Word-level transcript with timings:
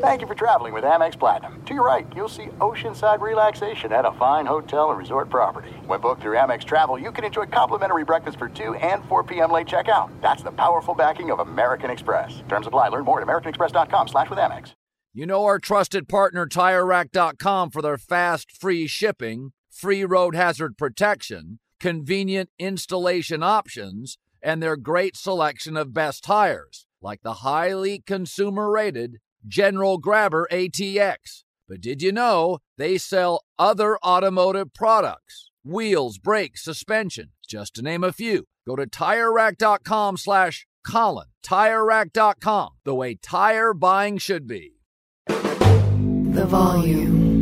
Thank 0.00 0.20
you 0.20 0.26
for 0.26 0.34
traveling 0.34 0.72
with 0.72 0.84
Amex 0.84 1.18
Platinum. 1.18 1.62
To 1.64 1.74
your 1.74 1.84
right, 1.84 2.06
you'll 2.14 2.28
see 2.28 2.46
oceanside 2.60 3.20
relaxation 3.20 3.92
at 3.92 4.04
a 4.04 4.12
fine 4.12 4.46
hotel 4.46 4.90
and 4.90 4.98
resort 4.98 5.30
property. 5.30 5.70
When 5.86 6.00
booked 6.00 6.22
through 6.22 6.36
Amex 6.36 6.64
Travel, 6.64 6.98
you 6.98 7.10
can 7.10 7.24
enjoy 7.24 7.46
complimentary 7.46 8.04
breakfast 8.04 8.38
for 8.38 8.48
2 8.48 8.74
and 8.74 9.04
4 9.06 9.24
p.m. 9.24 9.50
late 9.50 9.66
checkout. 9.66 10.10
That's 10.20 10.42
the 10.42 10.52
powerful 10.52 10.94
backing 10.94 11.30
of 11.30 11.40
American 11.40 11.90
Express. 11.90 12.42
Terms 12.48 12.66
apply. 12.66 12.88
Learn 12.88 13.04
more 13.04 13.20
at 13.20 13.26
americanexpress.com 13.26 14.08
slash 14.08 14.30
with 14.30 14.38
Amex. 14.38 14.72
You 15.12 15.26
know 15.26 15.44
our 15.44 15.58
trusted 15.58 16.08
partner 16.08 16.46
TireRack.com 16.46 17.70
for 17.70 17.82
their 17.82 17.98
fast, 17.98 18.50
free 18.50 18.86
shipping, 18.86 19.52
free 19.70 20.04
road 20.04 20.34
hazard 20.34 20.76
protection, 20.76 21.60
convenient 21.80 22.50
installation 22.58 23.42
options, 23.42 24.18
and 24.42 24.62
their 24.62 24.76
great 24.76 25.16
selection 25.16 25.76
of 25.76 25.94
best 25.94 26.24
tires, 26.24 26.86
like 27.00 27.22
the 27.22 27.34
highly 27.34 28.02
consumer-rated 28.04 29.18
General 29.46 29.98
Grabber 29.98 30.48
ATX. 30.50 31.44
But 31.68 31.80
did 31.80 32.02
you 32.02 32.12
know 32.12 32.58
they 32.76 32.98
sell 32.98 33.40
other 33.58 33.98
automotive 33.98 34.74
products? 34.74 35.50
Wheels, 35.64 36.18
brakes, 36.18 36.62
suspension, 36.62 37.32
just 37.48 37.74
to 37.74 37.82
name 37.82 38.04
a 38.04 38.12
few. 38.12 38.44
Go 38.66 38.76
to 38.76 38.86
TireRack.com 38.86 40.16
slash 40.16 40.66
Colin. 40.86 41.28
TireRack.com, 41.44 42.70
the 42.84 42.94
way 42.94 43.14
tire 43.14 43.72
buying 43.72 44.18
should 44.18 44.46
be. 44.46 44.72
The 45.26 46.46
volume. 46.46 47.34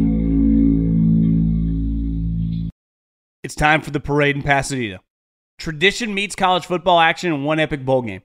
It's 3.42 3.56
time 3.56 3.80
for 3.82 3.90
the 3.90 3.98
parade 3.98 4.36
in 4.36 4.42
Pasadena. 4.42 5.00
Tradition 5.58 6.14
meets 6.14 6.36
college 6.36 6.66
football 6.66 7.00
action 7.00 7.32
in 7.32 7.42
one 7.44 7.58
epic 7.58 7.84
bowl 7.84 8.02
game. 8.02 8.22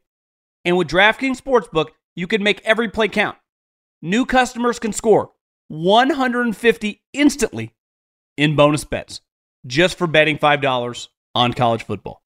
And 0.64 0.78
with 0.78 0.88
DraftKings 0.88 1.42
Sportsbook, 1.42 1.88
you 2.16 2.28
can 2.28 2.44
make 2.44 2.62
every 2.64 2.90
play 2.90 3.08
count. 3.08 3.38
New 4.02 4.26
customers 4.26 4.80
can 4.80 4.94
score 4.94 5.32
150 5.70 7.04
instantly 7.14 7.74
in 8.38 8.56
bonus 8.56 8.84
bets 8.84 9.22
just 9.66 9.98
for 9.98 10.08
betting 10.08 10.38
$5 10.38 11.08
on 11.34 11.54
college 11.54 11.84
football. 11.84 12.22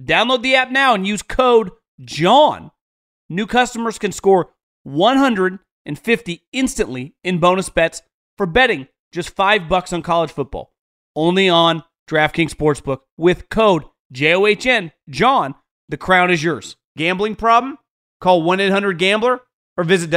Download 0.00 0.42
the 0.42 0.54
app 0.54 0.70
now 0.70 0.94
and 0.94 1.06
use 1.06 1.22
code 1.22 1.70
JOHN. 2.00 2.70
New 3.28 3.46
customers 3.46 3.98
can 3.98 4.12
score 4.12 4.50
150 4.84 6.46
instantly 6.52 7.14
in 7.24 7.38
bonus 7.38 7.68
bets 7.68 8.02
for 8.36 8.46
betting 8.46 8.86
just 9.12 9.30
5 9.30 9.68
bucks 9.68 9.92
on 9.92 10.02
college 10.02 10.30
football. 10.30 10.72
Only 11.16 11.48
on 11.48 11.82
DraftKings 12.08 12.54
Sportsbook 12.54 13.00
with 13.16 13.48
code 13.48 13.84
JOHN. 14.12 14.92
John, 15.10 15.56
the 15.88 15.96
crown 15.96 16.30
is 16.30 16.44
yours. 16.44 16.76
Gambling 16.96 17.34
problem? 17.34 17.78
Call 18.20 18.42
1-800-GAMBLER 18.42 19.40
or 19.76 19.84
visit 19.84 20.10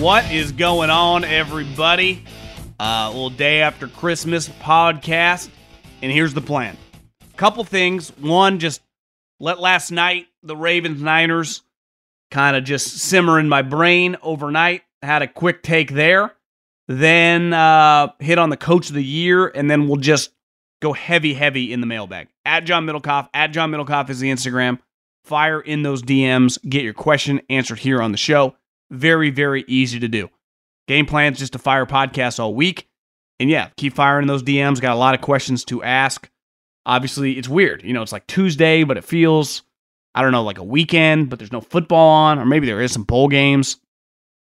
What 0.00 0.30
is 0.30 0.52
going 0.52 0.90
on, 0.90 1.24
everybody? 1.24 2.24
Uh, 2.78 3.08
little 3.08 3.30
day 3.30 3.62
after 3.62 3.88
Christmas 3.88 4.48
podcast, 4.48 5.48
and 6.02 6.12
here's 6.12 6.34
the 6.34 6.42
plan. 6.42 6.76
Couple 7.36 7.64
things. 7.64 8.10
One, 8.18 8.58
just 8.58 8.80
let 9.40 9.60
last 9.60 9.90
night 9.90 10.26
the 10.42 10.56
Ravens 10.56 11.02
Niners 11.02 11.62
kind 12.30 12.56
of 12.56 12.64
just 12.64 12.98
simmer 12.98 13.38
in 13.38 13.48
my 13.48 13.62
brain 13.62 14.16
overnight. 14.22 14.82
Had 15.02 15.22
a 15.22 15.28
quick 15.28 15.62
take 15.62 15.92
there. 15.92 16.34
Then 16.86 17.52
uh, 17.52 18.12
hit 18.18 18.38
on 18.38 18.50
the 18.50 18.56
coach 18.56 18.88
of 18.88 18.94
the 18.94 19.04
year, 19.04 19.48
and 19.48 19.70
then 19.70 19.88
we'll 19.88 19.96
just 19.96 20.32
go 20.82 20.92
heavy, 20.92 21.34
heavy 21.34 21.72
in 21.72 21.80
the 21.80 21.86
mailbag. 21.86 22.28
At 22.44 22.64
John 22.64 22.86
Middlekauff, 22.86 23.28
at 23.32 23.48
John 23.48 23.70
Middlekauff 23.70 24.10
is 24.10 24.20
the 24.20 24.30
Instagram. 24.30 24.78
Fire 25.24 25.60
in 25.60 25.82
those 25.82 26.02
DMs. 26.02 26.58
Get 26.68 26.82
your 26.82 26.92
question 26.92 27.40
answered 27.48 27.78
here 27.78 28.02
on 28.02 28.12
the 28.12 28.18
show. 28.18 28.54
Very, 28.90 29.30
very 29.30 29.64
easy 29.66 29.98
to 29.98 30.08
do. 30.08 30.28
Game 30.86 31.06
plan's 31.06 31.38
just 31.38 31.54
to 31.54 31.58
fire 31.58 31.86
podcasts 31.86 32.38
all 32.38 32.54
week. 32.54 32.86
And 33.40 33.48
yeah, 33.48 33.70
keep 33.78 33.94
firing 33.94 34.26
those 34.26 34.42
DMs. 34.42 34.80
Got 34.80 34.94
a 34.94 34.98
lot 34.98 35.14
of 35.14 35.22
questions 35.22 35.64
to 35.66 35.82
ask. 35.82 36.28
Obviously, 36.86 37.38
it's 37.38 37.48
weird. 37.48 37.82
You 37.82 37.92
know, 37.92 38.02
it's 38.02 38.12
like 38.12 38.26
Tuesday, 38.26 38.84
but 38.84 38.96
it 38.96 39.04
feels, 39.04 39.62
I 40.14 40.22
don't 40.22 40.32
know, 40.32 40.42
like 40.42 40.58
a 40.58 40.64
weekend, 40.64 41.30
but 41.30 41.38
there's 41.38 41.52
no 41.52 41.60
football 41.60 42.10
on, 42.10 42.38
or 42.38 42.44
maybe 42.44 42.66
there 42.66 42.80
is 42.80 42.92
some 42.92 43.04
bowl 43.04 43.28
games. 43.28 43.78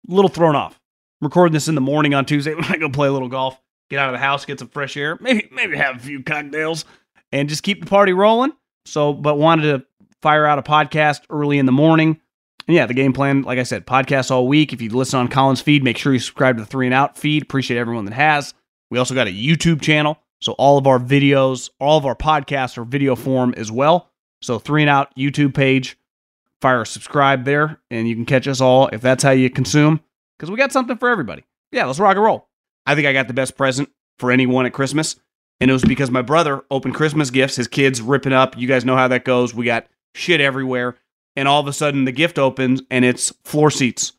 A 0.08 0.14
little 0.14 0.28
thrown 0.28 0.56
off. 0.56 0.80
I'm 1.20 1.26
recording 1.26 1.52
this 1.52 1.68
in 1.68 1.74
the 1.74 1.80
morning 1.80 2.14
on 2.14 2.24
Tuesday 2.24 2.54
when 2.54 2.64
I 2.64 2.76
go 2.76 2.88
play 2.88 3.08
a 3.08 3.12
little 3.12 3.28
golf, 3.28 3.60
get 3.90 3.98
out 3.98 4.08
of 4.08 4.14
the 4.14 4.24
house, 4.24 4.44
get 4.44 4.58
some 4.58 4.68
fresh 4.68 4.96
air, 4.96 5.18
maybe 5.20 5.48
maybe 5.52 5.76
have 5.76 5.96
a 5.96 6.00
few 6.00 6.22
cocktails, 6.22 6.84
and 7.32 7.48
just 7.48 7.62
keep 7.62 7.80
the 7.80 7.86
party 7.86 8.12
rolling. 8.12 8.52
So, 8.86 9.12
but 9.12 9.38
wanted 9.38 9.62
to 9.62 9.86
fire 10.22 10.46
out 10.46 10.58
a 10.58 10.62
podcast 10.62 11.22
early 11.30 11.58
in 11.58 11.66
the 11.66 11.72
morning. 11.72 12.20
And 12.66 12.74
yeah, 12.74 12.86
the 12.86 12.94
game 12.94 13.12
plan, 13.12 13.42
like 13.42 13.58
I 13.58 13.62
said, 13.62 13.86
podcast 13.86 14.30
all 14.30 14.48
week. 14.48 14.72
If 14.72 14.80
you 14.80 14.88
listen 14.90 15.20
on 15.20 15.28
Colin's 15.28 15.60
feed, 15.60 15.84
make 15.84 15.98
sure 15.98 16.14
you 16.14 16.18
subscribe 16.18 16.56
to 16.56 16.62
the 16.62 16.66
Three 16.66 16.86
and 16.86 16.94
Out 16.94 17.18
feed. 17.18 17.42
Appreciate 17.42 17.78
everyone 17.78 18.06
that 18.06 18.14
has. 18.14 18.54
We 18.90 18.98
also 18.98 19.14
got 19.14 19.26
a 19.26 19.30
YouTube 19.30 19.82
channel. 19.82 20.18
So 20.44 20.53
all 20.53 20.77
of 20.77 20.87
our 20.87 20.99
videos, 20.99 21.71
all 21.81 21.97
of 21.97 22.05
our 22.05 22.15
podcasts 22.15 22.77
are 22.77 22.84
video 22.84 23.16
form 23.16 23.55
as 23.56 23.72
well. 23.72 24.10
So 24.43 24.59
Three 24.59 24.82
and 24.82 24.91
Out 24.91 25.09
YouTube 25.16 25.55
page, 25.55 25.97
fire 26.60 26.82
a 26.82 26.87
subscribe 26.87 27.47
there, 27.47 27.81
and 27.91 28.06
you 28.06 28.15
can 28.15 28.27
catch 28.27 28.47
us 28.47 28.60
all 28.60 28.88
if 28.88 29.00
that's 29.00 29.22
how 29.22 29.31
you 29.31 29.49
consume. 29.49 30.00
Because 30.38 30.50
we 30.50 30.59
got 30.59 30.71
something 30.71 30.99
for 30.99 31.09
everybody. 31.09 31.44
Yeah, 31.72 31.87
let's 31.87 31.99
rock 31.99 32.16
and 32.16 32.25
roll. 32.25 32.47
I 32.84 32.94
think 32.94 33.06
I 33.06 33.15
got 33.15 33.27
the 33.27 33.32
best 33.32 33.56
present 33.56 33.88
for 34.19 34.31
anyone 34.31 34.66
at 34.66 34.75
Christmas. 34.75 35.16
And 35.60 35.71
it 35.71 35.72
was 35.72 35.84
because 35.84 36.10
my 36.10 36.21
brother 36.21 36.62
opened 36.71 36.94
Christmas 36.94 37.31
gifts, 37.31 37.56
his 37.56 37.69
kids 37.69 38.03
ripping 38.03 38.34
up. 38.34 38.59
You 38.59 38.69
guys 38.69 38.84
know 38.84 38.97
how 38.97 39.09
that 39.09 39.25
goes. 39.25 39.55
We 39.55 39.65
got 39.65 39.87
shit 40.15 40.43
everywhere. 40.43 40.99
And 41.37 41.49
all 41.49 41.61
of 41.61 41.69
a 41.69 41.72
sudden, 41.72 42.05
the 42.05 42.12
gift 42.12 42.38
opens 42.38 42.82
and 42.90 43.06
it's 43.06 43.32
floor 43.44 43.70
seats 43.70 44.12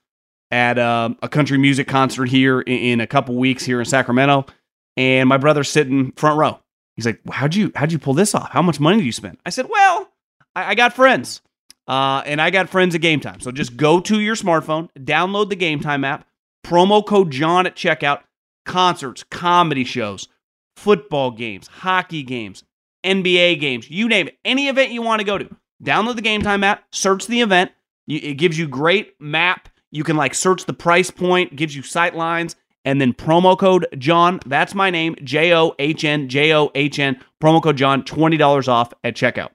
at 0.50 0.80
uh, 0.80 1.12
a 1.22 1.30
country 1.30 1.60
music 1.60 1.88
concert 1.88 2.30
here 2.30 2.62
in, 2.62 2.78
in 2.80 3.02
a 3.02 3.08
couple 3.08 3.36
weeks 3.36 3.64
here 3.64 3.80
in 3.80 3.86
Sacramento 3.86 4.48
and 4.98 5.30
my 5.30 5.38
brother's 5.38 5.70
sitting 5.70 6.12
front 6.14 6.40
row. 6.40 6.60
He's 6.96 7.06
like, 7.06 7.20
"How'd 7.30 7.56
you 7.56 7.72
how'd 7.76 7.92
you 7.92 8.00
pull 8.00 8.14
this 8.14 8.34
off? 8.34 8.52
How 8.52 8.62
much 8.62 8.80
money 8.80 8.98
did 8.98 9.06
you 9.06 9.12
spend?" 9.12 9.38
I 9.46 9.50
said, 9.50 9.68
"Well, 9.70 10.10
I, 10.56 10.72
I 10.72 10.76
got 10.76 10.94
friends, 10.94 11.42
uh, 11.88 12.24
and 12.26 12.42
I 12.42 12.50
got 12.50 12.70
friends 12.70 12.96
at 12.96 13.02
Gametime. 13.02 13.42
So 13.42 13.52
just 13.52 13.78
go 13.78 14.00
to 14.02 14.20
your 14.20 14.36
smartphone, 14.36 14.90
download 14.98 15.50
the 15.50 15.56
Gametime 15.56 16.06
app, 16.06 16.28
promo 16.66 17.06
code 17.06 17.32
John 17.32 17.66
at 17.66 17.76
checkout. 17.76 18.22
Concerts, 18.66 19.24
comedy 19.30 19.84
shows, 19.84 20.28
football 20.76 21.30
games, 21.30 21.68
hockey 21.68 22.24
games, 22.24 22.64
NBA 23.04 23.60
games, 23.60 23.92
you 23.92 24.08
name 24.08 24.28
it, 24.28 24.40
any 24.44 24.70
event 24.70 24.92
you 24.92 25.04
want 25.04 25.20
to 25.20 25.26
go 25.26 25.38
to. 25.38 25.48
Download 25.84 26.16
the 26.16 26.22
Gametime 26.24 26.64
app, 26.64 26.84
search 26.92 27.28
the 27.28 27.42
event. 27.42 27.72
It 28.08 28.38
gives 28.38 28.58
you 28.58 28.68
great 28.68 29.22
map. 29.22 29.70
You 29.92 30.04
can 30.04 30.18
like 30.18 30.34
search 30.34 30.66
the 30.66 30.74
price 30.74 31.12
point, 31.12 31.56
gives 31.56 31.76
you 31.76 31.84
sight 31.84 32.16
lines 32.16 32.56
and 32.86 33.02
then 33.02 33.14
promo 33.14 33.58
code 33.58 33.88
John. 33.98 34.40
That's 34.46 34.74
my 34.74 34.90
name, 34.90 35.16
J 35.24 35.54
O 35.54 35.76
H 35.80 36.06
N, 36.06 36.30
J 36.30 36.54
O 36.54 36.72
H 36.76 37.00
N. 37.00 37.20
Promo 37.44 37.62
code 37.62 37.78
John, 37.78 38.04
$20 38.04 38.68
off 38.68 38.94
at 39.04 39.16
checkout. 39.16 39.50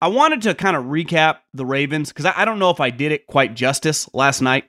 I 0.00 0.08
wanted 0.08 0.42
to 0.42 0.54
kind 0.54 0.76
of 0.76 0.84
recap 0.84 1.38
the 1.52 1.66
Ravens 1.66 2.10
because 2.10 2.26
I, 2.26 2.44
don't 2.44 2.58
know 2.58 2.70
if 2.70 2.80
I 2.80 2.90
did 2.90 3.12
it 3.12 3.26
quite 3.26 3.54
justice 3.54 4.08
last 4.14 4.40
night. 4.40 4.68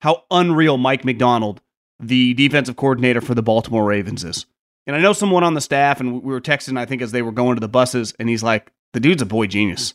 How 0.00 0.24
unreal 0.30 0.78
Mike 0.78 1.04
Macdonald, 1.04 1.60
the 2.00 2.34
defensive 2.34 2.76
coordinator 2.76 3.20
for 3.20 3.34
the 3.34 3.42
Baltimore 3.42 3.84
Ravens, 3.84 4.24
is. 4.24 4.46
And 4.86 4.96
I 4.96 5.00
know 5.00 5.12
someone 5.12 5.44
on 5.44 5.54
the 5.54 5.60
staff, 5.60 6.00
and 6.00 6.22
we 6.22 6.32
were 6.32 6.40
texting, 6.40 6.78
I 6.78 6.86
think, 6.86 7.02
as 7.02 7.12
they 7.12 7.22
were 7.22 7.32
going 7.32 7.56
to 7.56 7.60
the 7.60 7.68
buses, 7.68 8.14
and 8.18 8.28
he's 8.28 8.42
like, 8.42 8.72
the 8.92 9.00
dude's 9.00 9.22
a 9.22 9.26
boy 9.26 9.46
genius. 9.46 9.94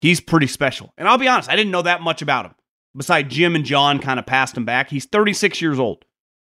He's 0.00 0.20
pretty 0.20 0.48
special. 0.48 0.92
And 0.98 1.08
I'll 1.08 1.18
be 1.18 1.28
honest, 1.28 1.48
I 1.48 1.56
didn't 1.56 1.70
know 1.70 1.82
that 1.82 2.02
much 2.02 2.20
about 2.20 2.46
him. 2.46 2.54
Besides 2.96 3.34
Jim 3.34 3.56
and 3.56 3.64
John 3.64 4.00
kind 4.00 4.18
of 4.18 4.26
passed 4.26 4.56
him 4.56 4.64
back. 4.64 4.90
He's 4.90 5.06
36 5.06 5.62
years 5.62 5.78
old. 5.78 6.04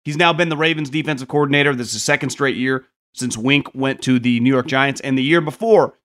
He's 0.03 0.17
now 0.17 0.33
been 0.33 0.49
the 0.49 0.57
Ravens 0.57 0.89
defensive 0.89 1.27
coordinator. 1.27 1.75
This 1.75 1.87
is 1.87 1.93
his 1.93 2.03
second 2.03 2.29
straight 2.29 2.55
year 2.55 2.85
since 3.13 3.37
Wink 3.37 3.73
went 3.73 4.01
to 4.03 4.19
the 4.19 4.39
New 4.39 4.49
York 4.49 4.67
Giants. 4.67 5.01
And 5.01 5.17
the 5.17 5.23
year 5.23 5.41
before, 5.41 5.95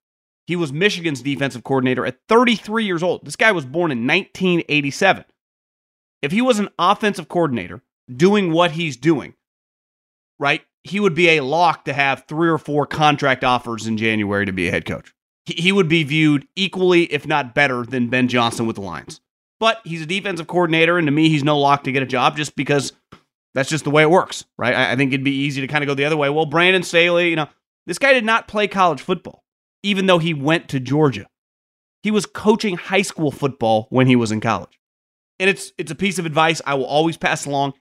he 0.47 0.55
was 0.55 0.71
Michigan's 0.71 1.21
defensive 1.21 1.63
coordinator 1.63 2.05
at 2.05 2.19
33 2.27 2.85
years 2.85 3.03
old. 3.03 3.25
This 3.25 3.35
guy 3.35 3.51
was 3.51 3.65
born 3.65 3.91
in 3.91 4.05
1987. 4.05 5.25
If 6.21 6.31
he 6.31 6.41
was 6.41 6.59
an 6.59 6.69
offensive 6.77 7.27
coordinator 7.27 7.81
doing 8.13 8.51
what 8.51 8.71
he's 8.71 8.97
doing, 8.97 9.35
right, 10.39 10.61
he 10.83 10.99
would 10.99 11.15
be 11.15 11.29
a 11.29 11.43
lock 11.43 11.85
to 11.85 11.93
have 11.93 12.25
three 12.27 12.49
or 12.49 12.57
four 12.57 12.85
contract 12.85 13.43
offers 13.43 13.87
in 13.87 13.97
January 13.97 14.45
to 14.45 14.51
be 14.51 14.67
a 14.67 14.71
head 14.71 14.85
coach. 14.85 15.13
He 15.45 15.71
would 15.71 15.87
be 15.87 16.03
viewed 16.03 16.47
equally, 16.55 17.03
if 17.05 17.27
not 17.27 17.53
better, 17.53 17.83
than 17.83 18.09
Ben 18.09 18.27
Johnson 18.27 18.65
with 18.65 18.77
the 18.77 18.81
Lions. 18.81 19.21
But 19.59 19.79
he's 19.83 20.01
a 20.01 20.07
defensive 20.07 20.47
coordinator, 20.47 20.97
and 20.97 21.07
to 21.07 21.11
me, 21.11 21.29
he's 21.29 21.43
no 21.43 21.57
lock 21.59 21.83
to 21.83 21.91
get 21.91 22.03
a 22.03 22.07
job 22.07 22.35
just 22.35 22.55
because 22.55 22.93
that's 23.55 23.69
just 23.69 23.83
the 23.85 23.91
way 23.91 24.03
it 24.03 24.11
works, 24.11 24.45
right? 24.57 24.75
I 24.75 24.95
think 24.95 25.11
it'd 25.11 25.23
be 25.23 25.31
easy 25.31 25.61
to 25.61 25.67
kind 25.67 25.83
of 25.83 25.87
go 25.87 25.95
the 25.95 26.05
other 26.05 26.17
way. 26.17 26.29
Well, 26.29 26.45
Brandon 26.45 26.83
Staley, 26.83 27.29
you 27.29 27.35
know, 27.35 27.47
this 27.87 27.97
guy 27.97 28.13
did 28.13 28.25
not 28.25 28.47
play 28.47 28.67
college 28.67 29.01
football 29.01 29.45
even 29.85 30.07
though 30.07 30.17
he 30.17 30.33
went 30.33 30.67
to 30.67 30.79
Georgia. 30.79 31.27
He 32.01 32.09
was 32.09 32.25
coaching 32.25 32.75
high 32.75 33.03
school 33.03 33.29
football 33.29 33.85
when 33.91 34.07
he 34.07 34.15
was 34.15 34.31
in 34.31 34.41
college. 34.41 34.79
And 35.39 35.47
it's 35.49 35.73
it's 35.77 35.91
a 35.91 35.95
piece 35.95 36.17
of 36.17 36.25
advice 36.25 36.61
I 36.65 36.73
will 36.73 36.85
always 36.85 37.17
pass 37.17 37.45
along. 37.45 37.73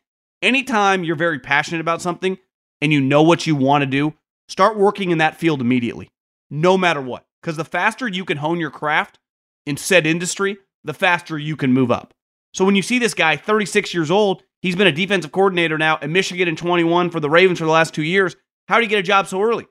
Anytime 0.42 1.02
you're 1.02 1.16
very 1.16 1.38
passionate 1.38 1.80
about 1.80 2.02
something 2.02 2.36
and 2.82 2.92
you 2.92 3.00
know 3.00 3.22
what 3.22 3.46
you 3.46 3.56
want 3.56 3.82
to 3.82 3.86
do, 3.86 4.12
start 4.48 4.76
working 4.76 5.10
in 5.10 5.18
that 5.18 5.36
field 5.36 5.62
immediately, 5.62 6.10
no 6.50 6.76
matter 6.76 7.00
what. 7.00 7.24
Because 7.40 7.56
the 7.56 7.64
faster 7.64 8.06
you 8.06 8.26
can 8.26 8.36
hone 8.36 8.60
your 8.60 8.70
craft 8.70 9.18
in 9.64 9.78
said 9.78 10.06
industry, 10.06 10.58
the 10.82 10.94
faster 10.94 11.38
you 11.38 11.56
can 11.56 11.72
move 11.72 11.90
up. 11.90 12.12
So 12.52 12.66
when 12.66 12.76
you 12.76 12.82
see 12.82 12.98
this 12.98 13.14
guy, 13.14 13.36
36 13.36 13.94
years 13.94 14.10
old, 14.10 14.42
he's 14.64 14.74
been 14.74 14.86
a 14.86 14.92
defensive 14.92 15.30
coordinator 15.30 15.78
now 15.78 15.98
at 16.00 16.10
Michigan 16.10 16.48
in 16.48 16.56
21 16.56 17.10
for 17.10 17.20
the 17.20 17.30
Ravens 17.30 17.58
for 17.58 17.66
the 17.66 17.70
last 17.70 17.94
two 17.94 18.02
years. 18.02 18.34
How 18.66 18.76
did 18.76 18.84
he 18.84 18.88
get 18.88 18.98
a 18.98 19.02
job 19.02 19.28
so 19.28 19.42
early? 19.42 19.66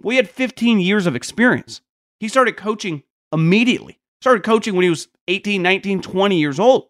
Well, 0.00 0.12
he 0.12 0.16
had 0.16 0.30
15 0.30 0.80
years 0.80 1.06
of 1.06 1.16
experience. 1.16 1.82
He 2.20 2.28
started 2.28 2.56
coaching 2.56 3.02
immediately. 3.32 3.98
Started 4.20 4.44
coaching 4.44 4.74
when 4.74 4.84
he 4.84 4.90
was 4.90 5.08
18, 5.26 5.60
19, 5.60 6.00
20 6.02 6.38
years 6.38 6.60
old. 6.60 6.88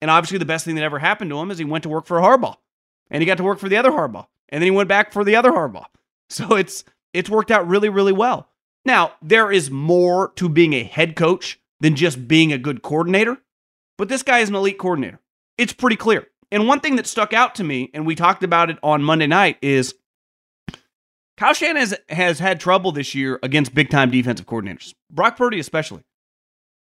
And 0.00 0.10
obviously, 0.10 0.38
the 0.38 0.44
best 0.44 0.64
thing 0.64 0.74
that 0.74 0.84
ever 0.84 0.98
happened 0.98 1.30
to 1.30 1.38
him 1.38 1.52
is 1.52 1.58
he 1.58 1.64
went 1.64 1.84
to 1.84 1.88
work 1.88 2.06
for 2.06 2.18
Harbaugh, 2.18 2.56
and 3.10 3.22
he 3.22 3.26
got 3.26 3.36
to 3.36 3.44
work 3.44 3.60
for 3.60 3.68
the 3.68 3.76
other 3.76 3.92
Harbaugh, 3.92 4.26
and 4.48 4.60
then 4.60 4.66
he 4.66 4.72
went 4.72 4.88
back 4.88 5.12
for 5.12 5.24
the 5.24 5.36
other 5.36 5.52
Harbaugh. 5.52 5.86
So 6.28 6.56
it's 6.56 6.84
it's 7.12 7.28
worked 7.28 7.50
out 7.50 7.68
really, 7.68 7.90
really 7.90 8.12
well. 8.12 8.48
Now 8.86 9.12
there 9.20 9.52
is 9.52 9.70
more 9.70 10.32
to 10.36 10.48
being 10.48 10.72
a 10.72 10.82
head 10.82 11.14
coach 11.14 11.60
than 11.80 11.94
just 11.94 12.26
being 12.26 12.54
a 12.54 12.58
good 12.58 12.80
coordinator, 12.80 13.36
but 13.98 14.08
this 14.08 14.22
guy 14.22 14.38
is 14.38 14.48
an 14.48 14.54
elite 14.54 14.78
coordinator. 14.78 15.20
It's 15.58 15.74
pretty 15.74 15.96
clear. 15.96 16.26
And 16.52 16.68
one 16.68 16.80
thing 16.80 16.96
that 16.96 17.06
stuck 17.06 17.32
out 17.32 17.54
to 17.56 17.64
me, 17.64 17.90
and 17.94 18.04
we 18.04 18.14
talked 18.14 18.44
about 18.44 18.68
it 18.68 18.76
on 18.82 19.02
Monday 19.02 19.26
night, 19.26 19.56
is 19.62 19.94
Kyle 21.38 21.54
Shanahan 21.54 21.76
has, 21.78 21.98
has 22.10 22.38
had 22.38 22.60
trouble 22.60 22.92
this 22.92 23.14
year 23.14 23.40
against 23.42 23.74
big 23.74 23.88
time 23.88 24.10
defensive 24.10 24.46
coordinators, 24.46 24.94
Brock 25.10 25.38
Purdy 25.38 25.58
especially. 25.58 26.04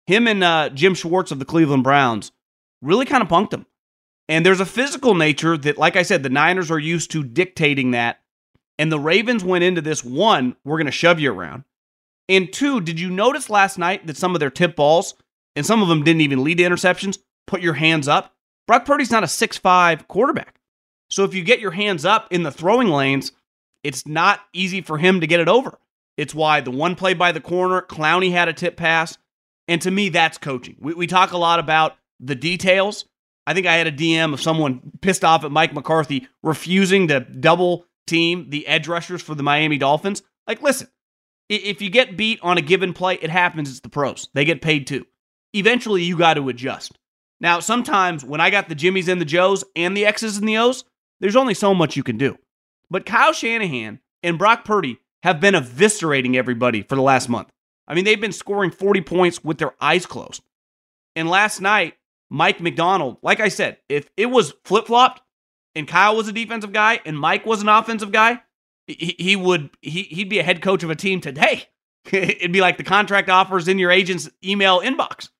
Him 0.06 0.26
and 0.26 0.42
uh, 0.42 0.70
Jim 0.70 0.94
Schwartz 0.94 1.32
of 1.32 1.38
the 1.38 1.44
Cleveland 1.44 1.84
Browns 1.84 2.32
really 2.80 3.04
kind 3.04 3.22
of 3.22 3.28
punked 3.28 3.52
him. 3.52 3.66
And 4.26 4.44
there's 4.44 4.60
a 4.60 4.66
physical 4.66 5.14
nature 5.14 5.58
that, 5.58 5.76
like 5.76 5.96
I 5.96 6.02
said, 6.02 6.22
the 6.22 6.30
Niners 6.30 6.70
are 6.70 6.78
used 6.78 7.10
to 7.10 7.22
dictating 7.22 7.90
that. 7.90 8.20
And 8.78 8.90
the 8.90 8.98
Ravens 8.98 9.44
went 9.44 9.64
into 9.64 9.82
this 9.82 10.02
one, 10.02 10.56
we're 10.64 10.78
going 10.78 10.86
to 10.86 10.92
shove 10.92 11.20
you 11.20 11.30
around. 11.30 11.64
And 12.26 12.50
two, 12.50 12.80
did 12.80 12.98
you 12.98 13.10
notice 13.10 13.50
last 13.50 13.76
night 13.76 14.06
that 14.06 14.16
some 14.16 14.34
of 14.34 14.40
their 14.40 14.50
tip 14.50 14.76
balls, 14.76 15.14
and 15.54 15.66
some 15.66 15.82
of 15.82 15.88
them 15.88 16.04
didn't 16.04 16.22
even 16.22 16.42
lead 16.42 16.56
to 16.56 16.64
interceptions, 16.64 17.18
put 17.46 17.60
your 17.60 17.74
hands 17.74 18.08
up? 18.08 18.34
Brock 18.68 18.84
Purdy's 18.84 19.10
not 19.10 19.24
a 19.24 19.28
six-five 19.28 20.06
quarterback. 20.06 20.60
So 21.10 21.24
if 21.24 21.34
you 21.34 21.42
get 21.42 21.58
your 21.58 21.70
hands 21.72 22.04
up 22.04 22.28
in 22.30 22.42
the 22.44 22.52
throwing 22.52 22.88
lanes, 22.88 23.32
it's 23.82 24.06
not 24.06 24.40
easy 24.52 24.82
for 24.82 24.98
him 24.98 25.20
to 25.20 25.26
get 25.26 25.40
it 25.40 25.48
over. 25.48 25.78
It's 26.18 26.34
why 26.34 26.60
the 26.60 26.70
one 26.70 26.94
play 26.94 27.14
by 27.14 27.32
the 27.32 27.40
corner, 27.40 27.80
Clowney 27.80 28.30
had 28.30 28.48
a 28.48 28.52
tip 28.52 28.76
pass. 28.76 29.16
And 29.68 29.80
to 29.82 29.90
me, 29.90 30.10
that's 30.10 30.36
coaching. 30.36 30.76
We, 30.80 30.94
we 30.94 31.06
talk 31.06 31.32
a 31.32 31.38
lot 31.38 31.58
about 31.58 31.96
the 32.20 32.34
details. 32.34 33.06
I 33.46 33.54
think 33.54 33.66
I 33.66 33.74
had 33.74 33.86
a 33.86 33.92
DM 33.92 34.34
of 34.34 34.42
someone 34.42 34.92
pissed 35.00 35.24
off 35.24 35.44
at 35.44 35.50
Mike 35.50 35.72
McCarthy 35.72 36.28
refusing 36.42 37.08
to 37.08 37.20
double 37.20 37.86
team 38.06 38.50
the 38.50 38.66
edge 38.66 38.86
rushers 38.86 39.22
for 39.22 39.34
the 39.34 39.42
Miami 39.42 39.78
Dolphins. 39.78 40.22
Like, 40.46 40.60
listen, 40.60 40.88
if 41.48 41.80
you 41.80 41.88
get 41.88 42.18
beat 42.18 42.38
on 42.42 42.58
a 42.58 42.62
given 42.62 42.92
play, 42.92 43.14
it 43.14 43.30
happens. 43.30 43.70
It's 43.70 43.80
the 43.80 43.88
pros. 43.88 44.28
They 44.34 44.44
get 44.44 44.60
paid 44.60 44.86
too. 44.86 45.06
Eventually, 45.54 46.02
you 46.02 46.18
got 46.18 46.34
to 46.34 46.50
adjust. 46.50 46.98
Now, 47.40 47.60
sometimes 47.60 48.24
when 48.24 48.40
I 48.40 48.50
got 48.50 48.68
the 48.68 48.74
Jimmies 48.74 49.08
and 49.08 49.20
the 49.20 49.24
Joes 49.24 49.64
and 49.76 49.96
the 49.96 50.06
X's 50.06 50.38
and 50.38 50.48
the 50.48 50.58
O's, 50.58 50.84
there's 51.20 51.36
only 51.36 51.54
so 51.54 51.74
much 51.74 51.96
you 51.96 52.02
can 52.02 52.18
do. 52.18 52.36
But 52.90 53.06
Kyle 53.06 53.32
Shanahan 53.32 54.00
and 54.22 54.38
Brock 54.38 54.64
Purdy 54.64 54.98
have 55.22 55.40
been 55.40 55.54
eviscerating 55.54 56.36
everybody 56.36 56.82
for 56.82 56.94
the 56.94 57.02
last 57.02 57.28
month. 57.28 57.50
I 57.86 57.94
mean, 57.94 58.04
they've 58.04 58.20
been 58.20 58.32
scoring 58.32 58.70
40 58.70 59.00
points 59.02 59.42
with 59.42 59.58
their 59.58 59.74
eyes 59.80 60.06
closed. 60.06 60.42
And 61.16 61.28
last 61.28 61.60
night, 61.60 61.94
Mike 62.30 62.60
Macdonald, 62.60 63.18
like 63.22 63.40
I 63.40 63.48
said, 63.48 63.78
if 63.88 64.10
it 64.16 64.26
was 64.26 64.54
flip 64.64 64.86
flopped 64.86 65.22
and 65.74 65.88
Kyle 65.88 66.16
was 66.16 66.28
a 66.28 66.32
defensive 66.32 66.72
guy 66.72 67.00
and 67.04 67.18
Mike 67.18 67.46
was 67.46 67.62
an 67.62 67.68
offensive 67.68 68.12
guy, 68.12 68.42
he, 68.86 69.16
he 69.18 69.36
would 69.36 69.70
he, 69.80 70.02
he'd 70.02 70.28
be 70.28 70.38
a 70.38 70.44
head 70.44 70.62
coach 70.62 70.82
of 70.82 70.90
a 70.90 70.96
team 70.96 71.20
today. 71.20 71.64
It'd 72.12 72.52
be 72.52 72.60
like 72.60 72.76
the 72.76 72.84
contract 72.84 73.28
offers 73.28 73.68
in 73.68 73.78
your 73.78 73.90
agent's 73.90 74.28
email 74.44 74.80
inbox. 74.80 75.30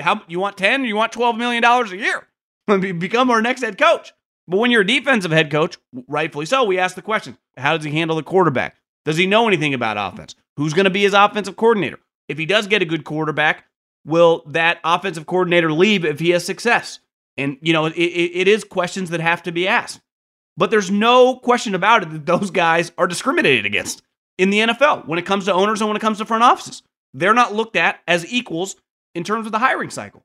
How 0.00 0.22
you 0.28 0.38
want 0.38 0.56
10 0.56 0.84
you 0.84 0.96
want 0.96 1.12
12 1.12 1.36
million 1.36 1.62
dollars 1.62 1.92
a 1.92 1.96
year? 1.96 2.28
Become 2.66 3.30
our 3.30 3.42
next 3.42 3.62
head 3.62 3.78
coach. 3.78 4.12
But 4.46 4.58
when 4.58 4.70
you're 4.70 4.82
a 4.82 4.86
defensive 4.86 5.30
head 5.30 5.50
coach, 5.50 5.78
rightfully 6.06 6.46
so, 6.46 6.64
we 6.64 6.78
ask 6.78 6.94
the 6.94 7.02
question 7.02 7.38
how 7.56 7.76
does 7.76 7.84
he 7.84 7.92
handle 7.92 8.16
the 8.16 8.22
quarterback? 8.22 8.76
Does 9.04 9.16
he 9.16 9.26
know 9.26 9.46
anything 9.48 9.74
about 9.74 9.96
offense? 9.98 10.34
Who's 10.56 10.74
going 10.74 10.84
to 10.84 10.90
be 10.90 11.02
his 11.02 11.14
offensive 11.14 11.56
coordinator? 11.56 11.98
If 12.28 12.38
he 12.38 12.46
does 12.46 12.66
get 12.66 12.82
a 12.82 12.86
good 12.86 13.04
quarterback, 13.04 13.64
will 14.04 14.42
that 14.46 14.80
offensive 14.84 15.26
coordinator 15.26 15.72
leave 15.72 16.04
if 16.04 16.20
he 16.20 16.30
has 16.30 16.44
success? 16.44 17.00
And, 17.36 17.58
you 17.60 17.72
know, 17.72 17.86
it, 17.86 17.92
it 17.96 18.48
is 18.48 18.64
questions 18.64 19.10
that 19.10 19.20
have 19.20 19.42
to 19.42 19.52
be 19.52 19.66
asked. 19.66 20.00
But 20.56 20.70
there's 20.70 20.90
no 20.90 21.36
question 21.36 21.74
about 21.74 22.02
it 22.02 22.10
that 22.10 22.26
those 22.26 22.50
guys 22.50 22.92
are 22.96 23.08
discriminated 23.08 23.66
against 23.66 24.02
in 24.38 24.50
the 24.50 24.60
NFL 24.60 25.06
when 25.06 25.18
it 25.18 25.26
comes 25.26 25.46
to 25.46 25.52
owners 25.52 25.80
and 25.80 25.88
when 25.88 25.96
it 25.96 26.00
comes 26.00 26.18
to 26.18 26.24
front 26.24 26.44
offices. 26.44 26.82
They're 27.12 27.34
not 27.34 27.54
looked 27.54 27.76
at 27.76 28.00
as 28.06 28.32
equals 28.32 28.76
in 29.14 29.24
terms 29.24 29.46
of 29.46 29.52
the 29.52 29.58
hiring 29.58 29.90
cycle. 29.90 30.24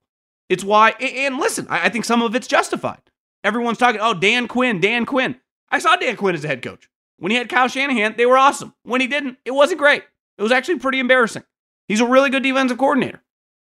It's 0.49 0.63
why, 0.63 0.91
and 0.91 1.37
listen, 1.37 1.67
I 1.69 1.89
think 1.89 2.05
some 2.05 2.21
of 2.21 2.33
it's 2.35 2.47
justified. 2.47 3.01
Everyone's 3.43 3.77
talking, 3.77 4.01
oh, 4.01 4.13
Dan 4.13 4.47
Quinn, 4.47 4.81
Dan 4.81 5.05
Quinn. 5.05 5.35
I 5.69 5.79
saw 5.79 5.95
Dan 5.95 6.15
Quinn 6.15 6.35
as 6.35 6.43
a 6.43 6.47
head 6.47 6.61
coach. 6.61 6.89
When 7.17 7.31
he 7.31 7.37
had 7.37 7.49
Kyle 7.49 7.67
Shanahan, 7.67 8.15
they 8.17 8.25
were 8.25 8.37
awesome. 8.37 8.73
When 8.83 9.01
he 9.01 9.07
didn't, 9.07 9.37
it 9.45 9.51
wasn't 9.51 9.79
great. 9.79 10.03
It 10.37 10.43
was 10.43 10.51
actually 10.51 10.79
pretty 10.79 10.99
embarrassing. 10.99 11.43
He's 11.87 12.01
a 12.01 12.07
really 12.07 12.29
good 12.29 12.43
defensive 12.43 12.77
coordinator. 12.77 13.21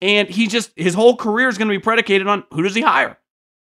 And 0.02 0.28
he 0.30 0.48
just, 0.48 0.72
his 0.76 0.94
whole 0.94 1.16
career 1.16 1.48
is 1.48 1.58
going 1.58 1.68
to 1.68 1.74
be 1.74 1.80
predicated 1.80 2.28
on 2.28 2.44
who 2.52 2.64
does 2.64 2.76
he 2.76 2.82
hire? 2.82 3.18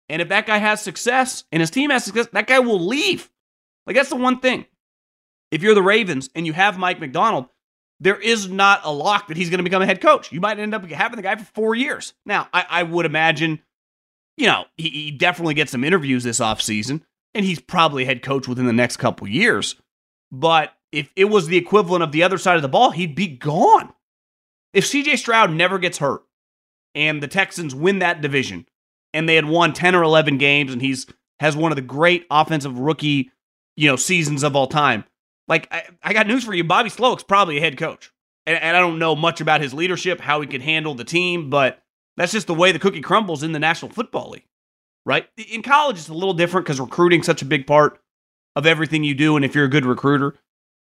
And 0.09 0.21
if 0.21 0.29
that 0.29 0.45
guy 0.45 0.57
has 0.57 0.81
success 0.81 1.43
and 1.51 1.61
his 1.61 1.69
team 1.69 1.89
has 1.89 2.05
success, 2.05 2.27
that 2.33 2.47
guy 2.47 2.59
will 2.59 2.79
leave. 2.79 3.29
Like, 3.85 3.95
that's 3.95 4.09
the 4.09 4.15
one 4.15 4.39
thing. 4.39 4.65
If 5.51 5.63
you're 5.63 5.75
the 5.75 5.81
Ravens 5.81 6.29
and 6.35 6.45
you 6.45 6.53
have 6.53 6.77
Mike 6.77 6.99
Macdonald, 6.99 7.47
there 7.99 8.19
is 8.19 8.47
not 8.47 8.81
a 8.83 8.91
lock 8.91 9.27
that 9.27 9.37
he's 9.37 9.49
going 9.49 9.57
to 9.57 9.63
become 9.63 9.81
a 9.81 9.85
head 9.85 10.01
coach. 10.01 10.31
You 10.31 10.39
might 10.39 10.59
end 10.59 10.73
up 10.73 10.85
having 10.89 11.15
the 11.15 11.23
guy 11.23 11.35
for 11.35 11.45
four 11.45 11.75
years. 11.75 12.13
Now, 12.25 12.47
I, 12.53 12.65
I 12.69 12.83
would 12.83 13.05
imagine 13.05 13.61
you 14.37 14.45
know, 14.45 14.65
he, 14.77 14.89
he 14.89 15.11
definitely 15.11 15.55
gets 15.55 15.71
some 15.71 15.83
interviews 15.83 16.23
this 16.23 16.39
offseason, 16.39 17.01
and 17.33 17.43
he's 17.43 17.59
probably 17.59 18.05
head 18.05 18.21
coach 18.21 18.47
within 18.47 18.67
the 18.67 18.73
next 18.73 18.97
couple 18.97 19.27
years. 19.27 19.75
But 20.31 20.73
if 20.91 21.09
it 21.15 21.25
was 21.25 21.47
the 21.47 21.57
equivalent 21.57 22.03
of 22.03 22.11
the 22.11 22.23
other 22.23 22.37
side 22.37 22.55
of 22.55 22.61
the 22.61 22.69
ball, 22.69 22.91
he'd 22.91 23.15
be 23.15 23.27
gone. 23.27 23.93
If 24.73 24.85
CJ 24.85 25.17
Stroud 25.17 25.51
never 25.51 25.79
gets 25.79 25.97
hurt 25.97 26.21
and 26.93 27.21
the 27.21 27.27
Texans 27.27 27.73
win 27.73 27.99
that 27.99 28.21
division 28.21 28.67
and 29.13 29.27
they 29.27 29.35
had 29.35 29.45
won 29.45 29.73
10 29.73 29.95
or 29.95 30.03
11 30.03 30.37
games 30.37 30.71
and 30.71 30.81
he's 30.81 31.07
has 31.39 31.55
one 31.55 31.71
of 31.71 31.75
the 31.75 31.81
great 31.81 32.25
offensive 32.31 32.79
rookie, 32.79 33.31
you 33.75 33.87
know, 33.87 33.95
seasons 33.95 34.43
of 34.43 34.55
all 34.55 34.67
time. 34.67 35.03
Like 35.47 35.67
I, 35.71 35.83
I 36.03 36.13
got 36.13 36.27
news 36.27 36.43
for 36.43 36.53
you, 36.53 36.63
Bobby 36.63 36.89
Slowik's 36.89 37.23
probably 37.23 37.57
a 37.57 37.61
head 37.61 37.77
coach. 37.77 38.11
And, 38.45 38.57
and 38.61 38.77
I 38.77 38.79
don't 38.79 38.99
know 38.99 39.15
much 39.15 39.41
about 39.41 39.61
his 39.61 39.73
leadership, 39.73 40.21
how 40.21 40.41
he 40.41 40.47
could 40.47 40.61
handle 40.61 40.95
the 40.95 41.03
team, 41.03 41.49
but 41.49 41.83
that's 42.15 42.31
just 42.31 42.47
the 42.47 42.53
way 42.53 42.71
the 42.71 42.79
cookie 42.79 43.01
crumbles 43.01 43.43
in 43.43 43.51
the 43.51 43.59
National 43.59 43.91
Football 43.91 44.31
League, 44.31 44.47
right? 45.05 45.27
In 45.49 45.61
college, 45.61 45.97
it's 45.97 46.09
a 46.09 46.13
little 46.13 46.33
different 46.33 46.65
because 46.65 46.79
recruiting's 46.79 47.25
such 47.25 47.41
a 47.41 47.45
big 47.45 47.67
part 47.67 47.99
of 48.55 48.65
everything 48.65 49.03
you 49.03 49.13
do. 49.13 49.35
And 49.35 49.45
if 49.45 49.53
you're 49.53 49.65
a 49.65 49.69
good 49.69 49.85
recruiter, 49.85 50.35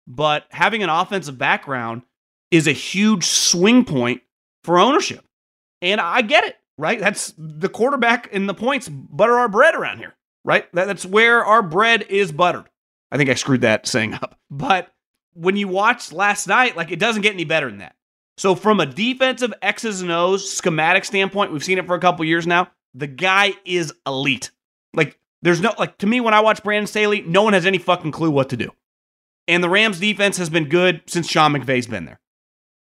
but 0.06 0.46
having 0.50 0.82
an 0.82 0.90
offensive 0.90 1.38
background 1.38 2.02
is 2.50 2.66
a 2.66 2.72
huge 2.72 3.24
swing 3.24 3.84
point 3.84 4.22
for 4.64 4.78
ownership. 4.78 5.24
And 5.80 6.00
I 6.00 6.22
get 6.22 6.44
it, 6.44 6.56
right? 6.76 7.00
That's 7.00 7.32
the 7.38 7.68
quarterback 7.68 8.28
and 8.32 8.48
the 8.48 8.54
points 8.54 8.88
butter 8.88 9.38
our 9.38 9.48
bread 9.48 9.74
around 9.74 9.98
here, 9.98 10.14
right? 10.44 10.66
That's 10.72 11.06
where 11.06 11.44
our 11.44 11.62
bread 11.62 12.02
is 12.02 12.30
buttered. 12.30 12.68
I 13.12 13.18
think 13.18 13.30
I 13.30 13.34
screwed 13.34 13.60
that 13.60 13.86
saying 13.86 14.14
up. 14.14 14.38
But 14.50 14.92
when 15.34 15.56
you 15.56 15.66
watch 15.68 16.12
last 16.12 16.46
night, 16.46 16.76
like 16.76 16.90
it 16.90 16.98
doesn't 16.98 17.22
get 17.22 17.32
any 17.32 17.44
better 17.44 17.70
than 17.70 17.78
that. 17.78 17.94
So 18.36 18.54
from 18.54 18.80
a 18.80 18.86
defensive 18.86 19.54
X's 19.62 20.02
and 20.02 20.10
O's 20.10 20.50
schematic 20.50 21.04
standpoint, 21.04 21.52
we've 21.52 21.64
seen 21.64 21.78
it 21.78 21.86
for 21.86 21.94
a 21.94 22.00
couple 22.00 22.24
years 22.24 22.46
now. 22.46 22.70
The 22.92 23.06
guy 23.06 23.54
is 23.64 23.94
elite. 24.06 24.50
Like 24.92 25.18
there's 25.40 25.60
no 25.60 25.72
like 25.78 25.96
to 25.98 26.06
me 26.06 26.20
when 26.20 26.34
I 26.34 26.40
watch 26.40 26.62
Brandon 26.62 26.86
Staley, 26.86 27.22
no 27.22 27.42
one 27.42 27.54
has 27.54 27.64
any 27.64 27.78
fucking 27.78 28.12
clue 28.12 28.30
what 28.30 28.50
to 28.50 28.56
do. 28.56 28.70
And 29.48 29.62
the 29.62 29.70
Rams 29.70 30.00
defense 30.00 30.36
has 30.36 30.50
been 30.50 30.68
good 30.68 31.02
since 31.06 31.28
Sean 31.28 31.52
McVay's 31.52 31.86
been 31.86 32.04
there. 32.04 32.20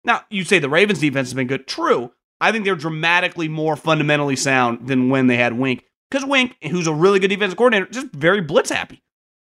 Now, 0.04 0.22
you 0.30 0.44
say 0.44 0.60
the 0.60 0.70
Ravens 0.70 1.00
defense 1.00 1.28
has 1.28 1.34
been 1.34 1.48
good. 1.48 1.68
True. 1.68 2.12
I 2.40 2.52
think 2.52 2.66
they're 2.66 2.76
dramatically 2.76 3.48
more 3.48 3.76
fundamentally 3.76 4.36
sound 4.36 4.88
than 4.88 5.10
when 5.10 5.28
they 5.28 5.38
had 5.38 5.54
Wink. 5.54 5.84
Because 6.10 6.26
Wink, 6.26 6.56
who's 6.64 6.88
a 6.88 6.94
really 6.94 7.20
good 7.20 7.28
defensive 7.28 7.58
coordinator, 7.58 7.92
just 7.92 8.08
very 8.14 8.42
blitz 8.42 8.70
happy. 8.70 9.04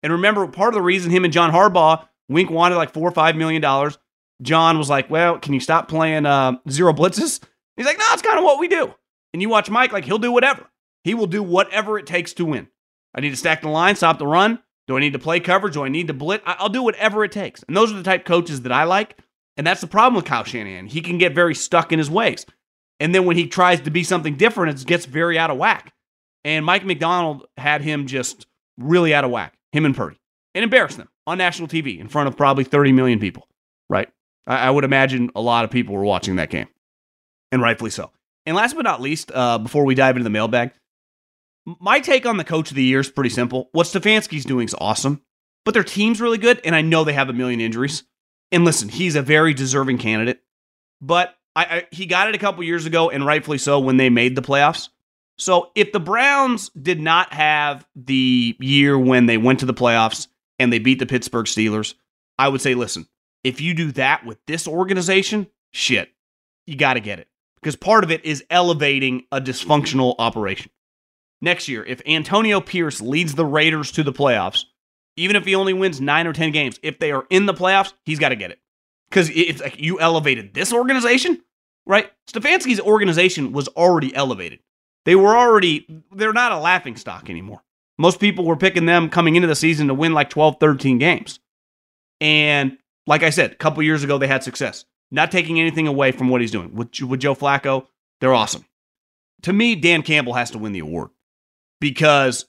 And 0.03 0.13
remember, 0.13 0.47
part 0.47 0.69
of 0.69 0.75
the 0.75 0.81
reason 0.81 1.11
him 1.11 1.23
and 1.23 1.33
John 1.33 1.51
Harbaugh, 1.51 2.05
Wink 2.29 2.49
wanted 2.49 2.75
like 2.75 2.93
four 2.93 3.07
or 3.07 3.11
five 3.11 3.35
million 3.35 3.61
dollars. 3.61 3.97
John 4.41 4.77
was 4.77 4.89
like, 4.89 5.09
Well, 5.09 5.39
can 5.39 5.53
you 5.53 5.59
stop 5.59 5.87
playing 5.87 6.25
uh, 6.25 6.53
zero 6.69 6.93
blitzes? 6.93 7.41
He's 7.75 7.85
like, 7.85 7.97
No, 7.97 8.05
it's 8.11 8.21
kind 8.21 8.37
of 8.37 8.45
what 8.45 8.59
we 8.59 8.67
do. 8.67 8.93
And 9.33 9.41
you 9.41 9.49
watch 9.49 9.69
Mike, 9.69 9.91
like, 9.91 10.05
he'll 10.05 10.17
do 10.17 10.31
whatever. 10.31 10.69
He 11.03 11.13
will 11.13 11.27
do 11.27 11.43
whatever 11.43 11.99
it 11.99 12.07
takes 12.07 12.33
to 12.33 12.45
win. 12.45 12.67
I 13.13 13.21
need 13.21 13.29
to 13.29 13.35
stack 13.35 13.61
the 13.61 13.69
line, 13.69 13.95
stop 13.95 14.17
the 14.17 14.27
run. 14.27 14.59
Do 14.87 14.97
I 14.97 14.99
need 14.99 15.13
to 15.13 15.19
play 15.19 15.39
coverage? 15.39 15.75
Do 15.75 15.83
I 15.83 15.89
need 15.89 16.07
to 16.07 16.13
blitz? 16.13 16.43
I'll 16.47 16.69
do 16.69 16.81
whatever 16.81 17.23
it 17.23 17.31
takes. 17.31 17.61
And 17.63 17.77
those 17.77 17.91
are 17.91 17.95
the 17.95 18.03
type 18.03 18.25
coaches 18.25 18.61
that 18.63 18.71
I 18.71 18.85
like. 18.85 19.17
And 19.55 19.67
that's 19.67 19.81
the 19.81 19.87
problem 19.87 20.15
with 20.15 20.25
Kyle 20.25 20.43
Shanahan. 20.43 20.87
He 20.87 21.01
can 21.01 21.17
get 21.17 21.35
very 21.35 21.53
stuck 21.53 21.91
in 21.91 21.99
his 21.99 22.09
ways. 22.09 22.45
And 22.99 23.13
then 23.13 23.25
when 23.25 23.37
he 23.37 23.45
tries 23.45 23.81
to 23.81 23.91
be 23.91 24.03
something 24.03 24.35
different, 24.35 24.81
it 24.81 24.87
gets 24.87 25.05
very 25.05 25.37
out 25.37 25.51
of 25.51 25.57
whack. 25.57 25.93
And 26.43 26.65
Mike 26.65 26.85
Macdonald 26.85 27.45
had 27.57 27.81
him 27.81 28.07
just 28.07 28.47
really 28.77 29.13
out 29.13 29.25
of 29.25 29.31
whack, 29.31 29.57
him 29.71 29.85
and 29.85 29.95
Purdy, 29.95 30.19
and 30.55 30.63
embarrass 30.63 30.95
them 30.95 31.09
on 31.27 31.37
national 31.37 31.67
TV 31.67 31.99
in 31.99 32.07
front 32.07 32.27
of 32.27 32.37
probably 32.37 32.63
30 32.63 32.91
million 32.91 33.19
people, 33.19 33.47
right? 33.89 34.09
I, 34.47 34.67
I 34.67 34.69
would 34.69 34.83
imagine 34.83 35.31
a 35.35 35.41
lot 35.41 35.65
of 35.65 35.71
people 35.71 35.95
were 35.95 36.03
watching 36.03 36.37
that 36.37 36.49
game, 36.49 36.67
and 37.51 37.61
rightfully 37.61 37.91
so. 37.91 38.11
And 38.45 38.55
last 38.55 38.75
but 38.75 38.83
not 38.83 39.01
least, 39.01 39.31
uh, 39.33 39.57
before 39.57 39.85
we 39.85 39.95
dive 39.95 40.15
into 40.15 40.23
the 40.23 40.29
mailbag, 40.29 40.71
my 41.65 41.99
take 41.99 42.25
on 42.25 42.37
the 42.37 42.43
coach 42.43 42.71
of 42.71 42.75
the 42.75 42.83
year 42.83 42.99
is 42.99 43.11
pretty 43.11 43.29
simple. 43.29 43.69
What 43.73 43.87
Stefanski's 43.87 44.45
doing 44.45 44.65
is 44.65 44.75
awesome, 44.79 45.21
but 45.65 45.73
their 45.73 45.83
team's 45.83 46.21
really 46.21 46.37
good, 46.37 46.61
and 46.63 46.75
I 46.75 46.81
know 46.81 47.03
they 47.03 47.13
have 47.13 47.29
a 47.29 47.33
million 47.33 47.61
injuries. 47.61 48.03
And 48.51 48.65
listen, 48.65 48.89
he's 48.89 49.15
a 49.15 49.21
very 49.21 49.53
deserving 49.53 49.99
candidate, 49.99 50.41
but 51.01 51.35
I, 51.55 51.63
I, 51.63 51.87
he 51.91 52.05
got 52.05 52.29
it 52.29 52.35
a 52.35 52.39
couple 52.39 52.63
years 52.63 52.85
ago, 52.85 53.09
and 53.09 53.25
rightfully 53.25 53.59
so 53.59 53.79
when 53.79 53.97
they 53.97 54.09
made 54.09 54.35
the 54.35 54.41
playoffs. 54.41 54.89
So 55.39 55.71
if 55.73 55.93
the 55.93 56.01
Browns 56.01 56.69
did 56.69 56.99
not 56.99 57.33
have 57.33 57.87
the 57.95 58.57
year 58.59 58.99
when 58.99 59.25
they 59.25 59.37
went 59.37 59.59
to 59.59 59.65
the 59.65 59.73
playoffs 59.73 60.27
and 60.59 60.71
they 60.71 60.79
beat 60.79 60.99
the 60.99 61.05
Pittsburgh 61.05 61.45
Steelers, 61.45 61.93
I 62.37 62.49
would 62.49 62.61
say, 62.61 62.75
listen, 62.75 63.07
if 63.45 63.61
you 63.61 63.73
do 63.73 63.93
that 63.93 64.25
with 64.25 64.37
this 64.47 64.67
organization, 64.67 65.47
shit, 65.71 66.09
you 66.67 66.75
got 66.75 66.95
to 66.95 66.99
get 66.99 67.19
it 67.19 67.29
because 67.61 67.77
part 67.77 68.03
of 68.03 68.11
it 68.11 68.23
is 68.25 68.43
elevating 68.49 69.23
a 69.31 69.39
dysfunctional 69.39 70.15
operation. 70.19 70.71
Next 71.41 71.69
year, 71.69 71.85
if 71.85 72.01
Antonio 72.05 72.59
Pierce 72.59 72.99
leads 72.99 73.35
the 73.35 73.45
Raiders 73.45 73.93
to 73.93 74.03
the 74.03 74.11
playoffs, 74.11 74.65
even 75.15 75.37
if 75.37 75.45
he 75.45 75.55
only 75.55 75.73
wins 75.73 76.01
nine 76.01 76.27
or 76.27 76.33
10 76.33 76.51
games, 76.51 76.79
if 76.83 76.99
they 76.99 77.11
are 77.13 77.25
in 77.29 77.45
the 77.45 77.53
playoffs, 77.53 77.93
he's 78.03 78.19
got 78.19 78.29
to 78.29 78.35
get 78.35 78.51
it. 78.51 78.59
Because 79.09 79.29
it's 79.33 79.61
like 79.61 79.79
you 79.79 80.01
elevated 80.01 80.53
this 80.53 80.73
organization, 80.73 81.41
right? 81.85 82.11
Stefanski's 82.29 82.81
organization 82.81 83.53
was 83.53 83.69
already 83.69 84.13
elevated. 84.13 84.59
They 85.05 85.15
were 85.15 85.35
already, 85.35 86.03
they're 86.11 86.33
not 86.33 86.51
a 86.51 86.59
laughing 86.59 86.95
stock 86.95 87.29
anymore. 87.29 87.63
Most 87.97 88.19
people 88.19 88.45
were 88.45 88.55
picking 88.55 88.85
them 88.85 89.09
coming 89.09 89.35
into 89.35 89.47
the 89.47 89.55
season 89.55 89.87
to 89.87 89.93
win 89.93 90.13
like 90.13 90.29
12, 90.29 90.57
13 90.59 90.97
games. 90.97 91.39
And 92.21 92.77
like 93.07 93.23
I 93.23 93.29
said, 93.29 93.51
a 93.51 93.55
couple 93.55 93.83
years 93.83 94.03
ago, 94.03 94.17
they 94.17 94.27
had 94.27 94.43
success. 94.43 94.85
Not 95.11 95.31
taking 95.31 95.59
anything 95.59 95.87
away 95.87 96.11
from 96.11 96.29
what 96.29 96.41
he's 96.41 96.51
doing. 96.51 96.75
With, 96.75 97.01
with 97.01 97.19
Joe 97.19 97.35
Flacco, 97.35 97.87
they're 98.21 98.33
awesome. 98.33 98.65
To 99.43 99.53
me, 99.53 99.75
Dan 99.75 100.01
Campbell 100.03 100.33
has 100.33 100.51
to 100.51 100.57
win 100.57 100.73
the 100.73 100.79
award 100.79 101.09
because 101.79 102.45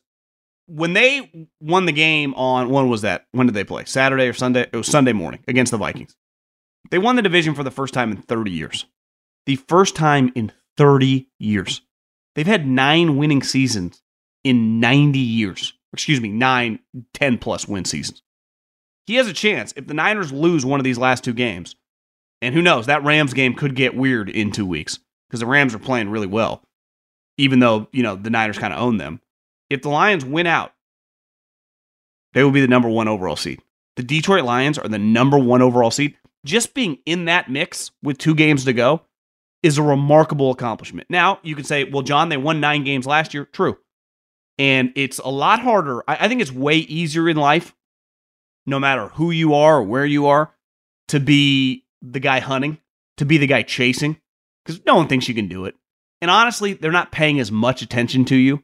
when 0.66 0.92
they 0.92 1.48
won 1.60 1.86
the 1.86 1.92
game 1.92 2.34
on 2.34 2.68
when 2.70 2.88
was 2.88 3.02
that? 3.02 3.26
When 3.32 3.46
did 3.46 3.54
they 3.54 3.64
play? 3.64 3.84
Saturday 3.86 4.28
or 4.28 4.32
Sunday? 4.32 4.68
It 4.72 4.76
was 4.76 4.86
Sunday 4.86 5.12
morning 5.12 5.42
against 5.48 5.72
the 5.72 5.78
Vikings. 5.78 6.14
They 6.90 6.98
won 6.98 7.16
the 7.16 7.22
division 7.22 7.54
for 7.54 7.64
the 7.64 7.70
first 7.70 7.94
time 7.94 8.10
in 8.12 8.18
30 8.18 8.50
years. 8.50 8.86
The 9.46 9.56
first 9.56 9.96
time 9.96 10.32
in 10.34 10.52
30 10.76 11.28
years. 11.38 11.82
They've 12.34 12.46
had 12.46 12.66
nine 12.66 13.16
winning 13.16 13.42
seasons 13.42 14.02
in 14.44 14.80
90 14.80 15.18
years. 15.18 15.72
Excuse 15.92 16.20
me, 16.20 16.28
nine, 16.28 16.78
10 17.14 17.38
plus 17.38 17.66
win 17.66 17.84
seasons. 17.84 18.22
He 19.06 19.16
has 19.16 19.26
a 19.26 19.32
chance 19.32 19.72
if 19.76 19.86
the 19.86 19.94
Niners 19.94 20.32
lose 20.32 20.64
one 20.64 20.78
of 20.78 20.84
these 20.84 20.98
last 20.98 21.24
two 21.24 21.32
games. 21.32 21.74
And 22.40 22.54
who 22.54 22.62
knows, 22.62 22.86
that 22.86 23.04
Rams 23.04 23.34
game 23.34 23.54
could 23.54 23.74
get 23.74 23.96
weird 23.96 24.30
in 24.30 24.52
two 24.52 24.64
weeks 24.64 24.98
because 25.28 25.40
the 25.40 25.46
Rams 25.46 25.74
are 25.74 25.80
playing 25.80 26.08
really 26.08 26.26
well 26.26 26.62
even 27.40 27.58
though, 27.58 27.88
you 27.90 28.02
know, 28.02 28.16
the 28.16 28.28
Niners 28.28 28.58
kind 28.58 28.74
of 28.74 28.80
own 28.80 28.98
them. 28.98 29.18
If 29.70 29.80
the 29.80 29.88
Lions 29.88 30.26
win 30.26 30.46
out, 30.46 30.74
they 32.34 32.44
will 32.44 32.50
be 32.50 32.60
the 32.60 32.68
number 32.68 32.88
one 32.88 33.08
overall 33.08 33.36
seed. 33.36 33.62
The 33.96 34.02
Detroit 34.02 34.44
Lions 34.44 34.78
are 34.78 34.88
the 34.88 34.98
number 34.98 35.38
one 35.38 35.62
overall 35.62 35.90
seed. 35.90 36.16
Just 36.44 36.74
being 36.74 36.98
in 37.06 37.24
that 37.24 37.50
mix 37.50 37.92
with 38.02 38.18
two 38.18 38.34
games 38.34 38.66
to 38.66 38.74
go 38.74 39.02
is 39.62 39.78
a 39.78 39.82
remarkable 39.82 40.50
accomplishment. 40.50 41.08
Now, 41.10 41.38
you 41.42 41.54
can 41.54 41.64
say, 41.64 41.84
well, 41.84 42.02
John, 42.02 42.28
they 42.28 42.36
won 42.36 42.60
nine 42.60 42.84
games 42.84 43.06
last 43.06 43.34
year. 43.34 43.44
True. 43.44 43.78
And 44.58 44.92
it's 44.94 45.18
a 45.18 45.28
lot 45.28 45.60
harder. 45.60 46.02
I, 46.08 46.28
think 46.28 46.40
it's 46.40 46.52
way 46.52 46.76
easier 46.76 47.28
in 47.28 47.36
life, 47.36 47.74
no 48.66 48.78
matter 48.78 49.08
who 49.08 49.30
you 49.30 49.54
are 49.54 49.78
or 49.78 49.82
where 49.82 50.04
you 50.04 50.26
are, 50.26 50.52
to 51.08 51.20
be 51.20 51.84
the 52.02 52.20
guy 52.20 52.40
hunting, 52.40 52.78
to 53.16 53.24
be 53.24 53.38
the 53.38 53.46
guy 53.46 53.62
chasing, 53.62 54.18
because 54.64 54.84
no 54.84 54.96
one 54.96 55.08
thinks 55.08 55.28
you 55.28 55.34
can 55.34 55.48
do 55.48 55.64
it. 55.64 55.74
And 56.20 56.30
honestly, 56.30 56.74
they're 56.74 56.92
not 56.92 57.12
paying 57.12 57.40
as 57.40 57.50
much 57.50 57.80
attention 57.80 58.24
to 58.26 58.36
you. 58.36 58.62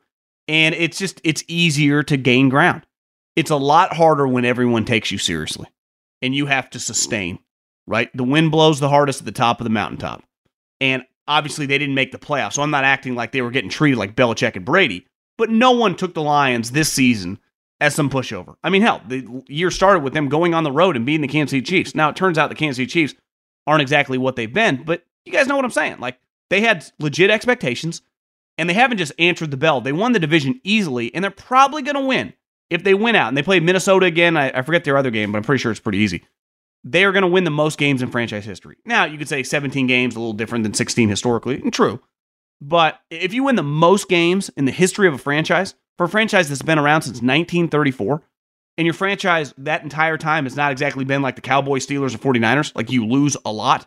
And 0.48 0.74
it's 0.74 0.98
just, 0.98 1.20
it's 1.24 1.44
easier 1.48 2.02
to 2.04 2.16
gain 2.16 2.50
ground. 2.50 2.86
It's 3.34 3.50
a 3.50 3.56
lot 3.56 3.94
harder 3.94 4.28
when 4.28 4.44
everyone 4.44 4.84
takes 4.84 5.10
you 5.10 5.18
seriously 5.18 5.66
and 6.22 6.34
you 6.34 6.46
have 6.46 6.70
to 6.70 6.80
sustain, 6.80 7.38
right? 7.86 8.14
The 8.14 8.24
wind 8.24 8.50
blows 8.50 8.80
the 8.80 8.88
hardest 8.88 9.20
at 9.20 9.26
the 9.26 9.32
top 9.32 9.60
of 9.60 9.64
the 9.64 9.70
mountaintop. 9.70 10.22
And 10.80 11.04
obviously, 11.26 11.66
they 11.66 11.78
didn't 11.78 11.95
make 11.95 12.12
the 12.12 12.18
playoffs. 12.18 12.54
So 12.54 12.62
I'm 12.62 12.71
not 12.71 12.85
acting 12.85 13.14
like 13.14 13.33
they 13.33 13.42
were 13.42 13.50
getting 13.50 13.71
treated 13.71 13.99
like 13.99 14.16
Belichick 14.16 14.56
and 14.56 14.64
Brady, 14.64 15.06
but 15.38 15.50
no 15.50 15.73
one 15.73 15.97
took 15.97 16.14
the 16.14 16.23
Lions 16.23 16.71
this 16.71 16.92
season 16.92 17.38
as 17.80 17.95
some 17.95 18.11
pushover. 18.11 18.56
I 18.62 18.71
mean, 18.71 18.83
hell, 18.83 19.02
the 19.06 19.45
year 19.49 19.71
started 19.71 20.02
with 20.02 20.14
them 20.14 20.28
going 20.28 20.54
on 20.54 20.64
the 20.64 20.73
road 20.73 20.97
and 20.97 21.04
beating 21.04 21.21
the 21.21 21.28
Kansas 21.28 21.50
City 21.50 21.62
Chiefs. 21.62 21.95
Now, 21.95 22.09
it 22.09 22.16
turns 22.16 22.38
out 22.38 22.49
the 22.49 22.54
Kansas 22.54 22.76
City 22.76 22.87
Chiefs 22.87 23.14
aren't 23.66 23.83
exactly 23.83 24.18
what 24.18 24.37
they've 24.37 24.52
been, 24.52 24.83
but 24.85 25.04
you 25.25 25.33
guys 25.33 25.47
know 25.47 25.56
what 25.56 25.64
I'm 25.64 25.71
saying. 25.71 25.99
Like, 25.99 26.18
they 26.49 26.61
had 26.61 26.85
legit 26.99 27.30
expectations, 27.30 28.02
and 28.56 28.71
they 28.71 28.75
haven't 28.75 28.99
just 28.99 29.12
answered 29.18 29.50
the 29.50 29.56
bell. 29.56 29.80
They 29.80 29.92
won 29.92 30.12
the 30.12 30.21
division 30.21 30.61
easily, 30.64 31.14
and 31.14 31.23
they're 31.23 31.30
probably 31.30 31.83
going 31.83 31.97
to 31.97 32.06
win 32.06 32.33
if 32.71 32.85
they 32.85 32.95
win 32.95 33.16
out. 33.16 33.28
And 33.28 33.37
they 33.37 33.42
play 33.42 33.61
Minnesota 33.61 34.06
again. 34.06 34.37
I, 34.37 34.50
I 34.50 34.62
forget 34.62 34.85
their 34.85 34.97
other 34.97 35.11
game, 35.11 35.33
but 35.33 35.38
I'm 35.38 35.45
pretty 35.45 35.61
sure 35.61 35.71
it's 35.71 35.80
pretty 35.80 35.99
easy. 35.99 36.25
They 36.86 37.04
are 37.04 37.12
going 37.12 37.22
to 37.22 37.28
win 37.28 37.44
the 37.44 37.50
most 37.50 37.78
games 37.78 38.00
in 38.00 38.10
franchise 38.10 38.44
history. 38.44 38.76
Now, 38.84 39.04
you 39.04 39.18
could 39.18 39.28
say 39.28 39.42
17 39.42 39.86
games, 39.86 40.14
a 40.14 40.20
little 40.20 40.32
different 40.32 40.62
than 40.62 40.72
16 40.72 41.08
historically, 41.08 41.60
and 41.60 41.72
true. 41.72 42.00
But 42.60 43.00
if 43.10 43.34
you 43.34 43.44
win 43.44 43.56
the 43.56 43.62
most 43.62 44.08
games 44.08 44.50
in 44.56 44.64
the 44.64 44.72
history 44.72 45.08
of 45.08 45.14
a 45.14 45.18
franchise, 45.18 45.74
for 45.98 46.04
a 46.04 46.08
franchise 46.08 46.48
that's 46.48 46.62
been 46.62 46.78
around 46.78 47.02
since 47.02 47.16
1934, 47.16 48.22
and 48.78 48.86
your 48.86 48.94
franchise 48.94 49.52
that 49.58 49.82
entire 49.82 50.16
time 50.16 50.44
has 50.44 50.56
not 50.56 50.72
exactly 50.72 51.04
been 51.04 51.22
like 51.22 51.34
the 51.34 51.42
Cowboys, 51.42 51.86
Steelers, 51.86 52.14
or 52.14 52.18
49ers, 52.18 52.74
like 52.74 52.90
you 52.90 53.06
lose 53.06 53.36
a 53.44 53.52
lot, 53.52 53.86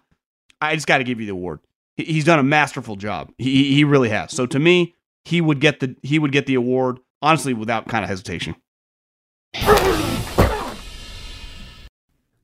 I 0.62 0.76
just 0.76 0.88
got 0.88 0.98
to 1.00 1.04
give 1.04 1.20
you 1.20 1.26
the 1.26 1.32
award 1.32 1.62
he's 2.06 2.26
done 2.26 2.40
a 2.40 2.44
masterful 2.44 2.96
job. 2.96 3.32
He 3.38 3.74
he 3.74 3.84
really 3.84 4.10
has. 4.10 4.32
So 4.32 4.46
to 4.48 4.60
me, 4.60 4.96
he 5.26 5.42
would 5.42 5.60
get 5.60 5.80
the 5.80 5.96
he 6.02 6.20
would 6.20 6.32
get 6.32 6.46
the 6.46 6.56
award 6.56 7.00
honestly 7.22 7.54
without 7.54 7.88
kind 7.88 8.04
of 8.04 8.10
hesitation. 8.10 8.56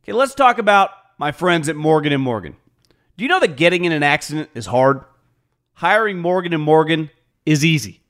Okay, 0.06 0.14
let's 0.14 0.36
talk 0.36 0.60
about 0.60 0.92
my 1.18 1.32
friends 1.32 1.68
at 1.68 1.76
Morgan 1.76 2.14
and 2.14 2.22
Morgan. 2.22 2.56
Do 3.18 3.24
you 3.24 3.28
know 3.28 3.40
that 3.40 3.58
getting 3.58 3.86
in 3.86 3.92
an 3.92 4.04
accident 4.04 4.52
is 4.54 4.68
hard? 4.68 5.04
Hiring 5.74 6.20
Morgan 6.20 6.54
and 6.54 6.62
Morgan 6.62 7.10
is 7.44 7.66
easy. 7.66 8.04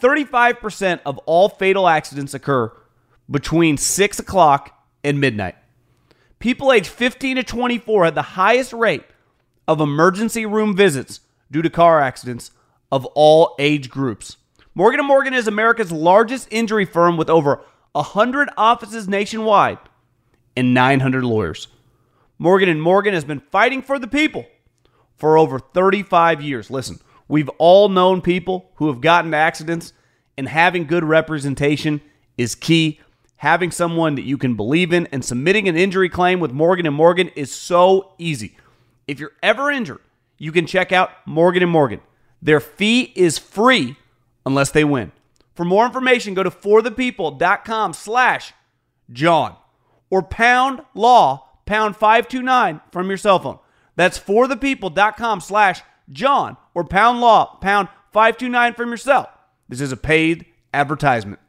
35% 0.00 1.00
of 1.04 1.18
all 1.26 1.50
fatal 1.50 1.86
accidents 1.86 2.32
occur 2.32 2.72
between 3.30 3.76
6 3.76 4.18
o'clock 4.18 4.72
and 5.04 5.20
midnight. 5.20 5.56
People 6.38 6.72
aged 6.72 6.86
15 6.86 7.36
to 7.36 7.42
24 7.42 8.06
had 8.06 8.14
the 8.14 8.22
highest 8.22 8.72
rate 8.72 9.04
of 9.66 9.82
emergency 9.82 10.46
room 10.46 10.74
visits 10.74 11.20
due 11.50 11.60
to 11.60 11.68
car 11.68 12.00
accidents 12.00 12.52
of 12.90 13.04
all 13.04 13.54
age 13.58 13.90
groups. 13.90 14.38
Morgan 14.74 15.04
& 15.04 15.06
Morgan 15.06 15.34
is 15.34 15.46
America's 15.46 15.92
largest 15.92 16.48
injury 16.50 16.86
firm 16.86 17.18
with 17.18 17.28
over 17.28 17.60
100 17.92 18.48
offices 18.56 19.06
nationwide 19.06 19.78
and 20.58 20.74
900 20.74 21.22
lawyers. 21.22 21.68
Morgan 22.36 22.80
& 22.80 22.80
Morgan 22.80 23.14
has 23.14 23.24
been 23.24 23.38
fighting 23.38 23.80
for 23.80 23.96
the 23.96 24.08
people 24.08 24.44
for 25.16 25.38
over 25.38 25.60
35 25.60 26.42
years. 26.42 26.68
Listen, 26.68 26.98
we've 27.28 27.48
all 27.58 27.88
known 27.88 28.20
people 28.20 28.72
who 28.74 28.88
have 28.88 29.00
gotten 29.00 29.32
accidents, 29.32 29.92
and 30.36 30.48
having 30.48 30.84
good 30.84 31.04
representation 31.04 32.00
is 32.36 32.56
key. 32.56 33.00
Having 33.36 33.70
someone 33.70 34.16
that 34.16 34.24
you 34.24 34.36
can 34.36 34.56
believe 34.56 34.92
in 34.92 35.06
and 35.12 35.24
submitting 35.24 35.68
an 35.68 35.76
injury 35.76 36.08
claim 36.08 36.40
with 36.40 36.50
Morgan 36.50 36.86
and 36.86 36.94
Morgan 36.94 37.28
is 37.36 37.52
so 37.52 38.14
easy. 38.18 38.56
If 39.06 39.20
you're 39.20 39.32
ever 39.44 39.70
injured, 39.70 40.00
you 40.38 40.50
can 40.50 40.66
check 40.66 40.90
out 40.90 41.10
Morgan 41.24 41.62
and 41.62 41.70
Morgan. 41.70 42.00
Their 42.42 42.58
fee 42.58 43.12
is 43.14 43.38
free 43.38 43.94
unless 44.44 44.72
they 44.72 44.82
win. 44.82 45.12
For 45.54 45.64
more 45.64 45.86
information, 45.86 46.34
go 46.34 46.42
to 46.42 46.50
forthepeople.com 46.50 47.92
slash 47.92 48.52
John 49.12 49.56
or 50.10 50.22
pound 50.22 50.80
law, 50.94 51.48
pound 51.66 51.96
529 51.96 52.80
from 52.92 53.08
your 53.08 53.16
cell 53.16 53.38
phone. 53.38 53.58
That's 53.96 54.18
forthepeople.com 54.18 55.40
slash 55.40 55.82
John 56.10 56.56
or 56.74 56.84
pound 56.84 57.20
law, 57.20 57.58
pound 57.60 57.88
529 58.12 58.74
from 58.74 58.88
your 58.88 58.96
cell. 58.96 59.30
This 59.68 59.80
is 59.80 59.92
a 59.92 59.96
paid 59.96 60.46
advertisement. 60.72 61.40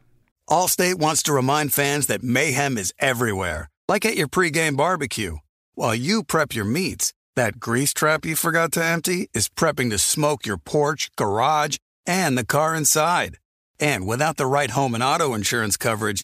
Allstate 0.50 0.96
wants 0.96 1.24
to 1.24 1.34
remind 1.34 1.74
fans 1.74 2.08
that 2.08 2.24
mayhem 2.24 2.78
is 2.78 2.94
everywhere, 3.00 3.70
like 3.88 4.04
at 4.04 4.18
your 4.18 4.28
pregame 4.28 4.76
barbecue. 4.76 5.38
While 5.76 5.96
you 5.96 6.24
prep 6.24 6.56
your 6.56 6.66
meats, 6.66 7.14
that 7.36 7.60
grease 7.60 7.94
trap 7.94 8.26
you 8.26 8.36
forgot 8.36 8.72
to 8.74 8.84
empty 8.84 9.30
is 9.34 9.48
prepping 9.48 9.92
to 9.92 9.98
smoke 9.98 10.46
your 10.46 10.58
porch, 10.58 11.10
garage, 11.16 11.78
and 12.06 12.38
the 12.38 12.46
car 12.46 12.76
inside. 12.76 13.38
And 13.80 14.08
without 14.08 14.38
the 14.38 14.48
right 14.48 14.72
home 14.72 14.96
and 14.96 15.04
auto 15.04 15.34
insurance 15.34 15.78
coverage, 15.78 16.24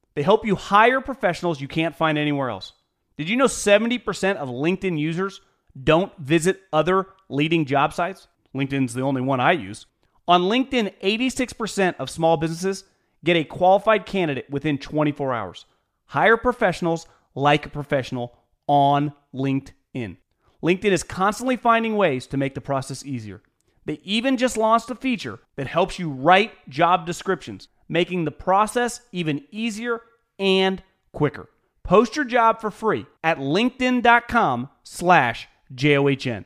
they 0.13 0.23
help 0.23 0.45
you 0.45 0.55
hire 0.55 1.01
professionals 1.01 1.61
you 1.61 1.67
can't 1.67 1.95
find 1.95 2.17
anywhere 2.17 2.49
else. 2.49 2.73
Did 3.17 3.29
you 3.29 3.35
know 3.35 3.45
70% 3.45 4.35
of 4.35 4.49
LinkedIn 4.49 4.99
users 4.99 5.41
don't 5.81 6.15
visit 6.17 6.61
other 6.73 7.07
leading 7.29 7.65
job 7.65 7.93
sites? 7.93 8.27
LinkedIn's 8.55 8.93
the 8.93 9.01
only 9.01 9.21
one 9.21 9.39
I 9.39 9.53
use. 9.53 9.85
On 10.27 10.43
LinkedIn, 10.43 10.93
86% 11.01 11.95
of 11.99 12.09
small 12.09 12.37
businesses 12.37 12.83
get 13.23 13.37
a 13.37 13.43
qualified 13.43 14.05
candidate 14.05 14.49
within 14.49 14.77
24 14.77 15.33
hours. 15.33 15.65
Hire 16.07 16.37
professionals 16.37 17.07
like 17.35 17.65
a 17.65 17.69
professional 17.69 18.37
on 18.67 19.13
LinkedIn. 19.33 20.17
LinkedIn 20.63 20.91
is 20.91 21.03
constantly 21.03 21.55
finding 21.55 21.95
ways 21.95 22.27
to 22.27 22.37
make 22.37 22.53
the 22.53 22.61
process 22.61 23.05
easier. 23.05 23.41
They 23.85 23.99
even 24.03 24.37
just 24.37 24.57
launched 24.57 24.89
a 24.91 24.95
feature 24.95 25.39
that 25.55 25.67
helps 25.67 25.97
you 25.97 26.09
write 26.09 26.51
job 26.69 27.05
descriptions, 27.05 27.67
making 27.89 28.25
the 28.25 28.31
process 28.31 29.01
even 29.11 29.43
easier 29.51 30.01
and 30.37 30.83
quicker. 31.11 31.49
Post 31.83 32.15
your 32.15 32.25
job 32.25 32.61
for 32.61 32.71
free 32.71 33.05
at 33.23 33.37
linkedin.com 33.37 34.69
slash 34.83 35.47
J-O-H-N. 35.73 36.45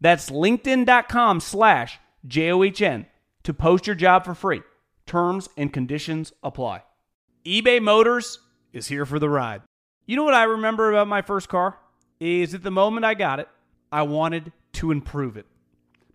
That's 0.00 0.30
linkedin.com 0.30 1.40
slash 1.40 1.98
J-O-H-N 2.26 3.06
to 3.44 3.54
post 3.54 3.86
your 3.86 3.96
job 3.96 4.24
for 4.24 4.34
free. 4.34 4.62
Terms 5.06 5.48
and 5.56 5.72
conditions 5.72 6.32
apply. 6.42 6.82
eBay 7.44 7.80
Motors 7.80 8.38
is 8.72 8.88
here 8.88 9.06
for 9.06 9.18
the 9.18 9.28
ride. 9.28 9.62
You 10.06 10.16
know 10.16 10.24
what 10.24 10.34
I 10.34 10.44
remember 10.44 10.90
about 10.90 11.08
my 11.08 11.22
first 11.22 11.48
car? 11.48 11.78
Is 12.20 12.54
at 12.54 12.62
the 12.62 12.70
moment 12.70 13.04
I 13.04 13.14
got 13.14 13.40
it, 13.40 13.48
I 13.90 14.02
wanted 14.02 14.52
to 14.74 14.90
improve 14.90 15.36
it. 15.36 15.46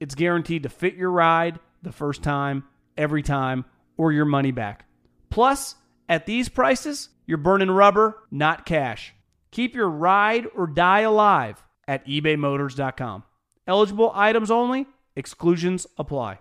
it's 0.00 0.14
guaranteed 0.14 0.64
to 0.64 0.68
fit 0.68 0.94
your 0.94 1.10
ride 1.10 1.60
the 1.82 1.92
first 1.92 2.22
time, 2.22 2.64
every 2.96 3.22
time, 3.22 3.64
or 3.96 4.12
your 4.12 4.24
money 4.24 4.50
back. 4.50 4.86
Plus, 5.28 5.76
at 6.08 6.26
these 6.26 6.48
prices, 6.48 7.10
you're 7.26 7.38
burning 7.38 7.70
rubber, 7.70 8.16
not 8.30 8.66
cash. 8.66 9.14
Keep 9.50 9.74
your 9.74 9.88
ride 9.88 10.46
or 10.56 10.66
die 10.66 11.00
alive 11.00 11.62
at 11.86 12.06
ebaymotors.com. 12.06 13.24
Eligible 13.66 14.10
items 14.14 14.50
only, 14.50 14.86
exclusions 15.14 15.86
apply. 15.98 16.38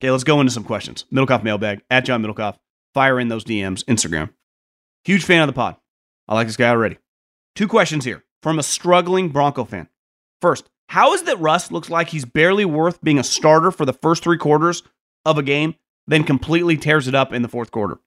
Okay, 0.00 0.10
let's 0.10 0.24
go 0.24 0.40
into 0.40 0.52
some 0.52 0.64
questions. 0.64 1.04
Middlekauff 1.12 1.42
mailbag 1.42 1.82
at 1.90 2.04
John 2.04 2.22
Middlekauff. 2.22 2.56
Fire 2.94 3.18
in 3.18 3.28
those 3.28 3.44
DMs, 3.44 3.84
Instagram. 3.86 4.30
Huge 5.04 5.24
fan 5.24 5.42
of 5.42 5.46
the 5.46 5.52
pod. 5.52 5.76
I 6.28 6.34
like 6.34 6.46
this 6.46 6.56
guy 6.56 6.68
already. 6.70 6.98
Two 7.54 7.68
questions 7.68 8.04
here 8.04 8.22
from 8.42 8.58
a 8.58 8.62
struggling 8.62 9.28
Bronco 9.28 9.64
fan. 9.64 9.88
First, 10.40 10.68
how 10.88 11.12
is 11.14 11.22
that 11.24 11.40
Russ 11.40 11.70
looks 11.70 11.90
like 11.90 12.08
he's 12.08 12.24
barely 12.24 12.64
worth 12.64 13.02
being 13.02 13.18
a 13.18 13.24
starter 13.24 13.70
for 13.70 13.84
the 13.84 13.92
first 13.92 14.22
three 14.22 14.38
quarters 14.38 14.82
of 15.24 15.36
a 15.36 15.42
game, 15.42 15.74
then 16.06 16.24
completely 16.24 16.76
tears 16.76 17.08
it 17.08 17.14
up 17.14 17.32
in 17.32 17.42
the 17.42 17.48
fourth 17.48 17.70
quarter? 17.70 17.98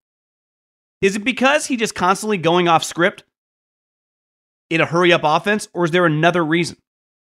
Is 1.01 1.15
it 1.15 1.23
because 1.23 1.67
he 1.67 1.77
just 1.77 1.95
constantly 1.95 2.37
going 2.37 2.67
off 2.67 2.83
script 2.83 3.23
in 4.69 4.81
a 4.81 4.85
hurry 4.85 5.11
up 5.11 5.21
offense, 5.23 5.67
or 5.73 5.85
is 5.85 5.91
there 5.91 6.05
another 6.05 6.43
reason? 6.43 6.77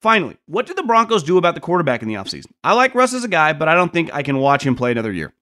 Finally, 0.01 0.37
what 0.47 0.65
did 0.65 0.77
the 0.77 0.83
Broncos 0.83 1.23
do 1.23 1.37
about 1.37 1.55
the 1.55 1.61
quarterback 1.61 2.01
in 2.01 2.07
the 2.07 2.13
offseason? 2.13 2.51
I 2.63 2.73
like 2.73 2.93
Russ 2.93 3.13
as 3.13 3.23
a 3.23 3.29
guy, 3.29 3.53
but 3.53 3.69
I 3.69 3.73
don't 3.73 3.91
think 3.91 4.13
I 4.13 4.21
can 4.21 4.37
watch 4.37 4.65
him 4.65 4.75
play 4.75 4.91
another 4.91 5.11
year. 5.11 5.33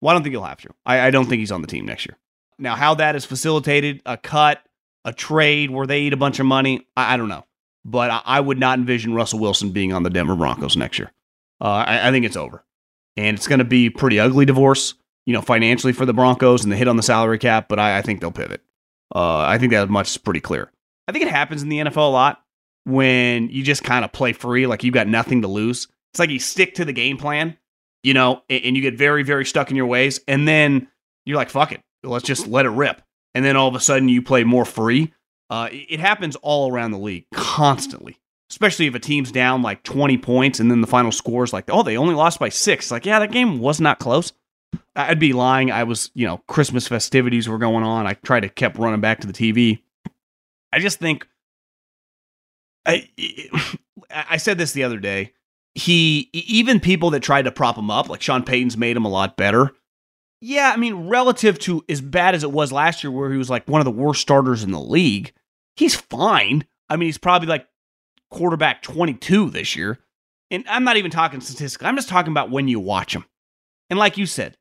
Well, 0.00 0.10
I 0.10 0.14
don't 0.14 0.22
think 0.22 0.32
he'll 0.32 0.42
have 0.42 0.60
to. 0.62 0.70
I, 0.84 1.00
I 1.00 1.10
don't 1.10 1.26
think 1.26 1.40
he's 1.40 1.52
on 1.52 1.60
the 1.60 1.66
team 1.66 1.84
next 1.84 2.06
year. 2.06 2.16
Now, 2.58 2.74
how 2.76 2.94
that 2.94 3.14
is 3.14 3.26
facilitated, 3.26 4.00
a 4.06 4.16
cut, 4.16 4.65
a 5.06 5.12
trade 5.12 5.70
where 5.70 5.86
they 5.86 6.00
eat 6.00 6.12
a 6.12 6.18
bunch 6.18 6.40
of 6.40 6.46
money, 6.46 6.86
I, 6.96 7.14
I 7.14 7.16
don't 7.16 7.28
know. 7.28 7.46
But 7.84 8.10
I, 8.10 8.20
I, 8.24 8.40
would 8.40 8.58
not 8.58 8.78
envision 8.78 9.14
Russell 9.14 9.38
Wilson 9.38 9.70
being 9.70 9.92
on 9.92 10.02
the 10.02 10.10
Denver 10.10 10.34
Broncos 10.34 10.76
next 10.76 10.98
year. 10.98 11.12
Uh, 11.60 11.84
I, 11.86 12.08
I 12.08 12.10
think 12.10 12.26
it's 12.26 12.36
over. 12.36 12.64
And 13.16 13.36
it's 13.36 13.46
going 13.46 13.60
to 13.60 13.64
be 13.64 13.88
pretty 13.88 14.18
ugly 14.18 14.44
divorce, 14.44 14.94
you 15.24 15.32
know, 15.32 15.40
financially 15.40 15.92
for 15.92 16.04
the 16.04 16.12
Broncos 16.12 16.64
and 16.64 16.72
the 16.72 16.76
hit 16.76 16.88
on 16.88 16.96
the 16.96 17.02
salary 17.02 17.38
cap, 17.38 17.68
but 17.68 17.78
I, 17.78 17.98
I 17.98 18.02
think 18.02 18.20
they'll 18.20 18.32
pivot. 18.32 18.60
Uh, 19.14 19.38
I 19.38 19.56
think 19.56 19.72
that 19.72 19.88
much 19.88 20.10
is 20.10 20.18
pretty 20.18 20.40
clear. 20.40 20.72
I 21.06 21.12
think 21.12 21.24
it 21.24 21.30
happens 21.30 21.62
in 21.62 21.68
the 21.68 21.78
NFL 21.78 21.96
a 21.96 22.10
lot 22.10 22.42
when 22.84 23.48
you 23.48 23.62
just 23.62 23.84
kind 23.84 24.04
of 24.04 24.12
play 24.12 24.32
free, 24.32 24.66
like 24.66 24.82
you've 24.82 24.92
got 24.92 25.06
nothing 25.06 25.42
to 25.42 25.48
lose. 25.48 25.86
It's 26.12 26.18
like 26.18 26.30
you 26.30 26.40
stick 26.40 26.74
to 26.74 26.84
the 26.84 26.92
game 26.92 27.16
plan, 27.16 27.56
you 28.02 28.12
know, 28.12 28.42
and, 28.50 28.64
and 28.64 28.76
you 28.76 28.82
get 28.82 28.98
very, 28.98 29.22
very 29.22 29.46
stuck 29.46 29.70
in 29.70 29.76
your 29.76 29.86
ways. 29.86 30.20
And 30.26 30.46
then 30.48 30.88
you're 31.24 31.36
like, 31.36 31.50
fuck 31.50 31.70
it, 31.70 31.80
let's 32.02 32.24
just 32.24 32.48
let 32.48 32.66
it 32.66 32.70
rip. 32.70 33.02
And 33.36 33.44
then 33.44 33.54
all 33.54 33.68
of 33.68 33.74
a 33.74 33.80
sudden 33.80 34.08
you 34.08 34.22
play 34.22 34.44
more 34.44 34.64
free. 34.64 35.12
Uh, 35.50 35.68
it 35.70 36.00
happens 36.00 36.36
all 36.36 36.72
around 36.72 36.92
the 36.92 36.98
league 36.98 37.26
constantly, 37.34 38.16
especially 38.50 38.86
if 38.86 38.94
a 38.94 38.98
team's 38.98 39.30
down 39.30 39.60
like 39.60 39.82
20 39.82 40.16
points 40.16 40.58
and 40.58 40.70
then 40.70 40.80
the 40.80 40.86
final 40.86 41.12
score 41.12 41.44
is 41.44 41.52
like, 41.52 41.66
oh, 41.68 41.82
they 41.82 41.98
only 41.98 42.14
lost 42.14 42.40
by 42.40 42.48
six. 42.48 42.90
Like, 42.90 43.04
yeah, 43.04 43.18
that 43.18 43.32
game 43.32 43.58
was 43.58 43.78
not 43.78 43.98
close. 43.98 44.32
I'd 44.96 45.18
be 45.18 45.34
lying. 45.34 45.70
I 45.70 45.84
was, 45.84 46.10
you 46.14 46.26
know, 46.26 46.38
Christmas 46.48 46.88
festivities 46.88 47.46
were 47.46 47.58
going 47.58 47.84
on. 47.84 48.06
I 48.06 48.14
tried 48.14 48.40
to 48.40 48.48
kept 48.48 48.78
running 48.78 49.02
back 49.02 49.20
to 49.20 49.26
the 49.26 49.34
TV. 49.34 49.82
I 50.72 50.78
just 50.78 50.98
think 50.98 51.28
I, 52.86 53.06
I 54.10 54.38
said 54.38 54.56
this 54.56 54.72
the 54.72 54.84
other 54.84 54.98
day. 54.98 55.34
He 55.74 56.30
even 56.32 56.80
people 56.80 57.10
that 57.10 57.22
tried 57.22 57.42
to 57.42 57.52
prop 57.52 57.76
him 57.76 57.90
up, 57.90 58.08
like 58.08 58.22
Sean 58.22 58.44
Payton's 58.44 58.78
made 58.78 58.96
him 58.96 59.04
a 59.04 59.10
lot 59.10 59.36
better. 59.36 59.74
Yeah, 60.40 60.72
I 60.72 60.76
mean, 60.76 61.08
relative 61.08 61.58
to 61.60 61.84
as 61.88 62.00
bad 62.00 62.34
as 62.34 62.42
it 62.42 62.52
was 62.52 62.72
last 62.72 63.02
year, 63.02 63.10
where 63.10 63.30
he 63.30 63.38
was 63.38 63.50
like 63.50 63.66
one 63.68 63.80
of 63.80 63.86
the 63.86 63.90
worst 63.90 64.20
starters 64.20 64.62
in 64.62 64.70
the 64.70 64.80
league, 64.80 65.32
he's 65.76 65.94
fine. 65.94 66.66
I 66.88 66.96
mean, 66.96 67.06
he's 67.06 67.18
probably 67.18 67.48
like 67.48 67.66
quarterback 68.30 68.82
22 68.82 69.50
this 69.50 69.76
year. 69.76 69.98
And 70.50 70.64
I'm 70.68 70.84
not 70.84 70.96
even 70.96 71.10
talking 71.10 71.40
statistically. 71.40 71.88
I'm 71.88 71.96
just 71.96 72.08
talking 72.08 72.32
about 72.32 72.50
when 72.50 72.68
you 72.68 72.78
watch 72.78 73.14
him. 73.14 73.24
And 73.90 73.98
like 73.98 74.16
you 74.16 74.26
said, 74.26 74.56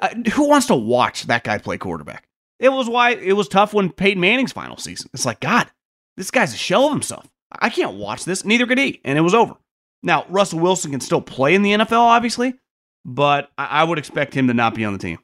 uh, 0.00 0.08
who 0.32 0.48
wants 0.48 0.66
to 0.68 0.74
watch 0.74 1.24
that 1.24 1.44
guy 1.44 1.58
play 1.58 1.78
quarterback? 1.78 2.28
It 2.58 2.70
was 2.70 2.88
why 2.88 3.10
it 3.10 3.34
was 3.34 3.48
tough 3.48 3.72
when 3.72 3.92
Peyton 3.92 4.20
Manning's 4.20 4.52
final 4.52 4.76
season. 4.76 5.10
It's 5.14 5.26
like, 5.26 5.40
God, 5.40 5.70
this 6.16 6.30
guy's 6.30 6.54
a 6.54 6.56
shell 6.56 6.86
of 6.86 6.92
himself. 6.92 7.28
I 7.52 7.70
can't 7.70 7.94
watch 7.94 8.24
this. 8.24 8.44
Neither 8.44 8.66
could 8.66 8.78
he. 8.78 9.00
And 9.04 9.16
it 9.16 9.22
was 9.22 9.34
over. 9.34 9.54
Now, 10.02 10.26
Russell 10.28 10.58
Wilson 10.60 10.90
can 10.90 11.00
still 11.00 11.20
play 11.20 11.54
in 11.54 11.62
the 11.62 11.72
NFL, 11.72 12.00
obviously, 12.00 12.54
but 13.08 13.50
I 13.56 13.82
would 13.82 13.98
expect 13.98 14.34
him 14.34 14.48
to 14.48 14.54
not 14.54 14.74
be 14.74 14.84
on 14.84 14.92
the 14.92 14.98
team. 14.98 15.18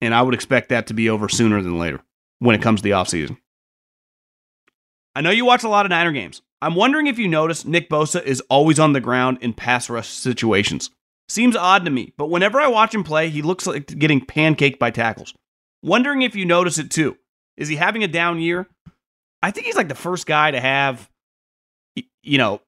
And 0.00 0.12
I 0.12 0.22
would 0.22 0.34
expect 0.34 0.70
that 0.70 0.88
to 0.88 0.94
be 0.94 1.08
over 1.08 1.28
sooner 1.28 1.62
than 1.62 1.78
later 1.78 2.00
when 2.40 2.56
it 2.56 2.62
comes 2.62 2.80
to 2.80 2.82
the 2.82 2.90
offseason. 2.90 3.38
I 5.14 5.20
know 5.20 5.30
you 5.30 5.44
watch 5.44 5.62
a 5.62 5.68
lot 5.68 5.86
of 5.86 5.90
Niner 5.90 6.10
games. 6.10 6.42
I'm 6.60 6.74
wondering 6.74 7.06
if 7.06 7.16
you 7.16 7.28
notice 7.28 7.64
Nick 7.64 7.88
Bosa 7.88 8.22
is 8.22 8.40
always 8.50 8.80
on 8.80 8.92
the 8.92 9.00
ground 9.00 9.38
in 9.40 9.52
pass 9.54 9.88
rush 9.88 10.08
situations. 10.08 10.90
Seems 11.28 11.54
odd 11.54 11.84
to 11.84 11.90
me, 11.92 12.12
but 12.18 12.28
whenever 12.28 12.60
I 12.60 12.66
watch 12.66 12.92
him 12.92 13.04
play, 13.04 13.30
he 13.30 13.40
looks 13.40 13.68
like 13.68 13.86
getting 13.86 14.20
pancaked 14.20 14.80
by 14.80 14.90
tackles. 14.90 15.32
Wondering 15.82 16.22
if 16.22 16.34
you 16.34 16.44
notice 16.44 16.78
it 16.78 16.90
too. 16.90 17.16
Is 17.56 17.68
he 17.68 17.76
having 17.76 18.02
a 18.02 18.08
down 18.08 18.40
year? 18.40 18.66
I 19.42 19.52
think 19.52 19.66
he's 19.66 19.76
like 19.76 19.88
the 19.88 19.94
first 19.94 20.26
guy 20.26 20.50
to 20.50 20.60
have, 20.60 21.08
you 22.22 22.38
know, 22.38 22.60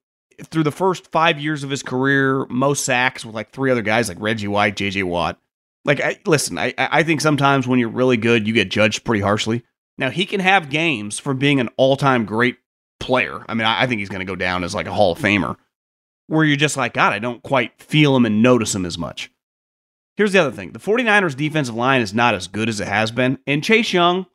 through 0.44 0.62
the 0.62 0.72
first 0.72 1.10
five 1.10 1.38
years 1.40 1.64
of 1.64 1.70
his 1.70 1.82
career, 1.82 2.46
most 2.46 2.84
sacks 2.84 3.24
with 3.24 3.34
like 3.34 3.50
three 3.50 3.70
other 3.70 3.82
guys 3.82 4.08
like 4.08 4.20
Reggie 4.20 4.48
White, 4.48 4.76
JJ 4.76 5.04
Watt. 5.04 5.38
Like, 5.84 6.00
I, 6.00 6.18
listen, 6.26 6.58
I, 6.58 6.74
I 6.76 7.02
think 7.02 7.20
sometimes 7.20 7.66
when 7.66 7.78
you're 7.78 7.88
really 7.88 8.16
good, 8.16 8.46
you 8.46 8.52
get 8.52 8.70
judged 8.70 9.04
pretty 9.04 9.22
harshly. 9.22 9.64
Now, 9.96 10.10
he 10.10 10.26
can 10.26 10.40
have 10.40 10.70
games 10.70 11.18
from 11.18 11.38
being 11.38 11.60
an 11.60 11.70
all 11.76 11.96
time 11.96 12.24
great 12.24 12.58
player. 13.00 13.44
I 13.48 13.54
mean, 13.54 13.66
I, 13.66 13.82
I 13.82 13.86
think 13.86 14.00
he's 14.00 14.08
going 14.08 14.20
to 14.20 14.30
go 14.30 14.36
down 14.36 14.64
as 14.64 14.74
like 14.74 14.86
a 14.86 14.92
Hall 14.92 15.12
of 15.12 15.18
Famer, 15.18 15.56
where 16.26 16.44
you're 16.44 16.56
just 16.56 16.76
like, 16.76 16.94
God, 16.94 17.12
I 17.12 17.18
don't 17.18 17.42
quite 17.42 17.80
feel 17.80 18.14
him 18.16 18.26
and 18.26 18.42
notice 18.42 18.74
him 18.74 18.84
as 18.84 18.98
much. 18.98 19.30
Here's 20.16 20.32
the 20.32 20.40
other 20.40 20.50
thing 20.50 20.72
the 20.72 20.78
49ers 20.78 21.36
defensive 21.36 21.74
line 21.74 22.00
is 22.00 22.12
not 22.12 22.34
as 22.34 22.48
good 22.48 22.68
as 22.68 22.80
it 22.80 22.88
has 22.88 23.10
been. 23.10 23.38
And 23.46 23.62
Chase 23.62 23.92
Young, 23.92 24.26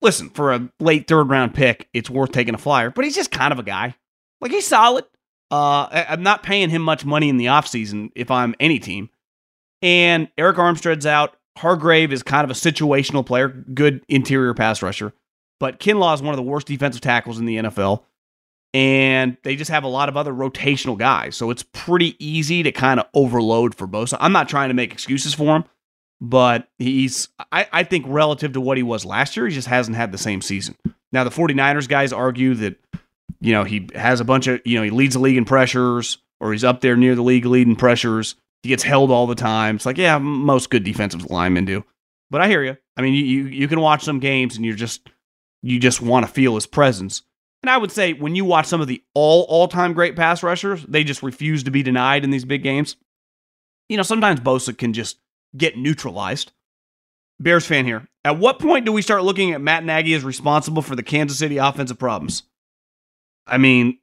listen, 0.00 0.30
for 0.30 0.52
a 0.52 0.70
late 0.80 1.06
third 1.08 1.28
round 1.28 1.54
pick, 1.54 1.88
it's 1.92 2.08
worth 2.08 2.32
taking 2.32 2.54
a 2.54 2.58
flyer, 2.58 2.90
but 2.90 3.04
he's 3.04 3.16
just 3.16 3.30
kind 3.30 3.52
of 3.52 3.58
a 3.58 3.64
guy. 3.64 3.96
Like 4.40 4.52
he's 4.52 4.66
solid. 4.66 5.04
Uh, 5.52 6.06
I'm 6.08 6.22
not 6.22 6.42
paying 6.42 6.70
him 6.70 6.80
much 6.80 7.04
money 7.04 7.28
in 7.28 7.36
the 7.36 7.46
offseason 7.46 8.10
if 8.14 8.30
I'm 8.30 8.54
any 8.58 8.78
team. 8.78 9.10
And 9.82 10.28
Arik 10.38 10.54
Armstead's 10.54 11.04
out. 11.04 11.36
Hargrave 11.58 12.10
is 12.10 12.22
kind 12.22 12.44
of 12.44 12.50
a 12.50 12.54
situational 12.54 13.26
player, 13.26 13.48
good 13.48 14.02
interior 14.08 14.54
pass 14.54 14.80
rusher. 14.80 15.12
But 15.60 15.78
Kinlaw 15.78 16.14
is 16.14 16.22
one 16.22 16.32
of 16.32 16.36
the 16.38 16.42
worst 16.42 16.66
defensive 16.66 17.02
tackles 17.02 17.38
in 17.38 17.44
the 17.44 17.56
NFL. 17.56 18.02
And 18.72 19.36
they 19.42 19.54
just 19.54 19.70
have 19.70 19.84
a 19.84 19.88
lot 19.88 20.08
of 20.08 20.16
other 20.16 20.32
rotational 20.32 20.96
guys. 20.96 21.36
So 21.36 21.50
it's 21.50 21.62
pretty 21.62 22.16
easy 22.24 22.62
to 22.62 22.72
kind 22.72 22.98
of 22.98 23.06
overload 23.12 23.74
for 23.74 23.86
Bosa. 23.86 24.16
I'm 24.18 24.32
not 24.32 24.48
trying 24.48 24.70
to 24.70 24.74
make 24.74 24.92
excuses 24.92 25.34
for 25.34 25.56
him, 25.56 25.64
but 26.22 26.68
he's, 26.78 27.28
I, 27.52 27.68
I 27.70 27.84
think, 27.84 28.06
relative 28.08 28.54
to 28.54 28.60
what 28.62 28.78
he 28.78 28.82
was 28.82 29.04
last 29.04 29.36
year, 29.36 29.46
he 29.46 29.54
just 29.54 29.68
hasn't 29.68 29.98
had 29.98 30.10
the 30.10 30.16
same 30.16 30.40
season. 30.40 30.76
Now, 31.12 31.24
the 31.24 31.30
49ers 31.30 31.86
guys 31.86 32.14
argue 32.14 32.54
that, 32.54 32.76
you 33.40 33.52
know, 33.52 33.64
he 33.64 33.88
has 33.94 34.20
a 34.20 34.24
bunch 34.24 34.46
of, 34.46 34.60
you 34.64 34.76
know, 34.76 34.82
he 34.82 34.90
leads 34.90 35.14
the 35.14 35.20
league 35.20 35.36
in 35.36 35.44
pressures 35.44 36.18
or 36.40 36.52
he's 36.52 36.64
up 36.64 36.80
there 36.80 36.96
near 36.96 37.14
the 37.14 37.22
league 37.22 37.46
leading 37.46 37.76
pressures. 37.76 38.36
He 38.62 38.68
gets 38.68 38.82
held 38.82 39.10
all 39.10 39.26
the 39.26 39.34
time. 39.34 39.76
It's 39.76 39.86
like, 39.86 39.98
yeah, 39.98 40.18
most 40.18 40.70
good 40.70 40.84
defensive 40.84 41.30
linemen 41.30 41.64
do. 41.64 41.84
But 42.30 42.40
I 42.40 42.48
hear 42.48 42.62
you. 42.62 42.76
I 42.96 43.02
mean, 43.02 43.14
you, 43.14 43.24
you, 43.24 43.44
you 43.46 43.68
can 43.68 43.80
watch 43.80 44.04
some 44.04 44.20
games 44.20 44.56
and 44.56 44.64
you're 44.64 44.74
just, 44.74 45.08
you 45.62 45.78
just 45.78 46.00
want 46.00 46.26
to 46.26 46.32
feel 46.32 46.54
his 46.54 46.66
presence. 46.66 47.22
And 47.62 47.70
I 47.70 47.78
would 47.78 47.92
say 47.92 48.12
when 48.12 48.34
you 48.34 48.44
watch 48.44 48.66
some 48.66 48.80
of 48.80 48.88
the 48.88 49.02
all 49.14 49.42
all 49.48 49.68
time 49.68 49.92
great 49.92 50.16
pass 50.16 50.42
rushers, 50.42 50.84
they 50.84 51.04
just 51.04 51.22
refuse 51.22 51.62
to 51.64 51.70
be 51.70 51.82
denied 51.82 52.24
in 52.24 52.30
these 52.30 52.44
big 52.44 52.62
games. 52.62 52.96
You 53.88 53.96
know, 53.96 54.02
sometimes 54.02 54.40
Bosa 54.40 54.76
can 54.76 54.92
just 54.92 55.18
get 55.56 55.76
neutralized. 55.76 56.52
Bears 57.38 57.66
fan 57.66 57.84
here. 57.84 58.08
At 58.24 58.38
what 58.38 58.58
point 58.58 58.84
do 58.84 58.92
we 58.92 59.02
start 59.02 59.24
looking 59.24 59.52
at 59.52 59.60
Matt 59.60 59.84
Nagy 59.84 60.14
as 60.14 60.24
responsible 60.24 60.82
for 60.82 60.96
the 60.96 61.02
Kansas 61.02 61.38
City 61.38 61.56
offensive 61.56 61.98
problems? 61.98 62.44
I 63.46 63.58
mean, 63.58 63.98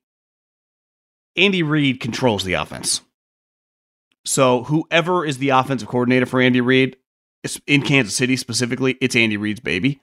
Andy 1.35 1.63
Reid 1.63 1.99
controls 1.99 2.43
the 2.43 2.53
offense. 2.53 3.01
So 4.25 4.63
whoever 4.63 5.25
is 5.25 5.37
the 5.37 5.49
offensive 5.49 5.87
coordinator 5.87 6.25
for 6.25 6.41
Andy 6.41 6.61
Reid 6.61 6.97
in 7.65 7.81
Kansas 7.81 8.15
City 8.15 8.35
specifically, 8.35 8.97
it's 9.01 9.15
Andy 9.15 9.37
Reid's 9.37 9.61
baby. 9.61 10.01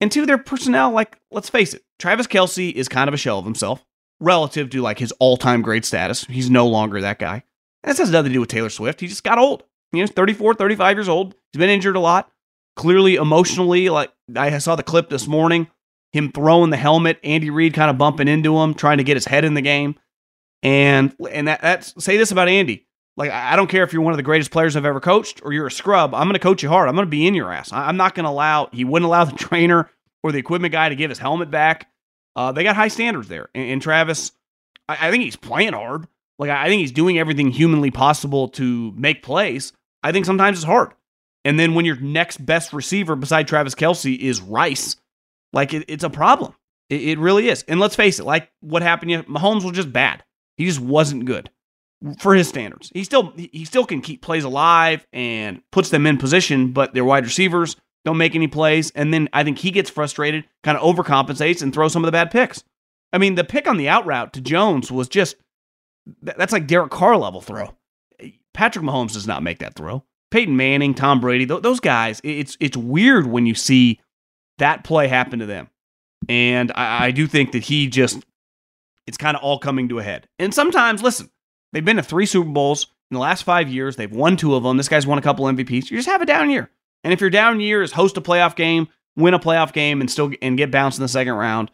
And 0.00 0.10
two, 0.10 0.26
their 0.26 0.38
personnel, 0.38 0.90
like, 0.90 1.18
let's 1.30 1.48
face 1.48 1.72
it, 1.72 1.82
Travis 1.98 2.26
Kelce 2.26 2.72
is 2.72 2.88
kind 2.88 3.08
of 3.08 3.14
a 3.14 3.16
shell 3.16 3.38
of 3.38 3.44
himself 3.44 3.84
relative 4.20 4.70
to 4.70 4.82
like 4.82 4.98
his 4.98 5.12
all-time 5.20 5.62
great 5.62 5.84
status. 5.84 6.24
He's 6.24 6.50
no 6.50 6.66
longer 6.66 7.00
that 7.00 7.18
guy. 7.18 7.44
And 7.82 7.90
this 7.90 7.98
has 7.98 8.10
nothing 8.10 8.30
to 8.30 8.34
do 8.34 8.40
with 8.40 8.48
Taylor 8.48 8.70
Swift. 8.70 9.00
He 9.00 9.06
just 9.06 9.24
got 9.24 9.38
old. 9.38 9.62
You 9.92 10.00
know, 10.00 10.06
34, 10.08 10.54
35 10.54 10.96
years 10.96 11.08
old. 11.08 11.34
He's 11.52 11.58
been 11.58 11.70
injured 11.70 11.96
a 11.96 12.00
lot. 12.00 12.30
Clearly 12.74 13.14
emotionally, 13.14 13.88
like 13.88 14.12
I 14.34 14.58
saw 14.58 14.74
the 14.74 14.82
clip 14.82 15.08
this 15.08 15.28
morning, 15.28 15.68
him 16.14 16.30
throwing 16.30 16.70
the 16.70 16.76
helmet, 16.76 17.18
Andy 17.24 17.50
Reid 17.50 17.74
kind 17.74 17.90
of 17.90 17.98
bumping 17.98 18.28
into 18.28 18.56
him, 18.56 18.72
trying 18.72 18.98
to 18.98 19.04
get 19.04 19.16
his 19.16 19.24
head 19.24 19.44
in 19.44 19.54
the 19.54 19.60
game. 19.60 19.96
And 20.62 21.14
and 21.30 21.48
that, 21.48 21.60
that's 21.60 22.02
say 22.02 22.16
this 22.16 22.30
about 22.30 22.48
Andy. 22.48 22.86
Like, 23.16 23.32
I 23.32 23.56
don't 23.56 23.68
care 23.68 23.82
if 23.82 23.92
you're 23.92 24.02
one 24.02 24.12
of 24.12 24.16
the 24.16 24.22
greatest 24.22 24.52
players 24.52 24.76
I've 24.76 24.84
ever 24.84 25.00
coached 25.00 25.40
or 25.44 25.52
you're 25.52 25.66
a 25.66 25.72
scrub. 25.72 26.14
I'm 26.14 26.26
going 26.26 26.34
to 26.34 26.40
coach 26.40 26.62
you 26.62 26.68
hard. 26.68 26.88
I'm 26.88 26.94
going 26.94 27.06
to 27.06 27.10
be 27.10 27.26
in 27.26 27.34
your 27.34 27.52
ass. 27.52 27.72
I'm 27.72 27.96
not 27.96 28.14
going 28.14 28.24
to 28.24 28.30
allow, 28.30 28.68
he 28.72 28.84
wouldn't 28.84 29.06
allow 29.06 29.24
the 29.24 29.36
trainer 29.36 29.90
or 30.22 30.32
the 30.32 30.38
equipment 30.38 30.72
guy 30.72 30.88
to 30.88 30.96
give 30.96 31.10
his 31.10 31.18
helmet 31.18 31.50
back. 31.50 31.88
Uh, 32.34 32.50
they 32.50 32.64
got 32.64 32.74
high 32.74 32.88
standards 32.88 33.28
there. 33.28 33.50
And, 33.54 33.70
and 33.70 33.82
Travis, 33.82 34.32
I, 34.88 35.08
I, 35.08 35.10
think 35.12 35.22
he's 35.22 35.36
playing 35.36 35.74
hard. 35.74 36.08
Like, 36.40 36.50
I 36.50 36.66
think 36.66 36.80
he's 36.80 36.90
doing 36.90 37.18
everything 37.18 37.50
humanly 37.50 37.92
possible 37.92 38.48
to 38.50 38.92
make 38.96 39.22
plays. 39.22 39.72
I 40.02 40.10
think 40.10 40.26
sometimes 40.26 40.58
it's 40.58 40.64
hard. 40.64 40.92
And 41.44 41.60
then 41.60 41.74
when 41.74 41.84
your 41.84 41.96
next 41.96 42.44
best 42.44 42.72
receiver 42.72 43.14
beside 43.14 43.46
Travis 43.46 43.76
Kelce 43.76 44.18
is 44.18 44.40
Rice, 44.40 44.96
like, 45.54 45.72
it, 45.72 45.84
it's 45.88 46.04
a 46.04 46.10
problem. 46.10 46.54
It, 46.90 47.02
it 47.02 47.18
really 47.18 47.48
is. 47.48 47.64
And 47.68 47.80
let's 47.80 47.96
face 47.96 48.18
it, 48.18 48.24
like 48.24 48.50
what 48.60 48.82
happened, 48.82 49.26
Mahomes 49.26 49.64
was 49.64 49.72
just 49.72 49.92
bad. 49.92 50.22
He 50.56 50.66
just 50.66 50.80
wasn't 50.80 51.24
good 51.24 51.50
for 52.18 52.34
his 52.34 52.48
standards. 52.48 52.90
He 52.94 53.04
still 53.04 53.32
he 53.36 53.64
still 53.64 53.86
can 53.86 54.00
keep 54.00 54.22
plays 54.22 54.44
alive 54.44 55.06
and 55.12 55.62
puts 55.72 55.90
them 55.90 56.06
in 56.06 56.18
position, 56.18 56.72
but 56.72 56.94
their 56.94 57.04
wide 57.04 57.24
receivers 57.24 57.76
don't 58.04 58.18
make 58.18 58.34
any 58.34 58.48
plays. 58.48 58.90
And 58.90 59.12
then 59.12 59.28
I 59.32 59.42
think 59.44 59.58
he 59.58 59.70
gets 59.70 59.90
frustrated, 59.90 60.44
kind 60.62 60.76
of 60.76 60.84
overcompensates, 60.84 61.62
and 61.62 61.72
throws 61.72 61.92
some 61.92 62.04
of 62.04 62.06
the 62.06 62.12
bad 62.12 62.30
picks. 62.30 62.62
I 63.12 63.18
mean, 63.18 63.36
the 63.36 63.44
pick 63.44 63.66
on 63.66 63.76
the 63.76 63.88
out 63.88 64.04
route 64.06 64.32
to 64.34 64.40
Jones 64.40 64.92
was 64.92 65.08
just 65.08 65.36
that's 66.22 66.52
like 66.52 66.66
Derek 66.66 66.90
Carr 66.90 67.16
level 67.16 67.40
throw. 67.40 67.74
Patrick 68.52 68.84
Mahomes 68.84 69.14
does 69.14 69.26
not 69.26 69.42
make 69.42 69.58
that 69.60 69.74
throw. 69.74 70.04
Peyton 70.30 70.56
Manning, 70.56 70.94
Tom 70.94 71.20
Brady, 71.20 71.44
those 71.44 71.80
guys. 71.80 72.20
It's 72.24 72.56
it's 72.60 72.76
weird 72.76 73.26
when 73.26 73.46
you 73.46 73.54
see 73.54 74.00
that 74.58 74.84
play 74.84 75.08
happened 75.08 75.40
to 75.40 75.46
them. 75.46 75.68
And 76.28 76.72
I, 76.74 77.06
I 77.06 77.10
do 77.10 77.26
think 77.26 77.52
that 77.52 77.64
he 77.64 77.86
just 77.86 78.24
it's 79.06 79.16
kind 79.18 79.36
of 79.36 79.42
all 79.42 79.58
coming 79.58 79.88
to 79.90 79.98
a 79.98 80.02
head. 80.02 80.28
And 80.38 80.54
sometimes, 80.54 81.02
listen, 81.02 81.28
They've 81.74 81.84
been 81.84 81.96
to 81.96 82.02
three 82.04 82.24
Super 82.24 82.48
Bowls 82.48 82.86
in 83.10 83.16
the 83.16 83.20
last 83.20 83.42
five 83.42 83.68
years. 83.68 83.96
They've 83.96 84.10
won 84.10 84.36
two 84.36 84.54
of 84.54 84.62
them. 84.62 84.76
This 84.76 84.88
guy's 84.88 85.08
won 85.08 85.18
a 85.18 85.22
couple 85.22 85.44
MVPs. 85.44 85.90
You 85.90 85.98
just 85.98 86.08
have 86.08 86.22
a 86.22 86.26
down 86.26 86.48
year. 86.48 86.70
And 87.02 87.12
if 87.12 87.20
your 87.20 87.30
down 87.30 87.60
year 87.60 87.82
is 87.82 87.90
host 87.90 88.16
a 88.16 88.20
playoff 88.20 88.54
game, 88.54 88.86
win 89.16 89.34
a 89.34 89.40
playoff 89.40 89.72
game, 89.72 90.00
and 90.00 90.08
still 90.08 90.30
and 90.40 90.56
get 90.56 90.70
bounced 90.70 90.98
in 90.98 91.02
the 91.02 91.08
second 91.08 91.34
round, 91.34 91.72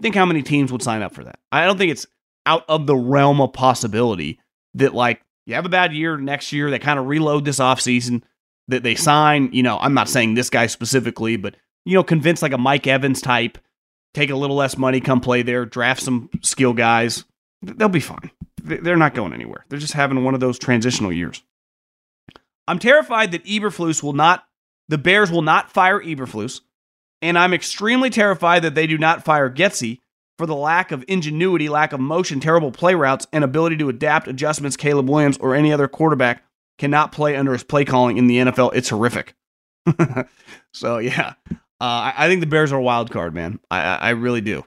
think 0.00 0.14
how 0.14 0.24
many 0.24 0.42
teams 0.42 0.70
would 0.70 0.82
sign 0.82 1.02
up 1.02 1.12
for 1.12 1.24
that. 1.24 1.40
I 1.50 1.66
don't 1.66 1.76
think 1.76 1.90
it's 1.90 2.06
out 2.46 2.64
of 2.68 2.86
the 2.86 2.96
realm 2.96 3.40
of 3.40 3.52
possibility 3.52 4.38
that 4.74 4.94
like 4.94 5.20
you 5.46 5.56
have 5.56 5.66
a 5.66 5.68
bad 5.68 5.92
year 5.92 6.16
next 6.16 6.52
year, 6.52 6.70
they 6.70 6.78
kind 6.78 7.00
of 7.00 7.06
reload 7.06 7.44
this 7.44 7.58
offseason, 7.58 8.22
that 8.68 8.84
they 8.84 8.94
sign, 8.94 9.50
you 9.52 9.64
know, 9.64 9.78
I'm 9.78 9.94
not 9.94 10.08
saying 10.08 10.34
this 10.34 10.48
guy 10.48 10.68
specifically, 10.68 11.36
but 11.36 11.56
you 11.84 11.94
know, 11.94 12.04
convince 12.04 12.42
like 12.42 12.52
a 12.52 12.58
Mike 12.58 12.86
Evans 12.86 13.20
type, 13.20 13.58
take 14.14 14.30
a 14.30 14.36
little 14.36 14.56
less 14.56 14.76
money, 14.76 15.00
come 15.00 15.20
play 15.20 15.42
there, 15.42 15.64
draft 15.64 16.02
some 16.02 16.30
skill 16.42 16.72
guys. 16.72 17.24
They'll 17.62 17.88
be 17.88 18.00
fine 18.00 18.30
they're 18.62 18.96
not 18.96 19.14
going 19.14 19.32
anywhere. 19.32 19.64
They're 19.68 19.78
just 19.78 19.94
having 19.94 20.24
one 20.24 20.34
of 20.34 20.40
those 20.40 20.58
transitional 20.58 21.12
years. 21.12 21.42
I'm 22.68 22.78
terrified 22.78 23.32
that 23.32 23.44
Eberflus 23.44 24.02
will 24.02 24.12
not, 24.12 24.44
the 24.88 24.98
Bears 24.98 25.30
will 25.30 25.42
not 25.42 25.70
fire 25.70 26.00
Eberflus, 26.00 26.60
and 27.22 27.38
I'm 27.38 27.54
extremely 27.54 28.10
terrified 28.10 28.62
that 28.62 28.74
they 28.74 28.86
do 28.86 28.98
not 28.98 29.24
fire 29.24 29.50
Getsy 29.50 30.00
for 30.38 30.46
the 30.46 30.56
lack 30.56 30.90
of 30.90 31.04
ingenuity, 31.08 31.68
lack 31.68 31.92
of 31.92 32.00
motion, 32.00 32.40
terrible 32.40 32.72
play 32.72 32.94
routes, 32.94 33.26
and 33.32 33.44
ability 33.44 33.76
to 33.78 33.88
adapt 33.88 34.28
adjustments 34.28 34.76
Caleb 34.76 35.08
Williams 35.08 35.36
or 35.38 35.54
any 35.54 35.72
other 35.72 35.88
quarterback 35.88 36.42
cannot 36.78 37.12
play 37.12 37.36
under 37.36 37.52
his 37.52 37.64
play 37.64 37.84
calling 37.84 38.16
in 38.16 38.26
the 38.26 38.38
NFL. 38.38 38.72
It's 38.74 38.88
horrific. 38.88 39.34
so 40.72 40.98
yeah, 40.98 41.34
uh, 41.80 41.84
I, 41.84 42.14
I, 42.16 42.28
think 42.28 42.40
the 42.40 42.46
Bears 42.46 42.72
are 42.72 42.78
a 42.78 42.82
wild 42.82 43.10
card, 43.10 43.34
man. 43.34 43.58
I, 43.70 43.80
I, 43.80 43.94
I 43.94 44.10
really 44.10 44.40
do. 44.40 44.64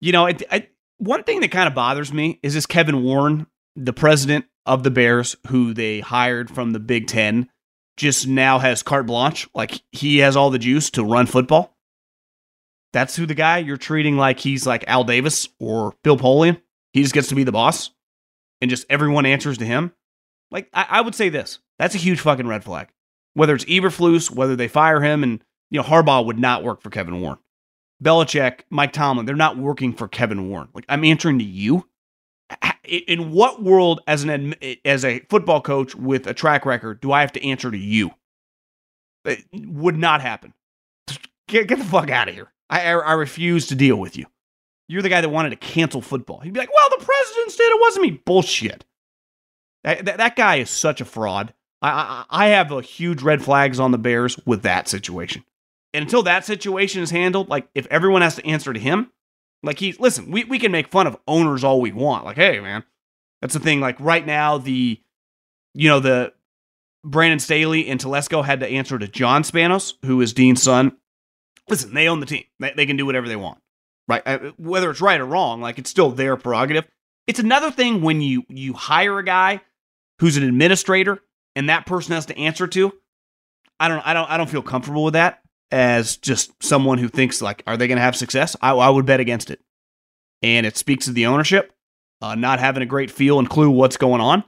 You 0.00 0.12
know, 0.12 0.26
it, 0.26 0.42
I, 0.50 0.68
one 0.98 1.22
thing 1.22 1.40
that 1.40 1.50
kind 1.50 1.68
of 1.68 1.74
bothers 1.74 2.12
me 2.12 2.38
is 2.42 2.54
this 2.54 2.66
Kevin 2.66 3.02
Warren, 3.02 3.46
the 3.76 3.92
president 3.92 4.46
of 4.64 4.82
the 4.82 4.90
Bears, 4.90 5.36
who 5.48 5.74
they 5.74 6.00
hired 6.00 6.50
from 6.50 6.72
the 6.72 6.80
Big 6.80 7.06
Ten, 7.08 7.48
just 7.96 8.26
now 8.26 8.58
has 8.58 8.82
carte 8.82 9.06
blanche. 9.06 9.48
Like 9.54 9.82
he 9.92 10.18
has 10.18 10.36
all 10.36 10.50
the 10.50 10.58
juice 10.58 10.90
to 10.90 11.04
run 11.04 11.26
football. 11.26 11.76
That's 12.92 13.16
who 13.16 13.26
the 13.26 13.34
guy 13.34 13.58
you're 13.58 13.76
treating 13.76 14.16
like 14.16 14.40
he's 14.40 14.66
like 14.66 14.84
Al 14.86 15.04
Davis 15.04 15.48
or 15.60 15.94
Bill 16.02 16.16
Polian. 16.16 16.60
He 16.92 17.02
just 17.02 17.14
gets 17.14 17.28
to 17.28 17.34
be 17.34 17.44
the 17.44 17.52
boss 17.52 17.90
and 18.60 18.70
just 18.70 18.86
everyone 18.88 19.26
answers 19.26 19.58
to 19.58 19.66
him. 19.66 19.92
Like, 20.50 20.68
I, 20.72 20.86
I 20.88 21.00
would 21.02 21.14
say 21.14 21.28
this 21.28 21.58
that's 21.78 21.94
a 21.94 21.98
huge 21.98 22.20
fucking 22.20 22.46
red 22.46 22.64
flag. 22.64 22.88
Whether 23.34 23.54
it's 23.54 23.66
Eberflus, 23.66 24.30
whether 24.30 24.56
they 24.56 24.68
fire 24.68 25.00
him, 25.00 25.22
and, 25.22 25.44
you 25.70 25.80
know, 25.80 25.86
Harbaugh 25.86 26.24
would 26.24 26.38
not 26.38 26.62
work 26.62 26.80
for 26.80 26.90
Kevin 26.90 27.20
Warren. 27.20 27.38
Belichick, 28.02 28.60
Mike 28.70 28.92
Tomlin, 28.92 29.26
they're 29.26 29.34
not 29.34 29.58
working 29.58 29.92
for 29.92 30.08
Kevin 30.08 30.48
Warren. 30.48 30.68
Like, 30.72 30.84
I'm 30.88 31.04
answering 31.04 31.38
to 31.38 31.44
you. 31.44 31.88
In 32.84 33.32
what 33.32 33.62
world, 33.62 34.00
as 34.06 34.24
an 34.24 34.54
as 34.82 35.04
a 35.04 35.18
football 35.28 35.60
coach 35.60 35.94
with 35.94 36.26
a 36.26 36.32
track 36.32 36.64
record, 36.64 37.02
do 37.02 37.12
I 37.12 37.20
have 37.20 37.32
to 37.32 37.46
answer 37.46 37.70
to 37.70 37.76
you? 37.76 38.12
It 39.26 39.44
would 39.52 39.98
not 39.98 40.22
happen. 40.22 40.54
Get, 41.48 41.68
get 41.68 41.78
the 41.78 41.84
fuck 41.84 42.10
out 42.10 42.28
of 42.28 42.34
here. 42.34 42.50
I, 42.70 42.92
I, 42.92 43.12
refuse 43.12 43.66
to 43.66 43.74
deal 43.74 43.96
with 43.96 44.16
you. 44.16 44.26
You're 44.88 45.02
the 45.02 45.08
guy 45.08 45.20
that 45.20 45.28
wanted 45.28 45.50
to 45.50 45.56
cancel 45.56 46.00
football. 46.02 46.40
He'd 46.40 46.52
be 46.52 46.60
like, 46.60 46.72
well, 46.72 46.98
the 46.98 47.04
president 47.04 47.52
said 47.52 47.64
it 47.64 47.80
wasn't 47.80 48.02
me. 48.04 48.10
Bullshit. 48.24 48.84
That, 49.84 50.04
that, 50.04 50.16
that 50.18 50.36
guy 50.36 50.56
is 50.56 50.70
such 50.70 51.00
a 51.00 51.06
fraud. 51.06 51.54
I, 51.80 52.24
I, 52.30 52.46
I 52.46 52.48
have 52.48 52.72
a 52.72 52.82
huge 52.82 53.22
red 53.22 53.42
flags 53.42 53.80
on 53.80 53.90
the 53.90 53.98
Bears 53.98 54.38
with 54.44 54.62
that 54.62 54.88
situation. 54.88 55.44
And 55.98 56.04
until 56.04 56.22
that 56.22 56.44
situation 56.44 57.02
is 57.02 57.10
handled, 57.10 57.48
like 57.48 57.68
if 57.74 57.88
everyone 57.88 58.22
has 58.22 58.36
to 58.36 58.46
answer 58.46 58.72
to 58.72 58.78
him, 58.78 59.10
like 59.64 59.80
he 59.80 59.94
listen, 59.94 60.30
we, 60.30 60.44
we 60.44 60.60
can 60.60 60.70
make 60.70 60.86
fun 60.86 61.08
of 61.08 61.16
owners 61.26 61.64
all 61.64 61.80
we 61.80 61.90
want. 61.90 62.24
Like, 62.24 62.36
hey, 62.36 62.60
man, 62.60 62.84
that's 63.42 63.54
the 63.54 63.58
thing. 63.58 63.80
Like 63.80 63.98
right 63.98 64.24
now, 64.24 64.58
the 64.58 65.00
you 65.74 65.88
know, 65.88 65.98
the 65.98 66.32
Brandon 67.02 67.40
Staley 67.40 67.88
and 67.88 67.98
Telesco 67.98 68.44
had 68.44 68.60
to 68.60 68.68
answer 68.68 68.96
to 68.96 69.08
John 69.08 69.42
Spanos, 69.42 69.94
who 70.04 70.20
is 70.20 70.32
Dean's 70.32 70.62
son. 70.62 70.96
Listen, 71.68 71.92
they 71.94 72.06
own 72.06 72.20
the 72.20 72.26
team. 72.26 72.44
They, 72.60 72.72
they 72.76 72.86
can 72.86 72.96
do 72.96 73.04
whatever 73.04 73.26
they 73.26 73.34
want. 73.34 73.58
Right? 74.06 74.22
Uh, 74.24 74.52
whether 74.56 74.92
it's 74.92 75.00
right 75.00 75.20
or 75.20 75.26
wrong, 75.26 75.60
like 75.60 75.80
it's 75.80 75.90
still 75.90 76.12
their 76.12 76.36
prerogative. 76.36 76.86
It's 77.26 77.40
another 77.40 77.72
thing 77.72 78.02
when 78.02 78.20
you 78.20 78.44
you 78.48 78.72
hire 78.72 79.18
a 79.18 79.24
guy 79.24 79.62
who's 80.20 80.36
an 80.36 80.44
administrator 80.44 81.18
and 81.56 81.68
that 81.68 81.86
person 81.86 82.14
has 82.14 82.26
to 82.26 82.38
answer 82.38 82.68
to. 82.68 82.92
I 83.80 83.88
don't 83.88 84.06
I 84.06 84.14
don't 84.14 84.30
I 84.30 84.36
don't 84.36 84.48
feel 84.48 84.62
comfortable 84.62 85.02
with 85.02 85.14
that 85.14 85.42
as 85.70 86.16
just 86.16 86.62
someone 86.62 86.98
who 86.98 87.08
thinks 87.08 87.42
like 87.42 87.62
are 87.66 87.76
they 87.76 87.88
going 87.88 87.96
to 87.96 88.02
have 88.02 88.16
success? 88.16 88.56
I, 88.60 88.72
I 88.72 88.90
would 88.90 89.06
bet 89.06 89.20
against 89.20 89.50
it. 89.50 89.60
And 90.42 90.66
it 90.66 90.76
speaks 90.76 91.06
to 91.06 91.12
the 91.12 91.26
ownership 91.26 91.72
uh, 92.20 92.34
not 92.34 92.60
having 92.60 92.82
a 92.82 92.86
great 92.86 93.10
feel 93.10 93.38
and 93.38 93.48
clue 93.48 93.70
what's 93.70 93.96
going 93.96 94.20
on. 94.20 94.44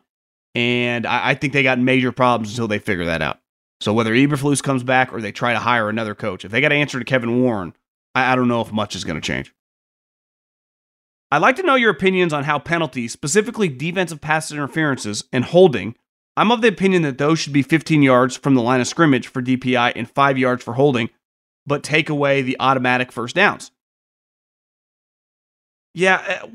And 0.54 1.06
I, 1.06 1.30
I, 1.30 1.35
think 1.35 1.52
they 1.52 1.62
got 1.62 1.78
major 1.78 2.11
problems 2.11 2.50
until 2.50 2.68
they 2.68 2.80
figure 2.80 3.04
that 3.04 3.22
out. 3.22 3.38
So 3.80 3.92
whether 3.92 4.12
Eberflus 4.12 4.62
comes 4.62 4.83
back 4.83 5.12
or 5.12 5.20
they 5.20 5.33
try 5.33 5.52
to 5.52 5.61
hire 5.61 5.88
another 5.88 6.14
coach, 6.14 6.44
if 6.44 6.50
they 6.50 6.61
got 6.61 6.70
to 6.70 6.74
answer 6.74 6.98
to 6.98 7.04
Kevin 7.04 7.42
Warren, 7.42 7.74
I, 8.14 8.33
I 8.33 8.37
don't 8.37 8.48
know 8.48 8.61
if 8.61 8.72
much 8.72 8.96
is 8.96 9.04
going 9.04 9.20
to 9.20 9.26
change. 9.26 9.54
I'd 11.30 11.38
like 11.42 11.56
to 11.56 11.62
know 11.62 11.76
your 11.76 11.92
opinions 11.92 12.33
on 12.33 12.44
how 12.44 12.59
penalties, 12.59 13.12
specifically 13.12 13.68
defensive 13.68 14.20
pass 14.20 14.50
interferences 14.50 15.24
and 15.33 15.44
holding, 15.44 15.94
I'm 16.40 16.50
of 16.50 16.62
the 16.62 16.68
opinion 16.68 17.03
that 17.03 17.18
those 17.18 17.38
should 17.38 17.53
be 17.53 17.61
15 17.61 18.00
yards 18.00 18.35
from 18.35 18.55
the 18.55 18.62
line 18.62 18.81
of 18.81 18.87
scrimmage 18.87 19.29
for 19.29 19.42
DPI 19.42 19.92
and 19.94 20.09
5 20.09 20.38
yards 20.38 20.64
for 20.64 20.72
holding, 20.72 21.11
but 21.66 21.83
take 21.83 22.09
away 22.09 22.40
the 22.40 22.57
automatic 22.59 23.12
first 23.12 23.37
downs. 23.37 23.70
Yeah, 25.92 26.40
uh, 26.42 26.48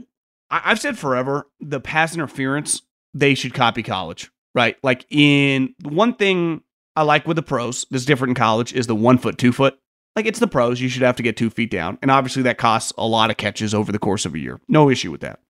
I've 0.50 0.80
said 0.80 0.98
forever 0.98 1.46
the 1.60 1.80
pass 1.80 2.16
interference, 2.16 2.82
they 3.14 3.36
should 3.36 3.54
copy 3.54 3.84
college, 3.84 4.32
right? 4.56 4.76
Like, 4.82 5.06
in 5.12 5.76
one 5.84 6.16
thing 6.16 6.64
I 6.96 7.04
like 7.04 7.28
with 7.28 7.36
the 7.36 7.44
pros 7.44 7.86
that's 7.92 8.06
different 8.06 8.32
in 8.32 8.36
college 8.36 8.74
is 8.74 8.88
the 8.88 8.96
one 8.96 9.20
foot, 9.20 9.38
two 9.38 9.52
foot. 9.52 9.78
Like 10.16 10.26
it's 10.26 10.40
the 10.40 10.48
pros, 10.48 10.82
you 10.82 10.90
should 10.90 11.04
have 11.04 11.18
to 11.18 11.24
get 11.24 11.38
two 11.38 11.52
feet 11.52 11.70
down. 11.70 12.00
And 12.02 12.10
obviously 12.10 12.42
that 12.44 12.58
costs 12.58 12.92
a 12.98 13.06
lot 13.06 13.30
of 13.30 13.38
catches 13.38 13.76
over 13.76 13.92
the 13.92 14.00
course 14.00 14.26
of 14.26 14.34
a 14.34 14.40
year. 14.40 14.60
No 14.68 14.90
issue 14.90 15.12
with 15.12 15.22
that. 15.22 15.42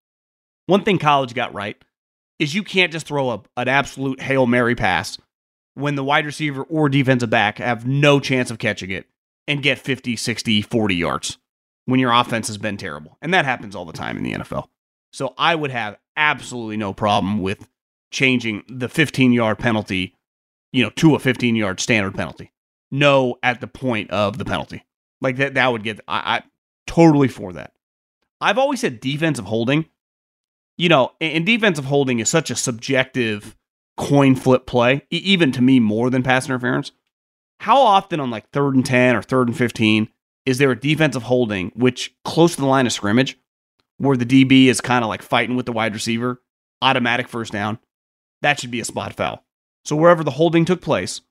One 0.66 0.84
thing 0.84 0.98
college 0.98 1.34
got 1.34 1.54
right 1.54 1.82
is 2.40 2.54
you 2.54 2.64
can't 2.64 2.92
just 2.92 3.08
throw 3.08 3.32
a, 3.32 3.42
an 3.58 3.68
absolute 3.68 4.22
Hail 4.22 4.48
Mary 4.48 4.76
pass 4.76 5.18
when 5.74 5.96
the 5.96 6.04
wide 6.04 6.26
receiver 6.26 6.64
or 6.64 6.90
defensive 6.90 7.30
back 7.30 7.58
have 7.58 7.86
no 7.86 8.20
chance 8.20 8.52
of 8.52 8.60
catching 8.60 8.92
it 8.92 9.08
and 9.48 9.64
get 9.64 9.80
50, 9.80 10.16
60, 10.16 10.62
40 10.62 10.96
yards 10.96 11.38
when 11.86 12.00
your 12.00 12.12
offense 12.12 12.48
has 12.48 12.58
been 12.58 12.78
terrible. 12.78 13.18
And 13.22 13.34
that 13.34 13.46
happens 13.46 13.76
all 13.76 13.86
the 13.86 13.94
time 13.94 14.18
in 14.18 14.24
the 14.24 14.34
NFL. 14.34 14.68
So 15.12 15.34
I 15.38 15.56
would 15.56 15.72
have 15.72 15.98
absolutely 16.18 16.78
no 16.78 16.94
problem 16.94 17.42
with 17.42 17.70
changing 18.12 18.64
the 18.68 18.90
15 18.90 19.34
yard 19.34 19.60
penalty, 19.60 20.16
you 20.72 20.84
know, 20.84 20.90
to 20.92 21.16
a 21.16 21.20
15 21.20 21.56
yard 21.56 21.80
standard 21.80 22.16
penalty 22.16 22.52
no 22.92 23.38
at 23.44 23.62
the 23.62 23.68
point 23.68 24.10
of 24.12 24.38
the 24.38 24.46
penalty. 24.46 24.84
Like 25.22 25.38
that, 25.38 25.56
that 25.56 25.72
would 25.72 25.84
get, 25.84 26.00
I, 26.08 26.38
I 26.38 26.44
totally 26.88 27.28
for 27.28 27.54
that. 27.54 27.74
I've 28.42 28.58
always 28.58 28.82
said 28.82 29.00
defensive 29.00 29.46
holding, 29.46 29.86
you 30.78 30.90
know, 30.90 31.12
and 31.22 31.46
defensive 31.46 31.86
holding 31.86 32.20
is 32.20 32.30
such 32.30 32.50
a 32.50 32.56
subjective 32.56 33.56
coin 33.98 34.36
flip 34.36 34.66
play, 34.66 35.04
even 35.10 35.52
to 35.54 35.62
me 35.62 35.80
more 35.80 36.10
than 36.10 36.24
pass 36.24 36.46
interference. 36.46 36.92
How 37.62 37.78
often 37.78 38.20
on 38.20 38.30
like 38.30 38.50
third 38.50 38.76
and 38.76 38.86
10 38.86 39.16
or 39.16 39.22
third 39.22 39.48
and 39.48 39.58
15 39.58 40.10
is 40.46 40.58
there 40.60 40.72
a 40.72 40.80
defensive 40.80 41.24
holding, 41.24 41.72
which 41.76 42.16
close 42.24 42.56
to 42.56 42.62
the 42.62 42.68
line 42.68 42.86
of 42.86 42.94
scrimmage, 42.94 43.38
where 43.98 44.18
the 44.18 44.26
DB 44.26 44.68
is 44.68 44.80
kind 44.80 45.04
of 45.04 45.10
like 45.10 45.24
fighting 45.24 45.56
with 45.56 45.66
the 45.66 45.72
wide 45.72 45.94
receiver, 45.94 46.42
automatic 46.82 47.28
first 47.28 47.52
down? 47.52 47.80
That 48.42 48.60
should 48.60 48.72
be 48.72 48.80
a 48.80 48.86
spot 48.86 49.16
foul. 49.16 49.44
So 49.86 49.96
wherever 49.96 50.24
the 50.24 50.32
holding 50.32 50.66
took 50.66 50.82
place, 50.82 51.22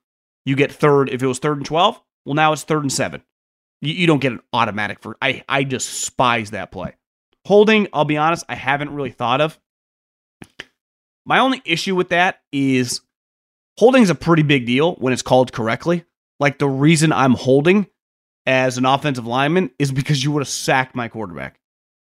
you 0.45 0.55
get 0.55 0.71
third. 0.71 1.09
If 1.09 1.23
it 1.23 1.27
was 1.27 1.39
third 1.39 1.57
and 1.57 1.65
12, 1.65 2.01
well, 2.25 2.35
now 2.35 2.51
it's 2.51 2.63
third 2.63 2.83
and 2.83 2.91
seven. 2.91 3.23
You, 3.81 3.93
you 3.93 4.07
don't 4.07 4.21
get 4.21 4.33
an 4.33 4.41
automatic 4.51 4.99
for. 4.99 5.17
I, 5.21 5.43
I 5.47 5.63
despise 5.63 6.51
that 6.51 6.71
play. 6.71 6.95
Holding, 7.45 7.87
I'll 7.93 8.05
be 8.05 8.17
honest, 8.17 8.45
I 8.49 8.55
haven't 8.55 8.93
really 8.93 9.11
thought 9.11 9.41
of. 9.41 9.59
My 11.25 11.39
only 11.39 11.61
issue 11.65 11.95
with 11.95 12.09
that 12.09 12.41
is 12.51 13.01
holding 13.77 14.03
is 14.03 14.09
a 14.09 14.15
pretty 14.15 14.43
big 14.43 14.65
deal 14.65 14.95
when 14.95 15.13
it's 15.13 15.21
called 15.21 15.51
correctly. 15.51 16.05
Like 16.39 16.59
the 16.59 16.67
reason 16.67 17.11
I'm 17.11 17.33
holding 17.33 17.87
as 18.45 18.77
an 18.77 18.85
offensive 18.85 19.25
lineman 19.25 19.71
is 19.79 19.91
because 19.91 20.23
you 20.23 20.31
would 20.31 20.41
have 20.41 20.47
sacked 20.47 20.95
my 20.95 21.07
quarterback. 21.07 21.59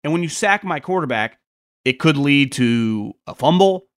And 0.03 0.13
when 0.13 0.23
you 0.23 0.29
sack 0.29 0.63
my 0.63 0.79
quarterback, 0.79 1.39
it 1.85 1.99
could 1.99 2.17
lead 2.17 2.51
to 2.53 3.13
a 3.27 3.35
fumble. 3.35 3.87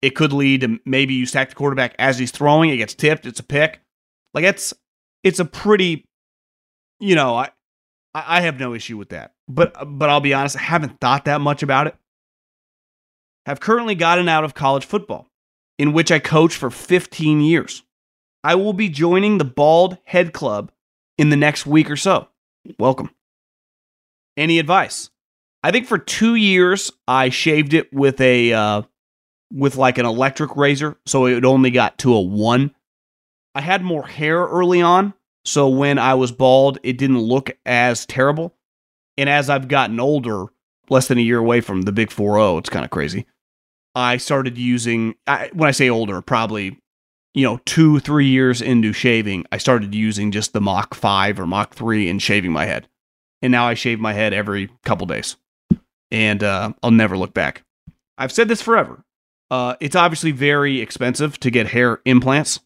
It 0.00 0.10
could 0.10 0.32
lead 0.32 0.62
to 0.62 0.78
maybe 0.84 1.14
you 1.14 1.26
sack 1.26 1.50
the 1.50 1.54
quarterback 1.54 1.94
as 1.98 2.18
he's 2.18 2.30
throwing, 2.30 2.70
it 2.70 2.78
gets 2.78 2.94
tipped, 2.94 3.26
it's 3.26 3.40
a 3.40 3.44
pick. 3.44 3.80
Like 4.34 4.44
it's 4.44 4.74
it's 5.22 5.38
a 5.38 5.44
pretty, 5.44 6.08
you 6.98 7.14
know, 7.14 7.36
I 7.36 7.50
I 8.14 8.40
have 8.40 8.58
no 8.58 8.74
issue 8.74 8.96
with 8.96 9.10
that. 9.10 9.34
But 9.54 9.74
but 9.98 10.08
I'll 10.08 10.20
be 10.20 10.34
honest, 10.34 10.56
I 10.56 10.62
haven't 10.62 11.00
thought 11.00 11.26
that 11.26 11.40
much 11.40 11.62
about 11.62 11.86
it. 11.86 11.96
Have 13.44 13.60
currently 13.60 13.94
gotten 13.94 14.28
out 14.28 14.44
of 14.44 14.54
college 14.54 14.84
football, 14.84 15.28
in 15.78 15.92
which 15.92 16.10
I 16.10 16.18
coached 16.18 16.56
for 16.56 16.70
15 16.70 17.40
years. 17.40 17.82
I 18.44 18.54
will 18.54 18.72
be 18.72 18.88
joining 18.88 19.38
the 19.38 19.44
Bald 19.44 19.98
Head 20.04 20.32
Club 20.32 20.72
in 21.18 21.28
the 21.28 21.36
next 21.36 21.66
week 21.66 21.90
or 21.90 21.96
so. 21.96 22.28
Welcome. 22.78 23.10
Any 24.36 24.58
advice? 24.58 25.10
I 25.62 25.70
think 25.70 25.86
for 25.86 25.98
two 25.98 26.34
years 26.34 26.90
I 27.06 27.28
shaved 27.28 27.74
it 27.74 27.92
with 27.92 28.20
a 28.20 28.52
uh, 28.52 28.82
with 29.52 29.76
like 29.76 29.98
an 29.98 30.06
electric 30.06 30.56
razor, 30.56 30.96
so 31.04 31.26
it 31.26 31.44
only 31.44 31.70
got 31.70 31.98
to 31.98 32.14
a 32.14 32.20
one. 32.20 32.74
I 33.54 33.60
had 33.60 33.82
more 33.82 34.06
hair 34.06 34.38
early 34.38 34.80
on, 34.80 35.12
so 35.44 35.68
when 35.68 35.98
I 35.98 36.14
was 36.14 36.32
bald, 36.32 36.78
it 36.82 36.96
didn't 36.96 37.20
look 37.20 37.50
as 37.66 38.06
terrible. 38.06 38.54
And 39.16 39.28
as 39.28 39.50
I've 39.50 39.68
gotten 39.68 40.00
older, 40.00 40.46
less 40.88 41.08
than 41.08 41.18
a 41.18 41.22
year 41.22 41.38
away 41.38 41.60
from 41.60 41.82
the 41.82 41.92
big 41.92 42.10
4 42.10 42.58
it's 42.58 42.70
kind 42.70 42.84
of 42.84 42.90
crazy. 42.90 43.26
I 43.94 44.16
started 44.16 44.56
using, 44.56 45.14
I, 45.26 45.50
when 45.52 45.68
I 45.68 45.72
say 45.72 45.90
older, 45.90 46.22
probably, 46.22 46.80
you 47.34 47.44
know, 47.44 47.60
two, 47.66 48.00
three 48.00 48.26
years 48.26 48.62
into 48.62 48.92
shaving, 48.92 49.44
I 49.52 49.58
started 49.58 49.94
using 49.94 50.30
just 50.30 50.52
the 50.52 50.60
Mach 50.60 50.94
5 50.94 51.40
or 51.40 51.46
Mach 51.46 51.74
3 51.74 52.08
and 52.08 52.20
shaving 52.20 52.52
my 52.52 52.64
head. 52.64 52.88
And 53.42 53.50
now 53.50 53.66
I 53.66 53.74
shave 53.74 54.00
my 54.00 54.12
head 54.12 54.32
every 54.32 54.70
couple 54.84 55.06
days. 55.06 55.36
And 56.10 56.42
uh, 56.42 56.72
I'll 56.82 56.90
never 56.90 57.18
look 57.18 57.34
back. 57.34 57.64
I've 58.16 58.32
said 58.32 58.48
this 58.48 58.62
forever. 58.62 59.04
Uh, 59.50 59.76
it's 59.80 59.96
obviously 59.96 60.30
very 60.30 60.80
expensive 60.80 61.38
to 61.40 61.50
get 61.50 61.68
hair 61.68 62.00
implants. 62.04 62.60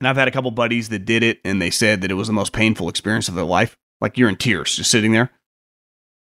And 0.00 0.08
I've 0.08 0.16
had 0.16 0.28
a 0.28 0.32
couple 0.32 0.50
buddies 0.50 0.90
that 0.90 1.06
did 1.06 1.22
it 1.22 1.40
and 1.44 1.62
they 1.62 1.70
said 1.70 2.02
that 2.02 2.10
it 2.10 2.14
was 2.14 2.26
the 2.26 2.34
most 2.34 2.52
painful 2.52 2.88
experience 2.88 3.28
of 3.28 3.34
their 3.34 3.44
life. 3.44 3.78
Like 4.00 4.18
you're 4.18 4.28
in 4.28 4.36
tears 4.36 4.76
just 4.76 4.90
sitting 4.90 5.12
there. 5.12 5.30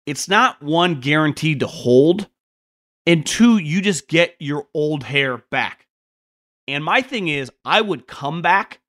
It's 0.05 0.27
not 0.27 0.61
one 0.61 0.99
guaranteed 0.99 1.61
to 1.61 1.67
hold, 1.67 2.27
and 3.05 3.25
two, 3.25 3.57
you 3.57 3.81
just 3.81 4.07
get 4.07 4.35
your 4.39 4.67
old 4.73 5.03
hair 5.03 5.37
back. 5.49 5.87
And 6.67 6.83
my 6.83 7.01
thing 7.01 7.27
is, 7.27 7.51
I 7.65 7.81
would 7.81 8.07
come 8.07 8.41
back 8.41 8.79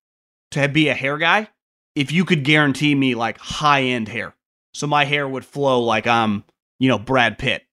to 0.53 0.69
be 0.69 0.89
a 0.89 0.95
hair 0.95 1.19
guy 1.19 1.49
if 1.95 2.13
you 2.13 2.25
could 2.25 2.45
guarantee 2.45 2.95
me 2.95 3.15
like 3.15 3.39
high 3.39 3.83
end 3.83 4.09
hair. 4.09 4.35
So 4.73 4.87
my 4.87 5.05
hair 5.05 5.29
would 5.29 5.45
flow 5.45 5.81
like 5.81 6.07
I'm, 6.07 6.45
you 6.79 6.89
know, 6.89 6.99
Brad 6.99 7.39
Pitt 7.39 7.65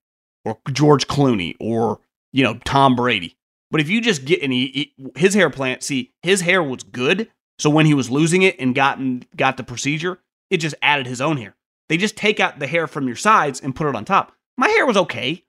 or 0.44 0.58
George 0.70 1.06
Clooney 1.06 1.54
or, 1.60 2.00
you 2.32 2.42
know, 2.42 2.58
Tom 2.64 2.96
Brady. 2.96 3.36
But 3.70 3.80
if 3.80 3.88
you 3.88 4.00
just 4.00 4.24
get 4.24 4.42
he, 4.42 4.94
his 5.16 5.34
hair 5.34 5.50
plant, 5.50 5.82
see, 5.82 6.12
his 6.22 6.40
hair 6.42 6.62
was 6.62 6.82
good. 6.82 7.30
So 7.58 7.70
when 7.70 7.86
he 7.86 7.94
was 7.94 8.10
losing 8.10 8.42
it 8.42 8.58
and 8.58 8.74
gotten 8.74 9.24
got 9.36 9.56
the 9.56 9.64
procedure, 9.64 10.18
it 10.50 10.58
just 10.58 10.74
added 10.82 11.06
his 11.06 11.20
own 11.20 11.36
hair. 11.36 11.56
They 11.92 11.98
just 11.98 12.16
take 12.16 12.40
out 12.40 12.58
the 12.58 12.66
hair 12.66 12.86
from 12.86 13.06
your 13.06 13.16
sides 13.16 13.60
and 13.60 13.76
put 13.76 13.86
it 13.86 13.94
on 13.94 14.06
top. 14.06 14.32
My 14.56 14.66
hair 14.66 14.86
was 14.86 14.96
okay. 14.96 15.44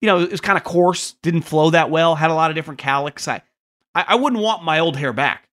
You 0.00 0.08
know, 0.08 0.22
it 0.22 0.32
was 0.32 0.40
kind 0.40 0.58
of 0.58 0.64
coarse, 0.64 1.12
didn't 1.22 1.42
flow 1.42 1.70
that 1.70 1.88
well, 1.88 2.16
had 2.16 2.32
a 2.32 2.34
lot 2.34 2.50
of 2.50 2.56
different 2.56 2.80
cowlicks. 2.80 3.28
I, 3.28 3.42
I, 3.94 4.04
I 4.08 4.14
wouldn't 4.16 4.42
want 4.42 4.64
my 4.64 4.80
old 4.80 4.96
hair 4.96 5.12
back. 5.12 5.48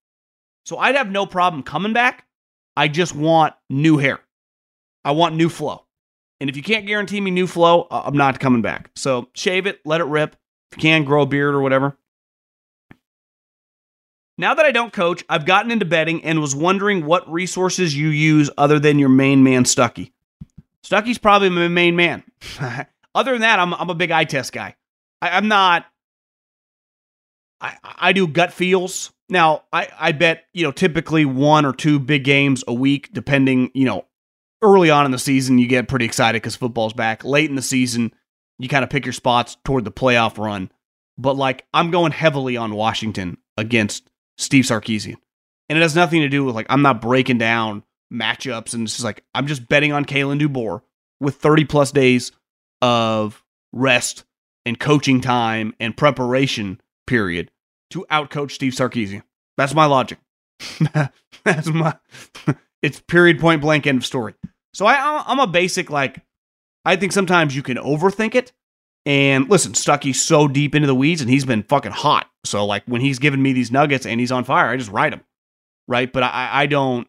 So 0.66 0.80
I'd 0.80 0.96
have 0.96 1.12
no 1.12 1.28
problem 1.28 1.62
coming 1.62 1.94
back. 1.94 2.26
I 2.76 2.88
just 2.88 3.14
want 3.14 3.54
new 3.70 4.00
hair. 4.00 4.20
I 5.06 5.12
want 5.12 5.36
new 5.36 5.48
flow. 5.48 5.86
And 6.40 6.50
if 6.50 6.58
you 6.58 6.64
can't 6.64 6.88
guarantee 6.88 7.22
me 7.22 7.30
new 7.30 7.46
flow, 7.46 7.84
uh, 7.92 8.02
I'm 8.04 8.18
not 8.18 8.40
coming 8.40 8.64
back. 8.64 8.90
So 8.96 9.30
shave 9.36 9.68
it, 9.68 9.80
let 9.86 10.02
it 10.02 10.06
rip. 10.06 10.36
If 10.72 10.80
you 10.80 10.82
can, 10.82 11.04
grow 11.04 11.22
a 11.22 11.28
beard 11.28 11.54
or 11.54 11.62
whatever. 11.62 11.96
Now 14.40 14.56
that 14.56 14.66
I 14.66 14.72
don't 14.72 14.92
coach, 14.92 15.24
I've 15.30 15.46
gotten 15.46 15.70
into 15.70 15.86
betting 15.86 16.24
and 16.24 16.42
was 16.42 16.56
wondering 16.56 17.06
what 17.06 17.32
resources 17.32 17.96
you 17.96 18.08
use 18.08 18.50
other 18.58 18.80
than 18.80 18.98
your 18.98 19.08
main 19.08 19.44
man, 19.44 19.66
Stuckey. 19.66 20.14
Stuckey's 20.84 21.18
probably 21.18 21.50
my 21.50 21.68
main 21.68 21.96
man. 21.96 22.24
other 23.16 23.34
than 23.34 23.42
that, 23.42 23.60
I'm, 23.60 23.74
I'm 23.74 23.90
a 23.90 23.96
big 23.96 24.12
eye 24.12 24.24
test 24.24 24.54
guy. 24.54 24.76
I, 25.22 25.38
am 25.38 25.48
not. 25.48 25.86
I, 27.60 27.78
I 27.84 28.14
do 28.14 28.28
gut 28.28 28.54
feels. 28.54 29.12
Now, 29.30 29.64
I, 29.72 29.88
I 29.98 30.12
bet, 30.12 30.46
you 30.54 30.64
know, 30.64 30.72
typically 30.72 31.26
one 31.26 31.66
or 31.66 31.74
two 31.74 32.00
big 32.00 32.24
games 32.24 32.64
a 32.68 32.74
week, 32.74 33.14
depending, 33.14 33.72
you 33.74 33.86
know, 33.86 34.06
early 34.62 34.90
on 34.90 35.06
in 35.06 35.12
the 35.12 35.20
season, 35.20 35.58
you 35.58 35.68
get 35.68 35.88
pretty 35.88 36.06
excited 36.06 36.42
because 36.42 36.56
football's 36.56 36.94
back. 36.94 37.24
Late 37.24 37.50
in 37.50 37.56
the 37.56 37.62
season, 37.62 38.14
you 38.60 38.68
kind 38.68 38.84
of 38.84 38.90
pick 38.90 39.06
your 39.06 39.14
spots 39.14 39.58
toward 39.64 39.86
the 39.86 39.92
playoff 39.92 40.38
run. 40.38 40.72
But 41.18 41.38
like, 41.38 41.66
I'm 41.74 41.92
going 41.92 42.12
heavily 42.12 42.58
on 42.58 42.74
Washington 42.74 43.38
against 43.58 44.10
Steve 44.38 44.66
Sarkisian. 44.66 45.18
And 45.70 45.78
it 45.78 45.82
has 45.82 45.96
nothing 45.96 46.22
to 46.22 46.30
do 46.30 46.44
with 46.44 46.56
like, 46.56 46.68
I'm 46.70 46.82
not 46.82 47.02
breaking 47.02 47.38
down 47.38 47.84
matchups 48.12 48.74
and 48.74 48.84
it's 48.84 48.94
just 48.94 49.06
like, 49.06 49.24
I'm 49.34 49.48
just 49.48 49.68
betting 49.68 49.94
on 49.94 50.06
Kalen 50.06 50.42
DeBoer 50.42 50.82
with 51.20 51.36
30 51.36 51.66
plus 51.66 51.92
days 51.92 52.32
of 52.82 53.44
rest 53.72 54.26
and 54.66 54.80
coaching 54.80 55.22
time 55.22 55.74
and 55.80 55.96
preparation 55.96 56.82
period 57.08 57.52
to 57.92 58.06
outcoach 58.12 58.52
Steve 58.52 58.74
Sarkisian. 58.74 59.24
That's 59.58 59.74
my 59.74 59.86
logic. 59.86 60.20
That's 61.44 61.68
my, 61.68 61.96
it's 62.82 63.00
period 63.02 63.40
point 63.40 63.62
blank 63.62 63.88
end 63.88 64.00
of 64.00 64.06
story. 64.06 64.34
So 64.74 64.86
I, 64.86 65.24
I'm 65.26 65.40
a 65.40 65.48
basic, 65.48 65.90
like, 65.90 66.22
I 66.86 66.96
think 66.96 67.12
sometimes 67.12 67.56
you 67.56 67.64
can 67.64 67.78
overthink 67.78 68.36
it 68.36 68.52
and 69.06 69.50
listen, 69.50 69.74
Stuckey's 69.74 70.22
so 70.22 70.48
deep 70.48 70.76
into 70.76 70.88
the 70.88 70.96
weeds 70.96 71.22
and 71.22 71.30
he's 71.30 71.46
been 71.46 71.64
fucking 71.64 71.92
hot. 71.92 72.30
So 72.46 72.66
like 72.66 72.84
when 72.86 73.02
he's 73.02 73.20
giving 73.20 73.42
me 73.42 73.54
these 73.54 73.72
nuggets 73.72 74.06
and 74.06 74.20
he's 74.20 74.32
on 74.32 74.44
fire, 74.44 74.70
I 74.70 74.78
just 74.78 74.92
write 74.92 75.14
him. 75.14 75.22
Right. 75.88 76.12
But 76.12 76.24
I, 76.24 76.50
I 76.52 76.66
don't 76.68 77.08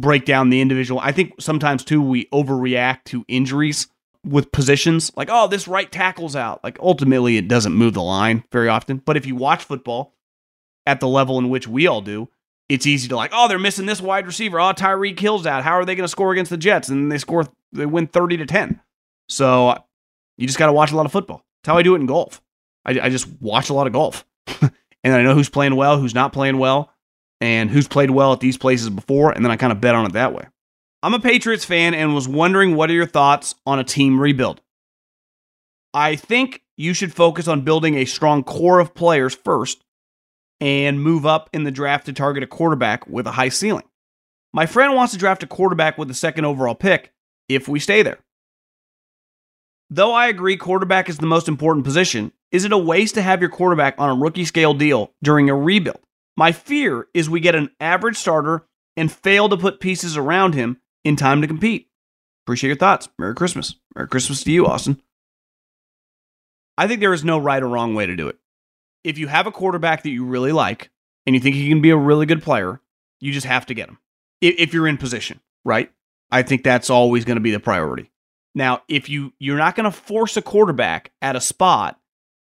break 0.00 0.24
down 0.24 0.50
the 0.50 0.60
individual. 0.60 1.00
I 1.00 1.12
think 1.12 1.34
sometimes 1.40 1.84
too 1.84 2.02
we 2.02 2.26
overreact 2.26 3.04
to 3.06 3.24
injuries 3.28 3.88
with 4.24 4.52
positions. 4.52 5.12
Like, 5.16 5.28
oh, 5.30 5.48
this 5.48 5.68
right 5.68 5.90
tackle's 5.90 6.36
out. 6.36 6.62
Like 6.62 6.78
ultimately 6.80 7.36
it 7.36 7.48
doesn't 7.48 7.72
move 7.72 7.94
the 7.94 8.02
line 8.02 8.44
very 8.52 8.68
often. 8.68 8.98
But 8.98 9.16
if 9.16 9.26
you 9.26 9.36
watch 9.36 9.64
football 9.64 10.14
at 10.86 11.00
the 11.00 11.08
level 11.08 11.38
in 11.38 11.48
which 11.48 11.68
we 11.68 11.86
all 11.86 12.00
do, 12.00 12.28
it's 12.68 12.86
easy 12.86 13.08
to 13.08 13.16
like, 13.16 13.30
oh, 13.32 13.48
they're 13.48 13.58
missing 13.58 13.86
this 13.86 14.00
wide 14.00 14.26
receiver. 14.26 14.60
Oh, 14.60 14.72
Tyreek 14.72 15.18
Hill's 15.18 15.46
out. 15.46 15.64
How 15.64 15.72
are 15.72 15.84
they 15.84 15.94
going 15.94 16.04
to 16.04 16.08
score 16.08 16.32
against 16.32 16.50
the 16.50 16.56
Jets? 16.56 16.88
And 16.88 17.10
they 17.10 17.18
score, 17.18 17.46
they 17.72 17.86
win 17.86 18.06
30 18.06 18.38
to 18.38 18.46
10. 18.46 18.80
So 19.28 19.82
you 20.36 20.46
just 20.46 20.58
got 20.58 20.66
to 20.66 20.72
watch 20.72 20.92
a 20.92 20.96
lot 20.96 21.06
of 21.06 21.12
football. 21.12 21.44
That's 21.62 21.72
how 21.72 21.78
I 21.78 21.82
do 21.82 21.94
it 21.94 22.00
in 22.00 22.06
golf. 22.06 22.42
I, 22.84 23.00
I 23.00 23.08
just 23.08 23.28
watch 23.40 23.70
a 23.70 23.74
lot 23.74 23.86
of 23.86 23.92
golf. 23.92 24.26
and 24.60 25.14
I 25.14 25.22
know 25.22 25.34
who's 25.34 25.48
playing 25.48 25.76
well, 25.76 25.98
who's 25.98 26.14
not 26.14 26.32
playing 26.32 26.58
well, 26.58 26.92
and 27.40 27.70
who's 27.70 27.88
played 27.88 28.10
well 28.10 28.32
at 28.32 28.40
these 28.40 28.56
places 28.56 28.90
before. 28.90 29.32
And 29.32 29.44
then 29.44 29.52
I 29.52 29.56
kind 29.56 29.72
of 29.72 29.80
bet 29.80 29.94
on 29.94 30.06
it 30.06 30.12
that 30.12 30.34
way. 30.34 30.44
I'm 31.02 31.14
a 31.14 31.20
Patriots 31.20 31.64
fan 31.64 31.94
and 31.94 32.14
was 32.14 32.26
wondering 32.26 32.74
what 32.74 32.90
are 32.90 32.94
your 32.94 33.06
thoughts 33.06 33.54
on 33.66 33.78
a 33.78 33.84
team 33.84 34.20
rebuild? 34.20 34.60
I 35.94 36.16
think 36.16 36.62
you 36.76 36.92
should 36.92 37.14
focus 37.14 37.48
on 37.48 37.62
building 37.62 37.94
a 37.94 38.04
strong 38.04 38.42
core 38.42 38.80
of 38.80 38.94
players 38.94 39.34
first 39.34 39.82
and 40.60 41.00
move 41.00 41.24
up 41.24 41.48
in 41.52 41.64
the 41.64 41.70
draft 41.70 42.06
to 42.06 42.12
target 42.12 42.42
a 42.42 42.46
quarterback 42.46 43.06
with 43.06 43.26
a 43.26 43.32
high 43.32 43.48
ceiling. 43.48 43.84
My 44.52 44.66
friend 44.66 44.94
wants 44.94 45.12
to 45.12 45.18
draft 45.18 45.42
a 45.42 45.46
quarterback 45.46 45.98
with 45.98 46.08
the 46.08 46.14
second 46.14 46.44
overall 46.44 46.74
pick 46.74 47.12
if 47.48 47.68
we 47.68 47.78
stay 47.78 48.02
there. 48.02 48.18
Though 49.90 50.12
I 50.12 50.28
agree 50.28 50.56
quarterback 50.56 51.08
is 51.08 51.18
the 51.18 51.26
most 51.26 51.48
important 51.48 51.84
position, 51.84 52.32
is 52.50 52.64
it 52.64 52.72
a 52.72 52.78
waste 52.78 53.14
to 53.14 53.22
have 53.22 53.40
your 53.40 53.50
quarterback 53.50 53.94
on 53.98 54.10
a 54.10 54.20
rookie 54.20 54.44
scale 54.44 54.74
deal 54.74 55.12
during 55.22 55.48
a 55.48 55.54
rebuild? 55.54 56.00
My 56.38 56.52
fear 56.52 57.08
is 57.14 57.28
we 57.28 57.40
get 57.40 57.56
an 57.56 57.70
average 57.80 58.16
starter 58.16 58.64
and 58.96 59.10
fail 59.10 59.48
to 59.48 59.56
put 59.56 59.80
pieces 59.80 60.16
around 60.16 60.54
him 60.54 60.80
in 61.02 61.16
time 61.16 61.40
to 61.40 61.48
compete. 61.48 61.88
Appreciate 62.44 62.68
your 62.68 62.76
thoughts. 62.76 63.08
Merry 63.18 63.34
Christmas. 63.34 63.74
Merry 63.96 64.06
Christmas 64.06 64.44
to 64.44 64.52
you, 64.52 64.64
Austin. 64.64 65.02
I 66.76 66.86
think 66.86 67.00
there 67.00 67.12
is 67.12 67.24
no 67.24 67.38
right 67.38 67.60
or 67.60 67.66
wrong 67.66 67.96
way 67.96 68.06
to 68.06 68.14
do 68.14 68.28
it. 68.28 68.38
If 69.02 69.18
you 69.18 69.26
have 69.26 69.48
a 69.48 69.50
quarterback 69.50 70.04
that 70.04 70.10
you 70.10 70.24
really 70.24 70.52
like 70.52 70.90
and 71.26 71.34
you 71.34 71.40
think 71.40 71.56
he 71.56 71.68
can 71.68 71.82
be 71.82 71.90
a 71.90 71.96
really 71.96 72.24
good 72.24 72.44
player, 72.44 72.80
you 73.18 73.32
just 73.32 73.46
have 73.46 73.66
to 73.66 73.74
get 73.74 73.88
him. 73.88 73.98
If 74.40 74.72
you're 74.72 74.86
in 74.86 74.96
position, 74.96 75.40
right? 75.64 75.90
I 76.30 76.42
think 76.42 76.62
that's 76.62 76.88
always 76.88 77.24
going 77.24 77.34
to 77.34 77.42
be 77.42 77.50
the 77.50 77.58
priority. 77.58 78.12
Now, 78.54 78.82
if 78.86 79.08
you 79.08 79.32
you're 79.40 79.58
not 79.58 79.74
going 79.74 79.90
to 79.90 79.90
force 79.90 80.36
a 80.36 80.42
quarterback 80.42 81.10
at 81.20 81.34
a 81.34 81.40
spot 81.40 81.98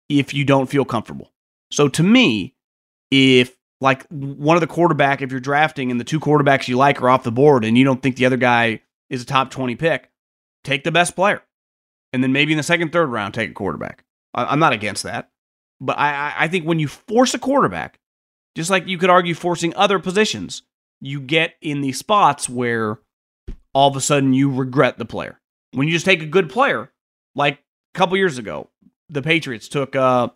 if 0.08 0.32
you 0.32 0.46
don't 0.46 0.70
feel 0.70 0.86
comfortable. 0.86 1.32
So 1.70 1.88
to 1.88 2.02
me, 2.02 2.54
if 3.10 3.54
like 3.84 4.06
one 4.08 4.56
of 4.56 4.62
the 4.62 4.66
quarterback, 4.66 5.20
if 5.20 5.30
you're 5.30 5.40
drafting 5.40 5.90
and 5.90 6.00
the 6.00 6.04
two 6.04 6.18
quarterbacks 6.18 6.68
you 6.68 6.78
like 6.78 7.02
are 7.02 7.10
off 7.10 7.22
the 7.22 7.30
board 7.30 7.66
and 7.66 7.76
you 7.76 7.84
don't 7.84 8.02
think 8.02 8.16
the 8.16 8.24
other 8.24 8.38
guy 8.38 8.80
is 9.10 9.22
a 9.22 9.26
top 9.26 9.50
20 9.50 9.76
pick, 9.76 10.10
take 10.64 10.84
the 10.84 10.90
best 10.90 11.14
player. 11.14 11.42
And 12.10 12.22
then 12.22 12.32
maybe 12.32 12.54
in 12.54 12.56
the 12.56 12.62
second, 12.62 12.92
third 12.92 13.10
round, 13.10 13.34
take 13.34 13.50
a 13.50 13.52
quarterback. 13.52 14.06
I'm 14.32 14.58
not 14.58 14.72
against 14.72 15.02
that. 15.02 15.28
But 15.82 15.98
I, 15.98 16.32
I 16.34 16.48
think 16.48 16.64
when 16.64 16.78
you 16.78 16.88
force 16.88 17.34
a 17.34 17.38
quarterback, 17.38 18.00
just 18.56 18.70
like 18.70 18.88
you 18.88 18.96
could 18.96 19.10
argue 19.10 19.34
forcing 19.34 19.74
other 19.76 19.98
positions, 19.98 20.62
you 21.02 21.20
get 21.20 21.54
in 21.60 21.82
these 21.82 21.98
spots 21.98 22.48
where 22.48 23.00
all 23.74 23.90
of 23.90 23.96
a 23.96 24.00
sudden 24.00 24.32
you 24.32 24.50
regret 24.50 24.96
the 24.96 25.04
player. 25.04 25.38
When 25.72 25.88
you 25.88 25.92
just 25.92 26.06
take 26.06 26.22
a 26.22 26.26
good 26.26 26.48
player, 26.48 26.90
like 27.34 27.58
a 27.94 27.98
couple 27.98 28.16
years 28.16 28.38
ago, 28.38 28.70
the 29.10 29.20
Patriots 29.20 29.68
took 29.68 29.94
uh, 29.94 30.28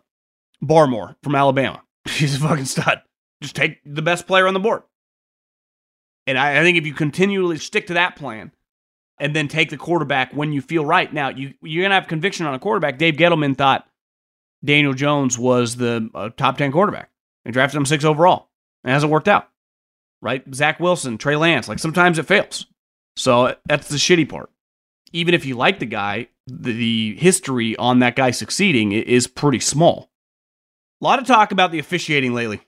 Barmore 0.63 1.15
from 1.23 1.33
Alabama. 1.33 1.81
He's 2.07 2.35
a 2.35 2.39
fucking 2.39 2.65
stud. 2.65 3.01
Just 3.41 3.55
take 3.55 3.79
the 3.85 4.01
best 4.01 4.27
player 4.27 4.47
on 4.47 4.53
the 4.53 4.59
board. 4.59 4.83
And 6.27 6.37
I, 6.37 6.59
I 6.59 6.61
think 6.61 6.77
if 6.77 6.85
you 6.85 6.93
continually 6.93 7.57
stick 7.57 7.87
to 7.87 7.93
that 7.95 8.15
plan 8.15 8.51
and 9.19 9.35
then 9.35 9.47
take 9.47 9.69
the 9.69 9.77
quarterback 9.77 10.33
when 10.33 10.51
you 10.51 10.61
feel 10.61 10.85
right, 10.85 11.11
now 11.11 11.29
you 11.29 11.53
you're 11.61 11.83
gonna 11.83 11.95
have 11.95 12.07
conviction 12.07 12.45
on 12.45 12.53
a 12.53 12.59
quarterback. 12.59 12.97
Dave 12.97 13.15
Gettleman 13.15 13.57
thought 13.57 13.87
Daniel 14.63 14.93
Jones 14.93 15.37
was 15.39 15.77
the 15.77 16.09
uh, 16.13 16.29
top 16.35 16.57
ten 16.57 16.71
quarterback 16.71 17.09
and 17.45 17.53
drafted 17.53 17.77
him 17.77 17.85
six 17.85 18.03
overall. 18.03 18.49
It 18.83 18.89
hasn't 18.89 19.11
worked 19.11 19.27
out, 19.27 19.49
right? 20.21 20.43
Zach 20.53 20.79
Wilson, 20.79 21.17
Trey 21.17 21.35
Lance, 21.35 21.67
like 21.67 21.79
sometimes 21.79 22.19
it 22.19 22.27
fails. 22.27 22.65
So 23.15 23.55
that's 23.65 23.89
the 23.89 23.97
shitty 23.97 24.29
part 24.29 24.49
even 25.11 25.33
if 25.33 25.45
you 25.45 25.55
like 25.55 25.79
the 25.79 25.85
guy, 25.85 26.27
the 26.47 27.15
history 27.15 27.75
on 27.77 27.99
that 27.99 28.15
guy 28.15 28.31
succeeding 28.31 28.91
is 28.91 29.27
pretty 29.27 29.59
small. 29.59 30.11
A 31.01 31.05
lot 31.05 31.19
of 31.19 31.25
talk 31.25 31.51
about 31.51 31.71
the 31.71 31.79
officiating 31.79 32.33
lately. 32.33 32.61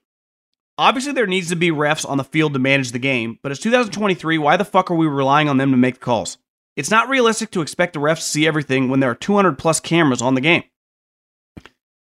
Obviously, 0.82 1.13
there 1.13 1.28
needs 1.28 1.50
to 1.50 1.56
be 1.56 1.70
refs 1.70 2.10
on 2.10 2.17
the 2.17 2.24
field 2.24 2.54
to 2.54 2.60
manage 2.60 2.91
the 2.91 2.98
game, 2.98 3.38
but 3.44 3.52
it's 3.52 3.62
2023. 3.62 4.39
Why 4.39 4.58
the 4.58 4.65
fuck 4.65 4.89
are 4.89 4.96
we 4.96 5.06
relying 5.06 5.48
on 5.48 5.58
them 5.58 5.70
to 5.70 5.78
make 5.78 5.94
the 5.94 6.00
calls? 6.00 6.39
It's 6.76 6.89
not 6.89 7.08
realistic 7.08 7.51
to 7.51 7.62
expect 7.62 7.93
the 7.93 7.99
refs 7.99 8.16
to 8.16 8.22
see 8.24 8.47
everything 8.47 8.89
when 8.89 8.99
there 8.99 9.12
are 9.12 9.16
200 9.16 9.60
plus 9.60 9.80
cameras 9.80 10.24
on 10.24 10.34
the 10.34 10.41
game. 10.41 10.64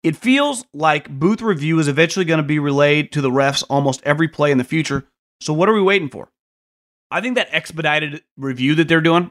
It 0.01 0.15
feels 0.15 0.65
like 0.73 1.07
booth 1.07 1.39
review 1.39 1.77
is 1.77 1.87
eventually 1.87 2.25
going 2.25 2.39
to 2.39 2.43
be 2.43 2.57
relayed 2.57 3.11
to 3.11 3.21
the 3.21 3.29
refs 3.29 3.63
almost 3.69 4.01
every 4.05 4.27
play 4.27 4.49
in 4.49 4.57
the 4.57 4.63
future, 4.63 5.05
so 5.39 5.53
what 5.53 5.69
are 5.69 5.73
we 5.75 5.81
waiting 5.81 6.09
for? 6.09 6.31
I 7.11 7.21
think 7.21 7.35
that 7.35 7.49
expedited 7.51 8.23
review 8.37 8.73
that 8.73 8.87
they're 8.87 9.01
doing 9.01 9.29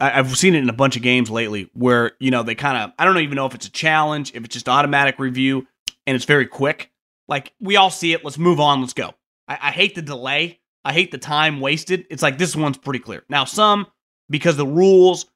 I've 0.00 0.36
seen 0.36 0.54
it 0.54 0.62
in 0.62 0.70
a 0.70 0.72
bunch 0.72 0.96
of 0.96 1.02
games 1.02 1.30
lately 1.30 1.68
where, 1.74 2.12
you 2.18 2.30
know, 2.30 2.42
they 2.42 2.54
kind 2.54 2.78
of, 2.78 2.92
I 2.98 3.04
don't 3.04 3.18
even 3.18 3.36
know 3.36 3.46
if 3.46 3.54
it's 3.54 3.66
a 3.66 3.70
challenge, 3.70 4.32
if 4.34 4.44
it's 4.44 4.54
just 4.54 4.68
automatic 4.68 5.18
review 5.18 5.66
and 6.06 6.16
it's 6.16 6.24
very 6.24 6.46
quick. 6.46 6.91
Like, 7.32 7.52
we 7.60 7.76
all 7.76 7.90
see 7.90 8.12
it. 8.12 8.24
Let's 8.24 8.38
move 8.38 8.60
on. 8.60 8.80
Let's 8.80 8.92
go. 8.92 9.14
I, 9.48 9.58
I 9.60 9.70
hate 9.70 9.94
the 9.94 10.02
delay. 10.02 10.60
I 10.84 10.92
hate 10.92 11.10
the 11.10 11.18
time 11.18 11.60
wasted. 11.60 12.06
It's 12.10 12.22
like 12.22 12.38
this 12.38 12.54
one's 12.54 12.78
pretty 12.78 12.98
clear. 12.98 13.24
Now, 13.28 13.44
some, 13.44 13.86
because 14.28 14.56
the 14.56 14.66
rules 14.66 15.26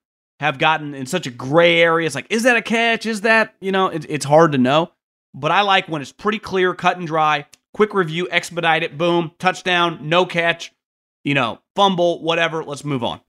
have 0.40 0.58
gotten 0.58 0.94
in 0.94 1.06
such 1.06 1.26
a 1.26 1.30
gray 1.30 1.80
area, 1.80 2.06
it's 2.06 2.14
like, 2.14 2.26
is 2.30 2.42
that 2.42 2.56
a 2.56 2.62
catch? 2.62 3.06
Is 3.06 3.22
that, 3.22 3.54
you 3.60 3.72
know, 3.72 3.88
it, 3.88 4.04
it's 4.08 4.24
hard 4.24 4.52
to 4.52 4.58
know. 4.58 4.92
But 5.34 5.50
I 5.50 5.62
like 5.62 5.88
when 5.88 6.02
it's 6.02 6.12
pretty 6.12 6.38
clear, 6.38 6.74
cut 6.74 6.98
and 6.98 7.06
dry, 7.06 7.46
quick 7.74 7.94
review, 7.94 8.28
expedite 8.30 8.82
it, 8.82 8.98
boom, 8.98 9.32
touchdown, 9.38 10.08
no 10.08 10.26
catch, 10.26 10.72
you 11.24 11.34
know, 11.34 11.60
fumble, 11.74 12.22
whatever. 12.22 12.62
Let's 12.64 12.84
move 12.84 13.04
on 13.04 13.20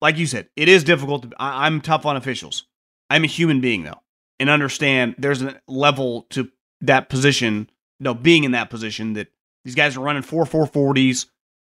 like 0.00 0.18
you 0.18 0.26
said, 0.26 0.48
it 0.56 0.68
is 0.68 0.84
difficult. 0.84 1.22
To, 1.22 1.30
I, 1.38 1.66
I'm 1.66 1.80
tough 1.80 2.06
on 2.06 2.16
officials. 2.16 2.66
I'm 3.10 3.24
a 3.24 3.28
human 3.28 3.60
being, 3.60 3.84
though. 3.84 4.00
and 4.38 4.50
understand 4.50 5.14
there's 5.18 5.42
a 5.42 5.60
level 5.66 6.22
to 6.30 6.50
that 6.82 7.08
position, 7.08 7.70
no, 8.00 8.14
being 8.14 8.44
in 8.44 8.52
that 8.52 8.70
position 8.70 9.14
that 9.14 9.28
these 9.64 9.74
guys 9.74 9.96
are 9.96 10.00
running 10.00 10.22
four 10.22 10.46
four 10.46 10.66
forties, 10.66 11.26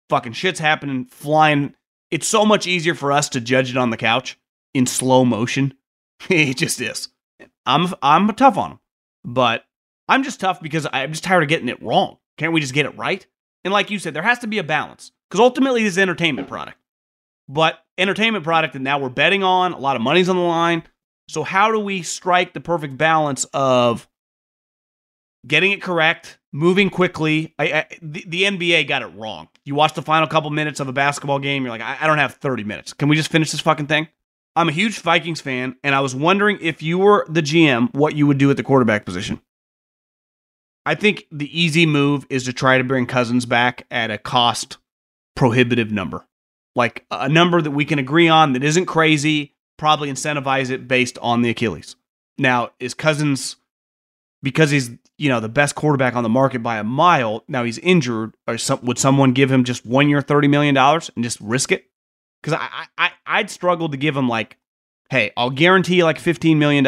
fucking 0.09 0.33
shit's 0.33 0.59
happening, 0.59 1.05
flying. 1.05 1.73
It's 2.11 2.27
so 2.27 2.45
much 2.45 2.67
easier 2.67 2.95
for 2.95 3.11
us 3.11 3.29
to 3.29 3.41
judge 3.41 3.69
it 3.71 3.77
on 3.77 3.89
the 3.89 3.97
couch 3.97 4.39
in 4.73 4.85
slow 4.85 5.25
motion. 5.25 5.73
it 6.29 6.57
just 6.57 6.81
is. 6.81 7.09
I'm 7.65 7.93
I'm 8.01 8.27
tough 8.35 8.57
on 8.57 8.71
them, 8.71 8.79
but 9.23 9.65
I'm 10.07 10.23
just 10.23 10.39
tough 10.39 10.61
because 10.61 10.87
I'm 10.91 11.11
just 11.11 11.23
tired 11.23 11.43
of 11.43 11.49
getting 11.49 11.69
it 11.69 11.81
wrong. 11.81 12.17
Can't 12.37 12.53
we 12.53 12.61
just 12.61 12.73
get 12.73 12.85
it 12.85 12.97
right? 12.97 13.25
And 13.63 13.73
like 13.73 13.91
you 13.91 13.99
said, 13.99 14.13
there 14.13 14.23
has 14.23 14.39
to 14.39 14.47
be 14.47 14.57
a 14.57 14.63
balance 14.63 15.11
because 15.29 15.41
ultimately 15.41 15.83
this 15.83 15.93
is 15.93 15.97
entertainment 15.97 16.47
product. 16.47 16.77
But 17.47 17.79
entertainment 17.97 18.43
product 18.43 18.75
and 18.75 18.83
now 18.83 18.99
we're 18.99 19.09
betting 19.09 19.43
on, 19.43 19.73
a 19.73 19.77
lot 19.77 19.95
of 19.95 20.01
money's 20.01 20.29
on 20.29 20.35
the 20.35 20.41
line. 20.41 20.83
So 21.27 21.43
how 21.43 21.71
do 21.71 21.79
we 21.79 22.01
strike 22.01 22.53
the 22.53 22.59
perfect 22.59 22.97
balance 22.97 23.45
of 23.53 24.07
getting 25.47 25.71
it 25.71 25.81
correct, 25.81 26.39
moving 26.51 26.89
quickly? 26.89 27.53
I, 27.57 27.71
I, 27.71 27.85
the, 28.01 28.25
the, 28.27 28.43
NBA 28.43 28.87
got 28.87 29.01
it 29.01 29.07
wrong. 29.07 29.47
You 29.65 29.75
watch 29.75 29.93
the 29.93 30.01
final 30.01 30.27
couple 30.27 30.49
minutes 30.49 30.79
of 30.79 30.87
a 30.87 30.93
basketball 30.93 31.39
game, 31.39 31.63
you're 31.63 31.71
like, 31.71 31.81
I, 31.81 31.97
I 32.01 32.07
don't 32.07 32.17
have 32.17 32.35
30 32.35 32.63
minutes. 32.63 32.93
Can 32.93 33.09
we 33.09 33.15
just 33.15 33.31
finish 33.31 33.51
this 33.51 33.61
fucking 33.61 33.87
thing? 33.87 34.07
I'm 34.55 34.69
a 34.69 34.73
huge 34.73 34.99
Vikings 34.99 35.41
fan, 35.41 35.77
and 35.83 35.95
I 35.95 36.01
was 36.01 36.15
wondering 36.15 36.57
if 36.61 36.81
you 36.81 36.97
were 36.97 37.25
the 37.29 37.41
GM, 37.41 37.93
what 37.93 38.15
you 38.15 38.27
would 38.27 38.37
do 38.37 38.49
at 38.51 38.57
the 38.57 38.63
quarterback 38.63 39.05
position. 39.05 39.41
I 40.85 40.95
think 40.95 41.25
the 41.31 41.57
easy 41.57 41.85
move 41.85 42.25
is 42.29 42.45
to 42.45 42.53
try 42.53 42.77
to 42.77 42.83
bring 42.83 43.05
Cousins 43.05 43.45
back 43.45 43.85
at 43.91 44.11
a 44.11 44.17
cost 44.17 44.77
prohibitive 45.35 45.91
number. 45.91 46.25
Like 46.75 47.05
a 47.11 47.29
number 47.29 47.61
that 47.61 47.71
we 47.71 47.85
can 47.85 47.99
agree 47.99 48.27
on 48.27 48.53
that 48.53 48.63
isn't 48.63 48.85
crazy, 48.85 49.53
probably 49.77 50.11
incentivize 50.11 50.69
it 50.69 50.87
based 50.87 51.17
on 51.19 51.41
the 51.41 51.49
Achilles. 51.49 51.95
Now, 52.37 52.71
is 52.79 52.93
Cousins 52.93 53.57
because 54.41 54.71
he's, 54.71 54.91
you 55.17 55.29
know, 55.29 55.39
the 55.39 55.49
best 55.49 55.75
quarterback 55.75 56.15
on 56.15 56.23
the 56.23 56.29
market 56.29 56.63
by 56.63 56.77
a 56.77 56.83
mile, 56.83 57.43
now 57.47 57.63
he's 57.63 57.77
injured, 57.79 58.35
or 58.47 58.57
some, 58.57 58.79
would 58.83 58.97
someone 58.97 59.33
give 59.33 59.51
him 59.51 59.63
just 59.63 59.85
one 59.85 60.09
year 60.09 60.21
$30 60.21 60.49
million 60.49 60.75
and 60.77 61.23
just 61.23 61.39
risk 61.41 61.71
it? 61.71 61.85
Because 62.41 62.57
I, 62.59 62.85
I, 62.97 63.11
I'd 63.25 63.49
struggle 63.49 63.89
to 63.89 63.97
give 63.97 64.15
him 64.15 64.29
like, 64.29 64.57
hey, 65.09 65.31
I'll 65.35 65.49
guarantee 65.49 65.95
you 65.95 66.05
like 66.05 66.19
$15 66.19 66.57
million 66.57 66.85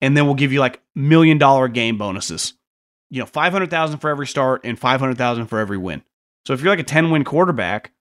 and 0.00 0.16
then 0.16 0.24
we'll 0.24 0.34
give 0.34 0.52
you 0.52 0.60
like 0.60 0.80
million 0.94 1.38
dollar 1.38 1.68
game 1.68 1.98
bonuses 1.98 2.54
you 3.14 3.20
know, 3.20 3.26
500,000 3.26 3.98
for 3.98 4.10
every 4.10 4.26
start 4.26 4.62
and 4.64 4.76
500,000 4.76 5.46
for 5.46 5.60
every 5.60 5.78
win. 5.78 6.02
So 6.46 6.52
if 6.52 6.60
you're 6.60 6.70
like 6.70 6.80
a 6.80 6.82
10 6.82 7.10
win 7.10 7.22
quarterback 7.22 7.92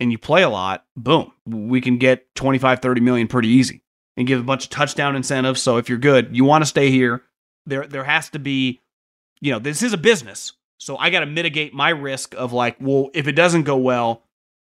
and 0.00 0.10
you 0.10 0.18
play 0.18 0.42
a 0.42 0.48
lot, 0.48 0.84
boom, 0.96 1.30
we 1.46 1.80
can 1.80 1.98
get 1.98 2.34
25, 2.34 2.80
30 2.80 3.00
million 3.00 3.28
pretty 3.28 3.48
easy 3.50 3.82
and 4.16 4.26
give 4.26 4.40
a 4.40 4.42
bunch 4.42 4.64
of 4.64 4.70
touchdown 4.70 5.14
incentives. 5.14 5.62
So 5.62 5.76
if 5.76 5.88
you're 5.88 5.96
good, 5.96 6.36
you 6.36 6.44
want 6.44 6.62
to 6.62 6.66
stay 6.66 6.90
here, 6.90 7.22
there 7.68 7.86
there 7.86 8.04
has 8.04 8.30
to 8.30 8.38
be, 8.38 8.80
you 9.40 9.52
know, 9.52 9.58
this 9.58 9.82
is 9.82 9.92
a 9.92 9.98
business. 9.98 10.52
So 10.78 10.96
I 10.96 11.10
got 11.10 11.20
to 11.20 11.26
mitigate 11.26 11.74
my 11.74 11.90
risk 11.90 12.34
of 12.36 12.52
like, 12.52 12.76
well, 12.80 13.10
if 13.12 13.26
it 13.26 13.32
doesn't 13.32 13.64
go 13.64 13.76
well, 13.76 14.22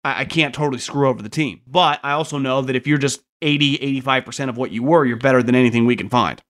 I, 0.04 0.22
I 0.22 0.26
can't 0.26 0.56
totally 0.56 0.80
screw 0.80 1.08
over 1.08 1.22
the 1.22 1.30
team. 1.30 1.62
But 1.68 2.00
I 2.04 2.14
also 2.14 2.38
know 2.38 2.62
that 2.62 2.76
if 2.76 2.88
you're 2.88 2.98
just 2.98 3.24
80, 3.41 4.02
85% 4.02 4.50
of 4.50 4.58
what 4.58 4.72
you 4.72 4.84
were, 4.84 5.06
you're 5.06 5.18
better 5.18 5.43
than 5.43 5.56
anything 5.56 5.86
we 5.86 5.95
can 5.95 6.10
find. 6.10 6.41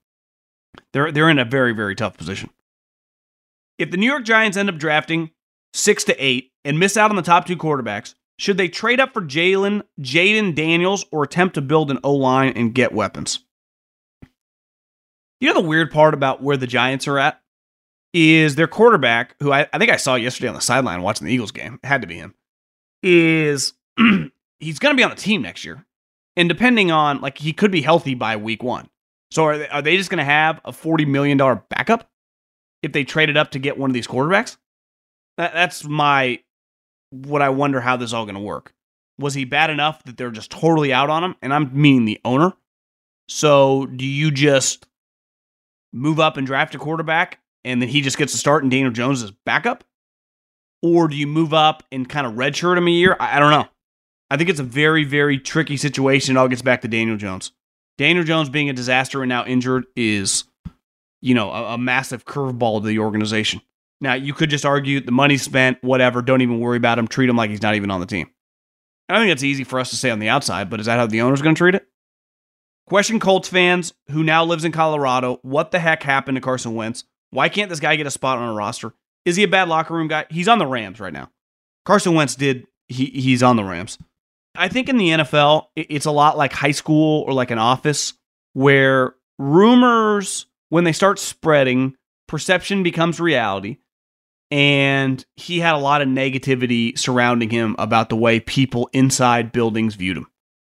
They're 0.93 1.11
they're 1.11 1.29
in 1.29 1.39
a 1.39 1.45
very, 1.45 1.73
very 1.73 1.95
tough 1.95 2.17
position. 2.17 2.49
If 3.77 3.91
the 3.91 3.97
New 3.97 4.05
York 4.05 4.25
Giants 4.25 4.57
end 4.57 4.69
up 4.69 4.77
drafting 4.77 5.31
six 5.73 6.03
to 6.05 6.23
eight 6.23 6.51
and 6.63 6.79
miss 6.79 6.97
out 6.97 7.09
on 7.09 7.15
the 7.15 7.21
top 7.21 7.45
two 7.45 7.57
quarterbacks, 7.57 8.15
should 8.39 8.57
they 8.57 8.67
trade 8.67 8.99
up 8.99 9.13
for 9.13 9.21
Jalen, 9.21 9.83
Jayden 9.99 10.53
Daniels, 10.53 11.05
or 11.11 11.23
attempt 11.23 11.55
to 11.55 11.61
build 11.61 11.89
an 11.89 11.99
O 12.03 12.13
line 12.13 12.53
and 12.55 12.73
get 12.73 12.93
weapons? 12.93 13.39
You 15.39 15.47
know 15.47 15.61
the 15.61 15.67
weird 15.67 15.91
part 15.91 16.13
about 16.13 16.41
where 16.41 16.57
the 16.57 16.67
Giants 16.67 17.07
are 17.07 17.19
at 17.19 17.41
is 18.13 18.55
their 18.55 18.67
quarterback, 18.67 19.35
who 19.39 19.51
I, 19.51 19.67
I 19.71 19.77
think 19.77 19.91
I 19.91 19.97
saw 19.97 20.15
yesterday 20.15 20.47
on 20.47 20.55
the 20.55 20.61
sideline 20.61 21.01
watching 21.01 21.27
the 21.27 21.33
Eagles 21.33 21.51
game, 21.51 21.79
had 21.83 22.01
to 22.01 22.07
be 22.07 22.15
him, 22.15 22.33
is 23.03 23.73
he's 24.59 24.79
going 24.79 24.95
to 24.95 24.97
be 24.97 25.03
on 25.03 25.09
the 25.09 25.15
team 25.15 25.41
next 25.41 25.65
year. 25.65 25.85
And 26.35 26.47
depending 26.47 26.91
on, 26.91 27.19
like, 27.21 27.37
he 27.37 27.51
could 27.51 27.71
be 27.71 27.81
healthy 27.81 28.13
by 28.13 28.37
week 28.37 28.63
one. 28.63 28.89
So 29.31 29.43
are 29.43 29.57
they, 29.57 29.67
are 29.67 29.81
they 29.81 29.97
just 29.97 30.09
going 30.09 30.19
to 30.19 30.23
have 30.23 30.61
a 30.65 30.71
$40 30.71 31.07
million 31.07 31.37
backup? 31.69 32.09
if 32.83 32.91
they 32.91 33.03
traded 33.03 33.37
up 33.37 33.51
to 33.51 33.59
get 33.59 33.77
one 33.77 33.89
of 33.89 33.93
these 33.93 34.07
quarterbacks? 34.07 34.57
That, 35.37 35.53
that's 35.53 35.85
my 35.85 36.39
what 37.11 37.41
I 37.41 37.49
wonder 37.49 37.79
how 37.79 37.97
this 37.97 38.09
is 38.09 38.13
all 38.13 38.25
going 38.25 38.35
to 38.35 38.41
work. 38.41 38.73
Was 39.19 39.33
he 39.33 39.45
bad 39.45 39.69
enough 39.69 40.03
that 40.03 40.17
they're 40.17 40.31
just 40.31 40.51
totally 40.51 40.93
out 40.93 41.09
on 41.09 41.23
him? 41.23 41.35
And 41.41 41.53
I'm 41.53 41.71
meaning 41.73 42.05
the 42.05 42.19
owner. 42.23 42.53
So 43.27 43.85
do 43.87 44.05
you 44.05 44.31
just 44.31 44.85
move 45.93 46.19
up 46.19 46.37
and 46.37 46.45
draft 46.45 46.75
a 46.75 46.77
quarterback 46.77 47.39
and 47.63 47.81
then 47.81 47.89
he 47.89 48.01
just 48.01 48.17
gets 48.17 48.31
to 48.33 48.37
start 48.37 48.63
and 48.63 48.71
Daniel 48.71 48.91
Jones 48.91 49.21
is 49.21 49.31
backup? 49.45 49.83
Or 50.83 51.07
do 51.07 51.15
you 51.15 51.27
move 51.27 51.53
up 51.53 51.83
and 51.91 52.07
kind 52.07 52.27
of 52.27 52.33
redshirt 52.33 52.77
him 52.77 52.87
a 52.87 52.91
year? 52.91 53.15
I, 53.19 53.37
I 53.37 53.39
don't 53.39 53.51
know. 53.51 53.67
I 54.29 54.37
think 54.37 54.49
it's 54.49 54.59
a 54.59 54.63
very, 54.63 55.03
very 55.03 55.39
tricky 55.39 55.77
situation. 55.77 56.35
It 56.35 56.39
all 56.39 56.47
gets 56.47 56.61
back 56.61 56.81
to 56.81 56.87
Daniel 56.87 57.17
Jones. 57.17 57.51
Daniel 57.97 58.23
Jones 58.23 58.49
being 58.49 58.69
a 58.69 58.73
disaster 58.73 59.23
and 59.23 59.29
now 59.29 59.45
injured 59.45 59.85
is 59.95 60.43
you 61.21 61.33
know, 61.33 61.51
a, 61.51 61.73
a 61.73 61.77
massive 61.77 62.25
curveball 62.25 62.81
to 62.81 62.87
the 62.87 62.99
organization. 62.99 63.61
Now, 63.99 64.13
you 64.13 64.33
could 64.33 64.49
just 64.49 64.65
argue 64.65 64.99
the 64.99 65.11
money 65.11 65.37
spent, 65.37 65.83
whatever, 65.83 66.21
don't 66.21 66.41
even 66.41 66.59
worry 66.59 66.77
about 66.77 66.99
him, 66.99 67.07
treat 67.07 67.29
him 67.29 67.35
like 67.35 67.49
he's 67.49 67.61
not 67.61 67.75
even 67.75 67.89
on 67.89 67.99
the 67.99 68.05
team. 68.05 68.29
I 69.09 69.19
think 69.19 69.31
it's 69.31 69.43
easy 69.43 69.63
for 69.63 69.79
us 69.79 69.89
to 69.89 69.95
say 69.95 70.09
on 70.11 70.19
the 70.19 70.29
outside, 70.29 70.69
but 70.69 70.79
is 70.79 70.85
that 70.85 70.99
how 70.99 71.07
the 71.07 71.21
owner's 71.21 71.41
going 71.41 71.55
to 71.55 71.59
treat 71.59 71.75
it? 71.75 71.87
Question 72.87 73.19
Colts 73.19 73.49
fans 73.49 73.93
who 74.11 74.23
now 74.23 74.45
lives 74.45 74.63
in 74.63 74.71
Colorado, 74.71 75.39
what 75.41 75.71
the 75.71 75.79
heck 75.79 76.03
happened 76.03 76.37
to 76.37 76.41
Carson 76.41 76.73
Wentz? 76.73 77.03
Why 77.31 77.49
can't 77.49 77.69
this 77.69 77.81
guy 77.81 77.97
get 77.97 78.07
a 78.07 78.11
spot 78.11 78.37
on 78.37 78.47
a 78.47 78.53
roster? 78.53 78.93
Is 79.25 79.35
he 79.35 79.43
a 79.43 79.47
bad 79.47 79.67
locker 79.67 79.93
room 79.93 80.07
guy? 80.07 80.25
He's 80.29 80.47
on 80.47 80.57
the 80.57 80.65
Rams 80.65 81.01
right 81.01 81.11
now. 81.11 81.29
Carson 81.85 82.15
Wentz 82.15 82.35
did 82.35 82.65
he 82.87 83.07
he's 83.07 83.43
on 83.43 83.57
the 83.57 83.65
Rams. 83.65 83.97
I 84.55 84.69
think 84.69 84.87
in 84.87 84.97
the 84.97 85.09
NFL, 85.09 85.67
it's 85.75 86.05
a 86.05 86.11
lot 86.11 86.37
like 86.37 86.53
high 86.53 86.71
school 86.71 87.23
or 87.27 87.33
like 87.33 87.51
an 87.51 87.59
office 87.59 88.13
where 88.53 89.15
rumors 89.37 90.45
when 90.69 90.85
they 90.85 90.93
start 90.93 91.19
spreading, 91.19 91.95
perception 92.27 92.83
becomes 92.83 93.19
reality. 93.19 93.77
And 94.49 95.25
he 95.35 95.59
had 95.59 95.75
a 95.75 95.79
lot 95.79 96.01
of 96.01 96.07
negativity 96.07 96.97
surrounding 96.97 97.49
him 97.49 97.75
about 97.77 98.07
the 98.07 98.15
way 98.15 98.39
people 98.39 98.89
inside 98.93 99.51
buildings 99.51 99.95
viewed 99.95 100.15
him. 100.15 100.27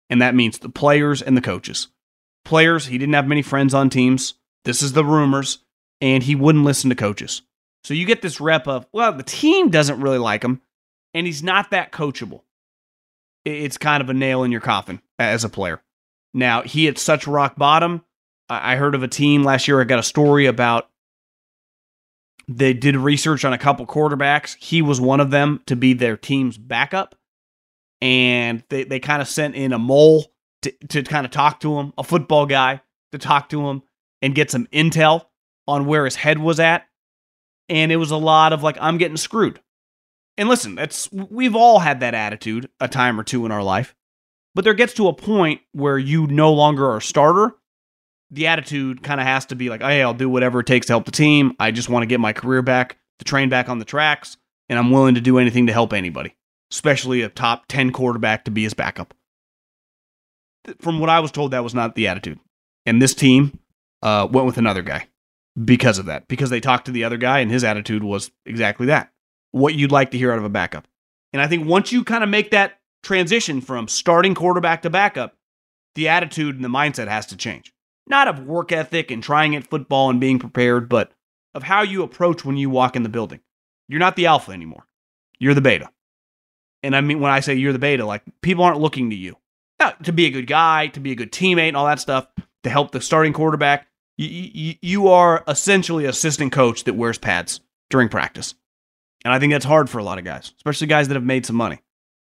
And 0.08 0.22
that 0.22 0.36
means 0.36 0.60
the 0.60 0.68
players 0.68 1.20
and 1.20 1.36
the 1.36 1.40
coaches. 1.40 1.88
Players, 2.44 2.86
he 2.86 2.98
didn't 2.98 3.14
have 3.14 3.26
many 3.26 3.42
friends 3.42 3.74
on 3.74 3.90
teams. 3.90 4.34
This 4.64 4.82
is 4.82 4.92
the 4.92 5.04
rumors. 5.04 5.58
And 6.00 6.22
he 6.22 6.34
wouldn't 6.34 6.64
listen 6.64 6.90
to 6.90 6.96
coaches. 6.96 7.42
So 7.84 7.94
you 7.94 8.06
get 8.06 8.22
this 8.22 8.40
rep 8.40 8.66
of, 8.66 8.86
well, 8.92 9.12
the 9.12 9.22
team 9.22 9.70
doesn't 9.70 10.00
really 10.00 10.18
like 10.18 10.42
him, 10.42 10.60
and 11.12 11.26
he's 11.26 11.42
not 11.42 11.70
that 11.70 11.92
coachable. 11.92 12.42
It's 13.44 13.78
kind 13.78 14.02
of 14.02 14.08
a 14.08 14.14
nail 14.14 14.42
in 14.42 14.50
your 14.50 14.60
coffin 14.60 15.00
as 15.18 15.44
a 15.44 15.48
player. 15.48 15.82
Now, 16.32 16.62
he 16.62 16.86
hit 16.86 16.98
such 16.98 17.26
rock 17.26 17.56
bottom 17.56 18.02
I 18.48 18.76
heard 18.76 18.94
of 18.94 19.02
a 19.02 19.08
team 19.08 19.42
last 19.42 19.66
year. 19.68 19.80
I 19.80 19.84
got 19.84 19.98
a 19.98 20.04
story 20.04 20.46
about 20.46 20.90
they 22.46 22.74
did 22.74 22.96
research 22.96 23.44
on 23.44 23.54
a 23.54 23.58
couple 23.58 23.86
quarterbacks. 23.86 24.56
He 24.56 24.82
was 24.82 25.00
one 25.00 25.20
of 25.20 25.30
them 25.30 25.62
to 25.66 25.76
be 25.76 25.94
their 25.94 26.16
team's 26.16 26.58
backup. 26.58 27.14
And 28.02 28.62
they, 28.68 28.84
they 28.84 29.00
kind 29.00 29.22
of 29.22 29.28
sent 29.28 29.54
in 29.54 29.72
a 29.72 29.78
mole 29.78 30.26
to, 30.64 30.72
to 30.88 31.02
kind 31.02 31.24
of 31.24 31.32
talk 31.32 31.60
to 31.60 31.78
him, 31.78 31.92
a 31.96 32.04
football 32.04 32.46
guy 32.46 32.80
to 33.12 33.18
talk 33.18 33.48
to 33.50 33.68
him 33.68 33.82
and 34.20 34.34
get 34.34 34.50
some 34.50 34.66
intel 34.66 35.26
on 35.66 35.86
where 35.86 36.04
his 36.04 36.16
head 36.16 36.38
was 36.38 36.60
at. 36.60 36.86
And 37.68 37.90
it 37.90 37.96
was 37.96 38.10
a 38.10 38.16
lot 38.16 38.52
of 38.52 38.62
like, 38.62 38.76
I'm 38.80 38.98
getting 38.98 39.16
screwed. 39.16 39.60
And 40.36 40.48
listen, 40.48 40.74
that's 40.74 41.10
we've 41.12 41.54
all 41.54 41.78
had 41.78 42.00
that 42.00 42.14
attitude 42.14 42.68
a 42.80 42.88
time 42.88 43.18
or 43.18 43.22
two 43.22 43.46
in 43.46 43.52
our 43.52 43.62
life. 43.62 43.94
But 44.54 44.64
there 44.64 44.74
gets 44.74 44.94
to 44.94 45.08
a 45.08 45.14
point 45.14 45.60
where 45.72 45.98
you 45.98 46.26
no 46.26 46.52
longer 46.52 46.86
are 46.86 46.98
a 46.98 47.02
starter 47.02 47.54
the 48.34 48.46
attitude 48.46 49.02
kind 49.02 49.20
of 49.20 49.26
has 49.26 49.46
to 49.46 49.54
be 49.54 49.68
like, 49.68 49.80
hey, 49.80 50.02
I'll 50.02 50.14
do 50.14 50.28
whatever 50.28 50.60
it 50.60 50.66
takes 50.66 50.86
to 50.86 50.92
help 50.92 51.04
the 51.04 51.12
team. 51.12 51.54
I 51.58 51.70
just 51.70 51.88
want 51.88 52.02
to 52.02 52.06
get 52.06 52.20
my 52.20 52.32
career 52.32 52.62
back, 52.62 52.98
the 53.18 53.24
train 53.24 53.48
back 53.48 53.68
on 53.68 53.78
the 53.78 53.84
tracks, 53.84 54.36
and 54.68 54.78
I'm 54.78 54.90
willing 54.90 55.14
to 55.14 55.20
do 55.20 55.38
anything 55.38 55.66
to 55.68 55.72
help 55.72 55.92
anybody, 55.92 56.34
especially 56.72 57.22
a 57.22 57.28
top 57.28 57.66
10 57.68 57.92
quarterback 57.92 58.44
to 58.44 58.50
be 58.50 58.64
his 58.64 58.74
backup. 58.74 59.14
From 60.80 60.98
what 60.98 61.10
I 61.10 61.20
was 61.20 61.30
told, 61.30 61.50
that 61.50 61.64
was 61.64 61.74
not 61.74 61.94
the 61.94 62.08
attitude. 62.08 62.38
And 62.86 63.00
this 63.00 63.14
team 63.14 63.58
uh, 64.02 64.28
went 64.30 64.46
with 64.46 64.58
another 64.58 64.82
guy 64.82 65.08
because 65.62 65.98
of 65.98 66.06
that, 66.06 66.28
because 66.28 66.50
they 66.50 66.60
talked 66.60 66.86
to 66.86 66.92
the 66.92 67.04
other 67.04 67.16
guy, 67.16 67.40
and 67.40 67.50
his 67.50 67.64
attitude 67.64 68.02
was 68.02 68.30
exactly 68.46 68.86
that 68.86 69.10
what 69.52 69.74
you'd 69.74 69.92
like 69.92 70.10
to 70.10 70.18
hear 70.18 70.32
out 70.32 70.38
of 70.38 70.44
a 70.44 70.48
backup. 70.48 70.88
And 71.32 71.40
I 71.40 71.46
think 71.46 71.66
once 71.66 71.92
you 71.92 72.02
kind 72.02 72.24
of 72.24 72.30
make 72.30 72.50
that 72.50 72.80
transition 73.04 73.60
from 73.60 73.86
starting 73.86 74.34
quarterback 74.34 74.82
to 74.82 74.90
backup, 74.90 75.36
the 75.94 76.08
attitude 76.08 76.56
and 76.56 76.64
the 76.64 76.68
mindset 76.68 77.06
has 77.06 77.26
to 77.26 77.36
change 77.36 77.74
not 78.06 78.28
of 78.28 78.46
work 78.46 78.72
ethic 78.72 79.10
and 79.10 79.22
trying 79.22 79.56
at 79.56 79.66
football 79.66 80.10
and 80.10 80.20
being 80.20 80.38
prepared, 80.38 80.88
but 80.88 81.12
of 81.54 81.62
how 81.62 81.82
you 81.82 82.02
approach 82.02 82.44
when 82.44 82.56
you 82.56 82.68
walk 82.68 82.96
in 82.96 83.02
the 83.02 83.08
building. 83.08 83.40
You're 83.88 84.00
not 84.00 84.16
the 84.16 84.26
alpha 84.26 84.52
anymore. 84.52 84.86
You're 85.38 85.54
the 85.54 85.60
beta. 85.60 85.88
And 86.82 86.94
I 86.94 87.00
mean, 87.00 87.20
when 87.20 87.32
I 87.32 87.40
say 87.40 87.54
you're 87.54 87.72
the 87.72 87.78
beta, 87.78 88.04
like 88.04 88.22
people 88.42 88.64
aren't 88.64 88.80
looking 88.80 89.10
to 89.10 89.16
you 89.16 89.36
to 89.90 90.12
be 90.12 90.26
a 90.26 90.30
good 90.30 90.46
guy, 90.46 90.88
to 90.88 91.00
be 91.00 91.12
a 91.12 91.16
good 91.16 91.32
teammate, 91.32 91.68
and 91.68 91.76
all 91.76 91.86
that 91.86 92.00
stuff 92.00 92.26
to 92.64 92.70
help 92.70 92.92
the 92.92 93.00
starting 93.00 93.32
quarterback. 93.32 93.86
You, 94.16 94.28
you, 94.28 94.74
you 94.80 95.08
are 95.08 95.42
essentially 95.48 96.04
assistant 96.04 96.52
coach 96.52 96.84
that 96.84 96.94
wears 96.94 97.18
pads 97.18 97.60
during 97.90 98.08
practice. 98.08 98.54
And 99.24 99.32
I 99.32 99.38
think 99.38 99.52
that's 99.52 99.64
hard 99.64 99.88
for 99.88 99.98
a 99.98 100.04
lot 100.04 100.18
of 100.18 100.24
guys, 100.24 100.52
especially 100.56 100.86
guys 100.86 101.08
that 101.08 101.14
have 101.14 101.24
made 101.24 101.46
some 101.46 101.56
money. 101.56 101.80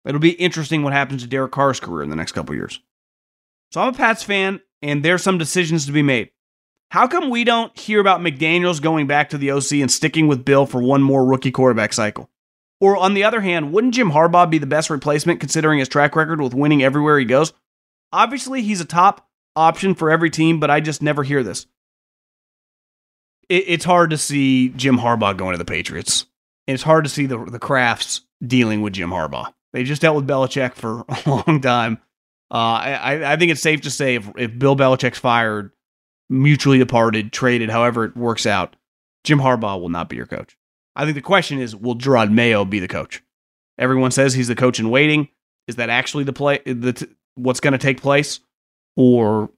It'll 0.05 0.19
be 0.19 0.31
interesting 0.31 0.83
what 0.83 0.93
happens 0.93 1.21
to 1.21 1.27
Derek 1.27 1.51
Carr's 1.51 1.79
career 1.79 2.03
in 2.03 2.09
the 2.09 2.15
next 2.15 2.31
couple 2.31 2.55
years. 2.55 2.81
So 3.71 3.81
I'm 3.81 3.93
a 3.93 3.97
Pats 3.97 4.23
fan, 4.23 4.61
and 4.81 5.03
there's 5.03 5.23
some 5.23 5.37
decisions 5.37 5.85
to 5.85 5.91
be 5.91 6.01
made. 6.01 6.31
How 6.89 7.07
come 7.07 7.29
we 7.29 7.43
don't 7.43 7.77
hear 7.77 8.01
about 8.01 8.19
McDaniels 8.19 8.81
going 8.81 9.07
back 9.07 9.29
to 9.29 9.37
the 9.37 9.51
OC 9.51 9.73
and 9.73 9.91
sticking 9.91 10.27
with 10.27 10.43
Bill 10.43 10.65
for 10.65 10.81
one 10.81 11.01
more 11.01 11.23
rookie 11.23 11.51
quarterback 11.51 11.93
cycle? 11.93 12.29
Or 12.81 12.97
on 12.97 13.13
the 13.13 13.23
other 13.23 13.41
hand, 13.41 13.71
wouldn't 13.71 13.93
Jim 13.93 14.11
Harbaugh 14.11 14.49
be 14.49 14.57
the 14.57 14.65
best 14.65 14.89
replacement 14.89 15.39
considering 15.39 15.79
his 15.79 15.87
track 15.87 16.15
record 16.15 16.41
with 16.41 16.55
winning 16.55 16.81
everywhere 16.81 17.19
he 17.19 17.25
goes? 17.25 17.53
Obviously, 18.11 18.63
he's 18.63 18.81
a 18.81 18.85
top 18.85 19.29
option 19.55 19.93
for 19.93 20.09
every 20.09 20.31
team, 20.31 20.59
but 20.59 20.71
I 20.71 20.79
just 20.79 21.01
never 21.01 21.23
hear 21.23 21.43
this. 21.43 21.67
It, 23.47 23.65
it's 23.67 23.85
hard 23.85 24.09
to 24.09 24.17
see 24.17 24.69
Jim 24.69 24.97
Harbaugh 24.97 25.37
going 25.37 25.53
to 25.53 25.59
the 25.59 25.65
Patriots. 25.65 26.25
And 26.67 26.73
it's 26.73 26.83
hard 26.83 27.03
to 27.03 27.09
see 27.09 27.27
the, 27.27 27.37
the 27.45 27.59
Krafts 27.59 28.21
dealing 28.45 28.81
with 28.81 28.93
Jim 28.93 29.11
Harbaugh. 29.11 29.53
They 29.73 29.83
just 29.83 30.01
dealt 30.01 30.15
with 30.15 30.27
Belichick 30.27 30.73
for 30.73 31.05
a 31.25 31.43
long 31.47 31.61
time. 31.61 31.99
Uh, 32.49 32.81
I, 32.81 33.33
I 33.33 33.37
think 33.37 33.51
it's 33.51 33.61
safe 33.61 33.81
to 33.81 33.91
say 33.91 34.15
if, 34.15 34.29
if 34.37 34.57
Bill 34.57 34.75
Belichick's 34.75 35.19
fired, 35.19 35.71
mutually 36.29 36.79
departed, 36.79 37.31
traded, 37.31 37.69
however 37.69 38.05
it 38.05 38.17
works 38.17 38.47
out, 38.47 38.75
Jim 39.23 39.39
Harbaugh 39.39 39.79
will 39.79 39.89
not 39.89 40.09
be 40.09 40.15
your 40.15 40.25
coach. 40.25 40.57
I 40.95 41.05
think 41.05 41.15
the 41.15 41.21
question 41.21 41.59
is, 41.59 41.75
will 41.75 41.95
Jerod 41.95 42.31
Mayo 42.31 42.65
be 42.65 42.79
the 42.79 42.87
coach? 42.87 43.23
Everyone 43.77 44.11
says 44.11 44.33
he's 44.33 44.47
the 44.47 44.55
coach 44.55 44.79
in 44.79 44.89
waiting. 44.89 45.29
Is 45.67 45.77
that 45.77 45.89
actually 45.89 46.23
the 46.23 46.33
play? 46.33 46.59
The 46.65 47.09
what's 47.35 47.59
going 47.59 47.73
to 47.73 47.77
take 47.77 48.01
place, 48.01 48.39
or 48.95 49.49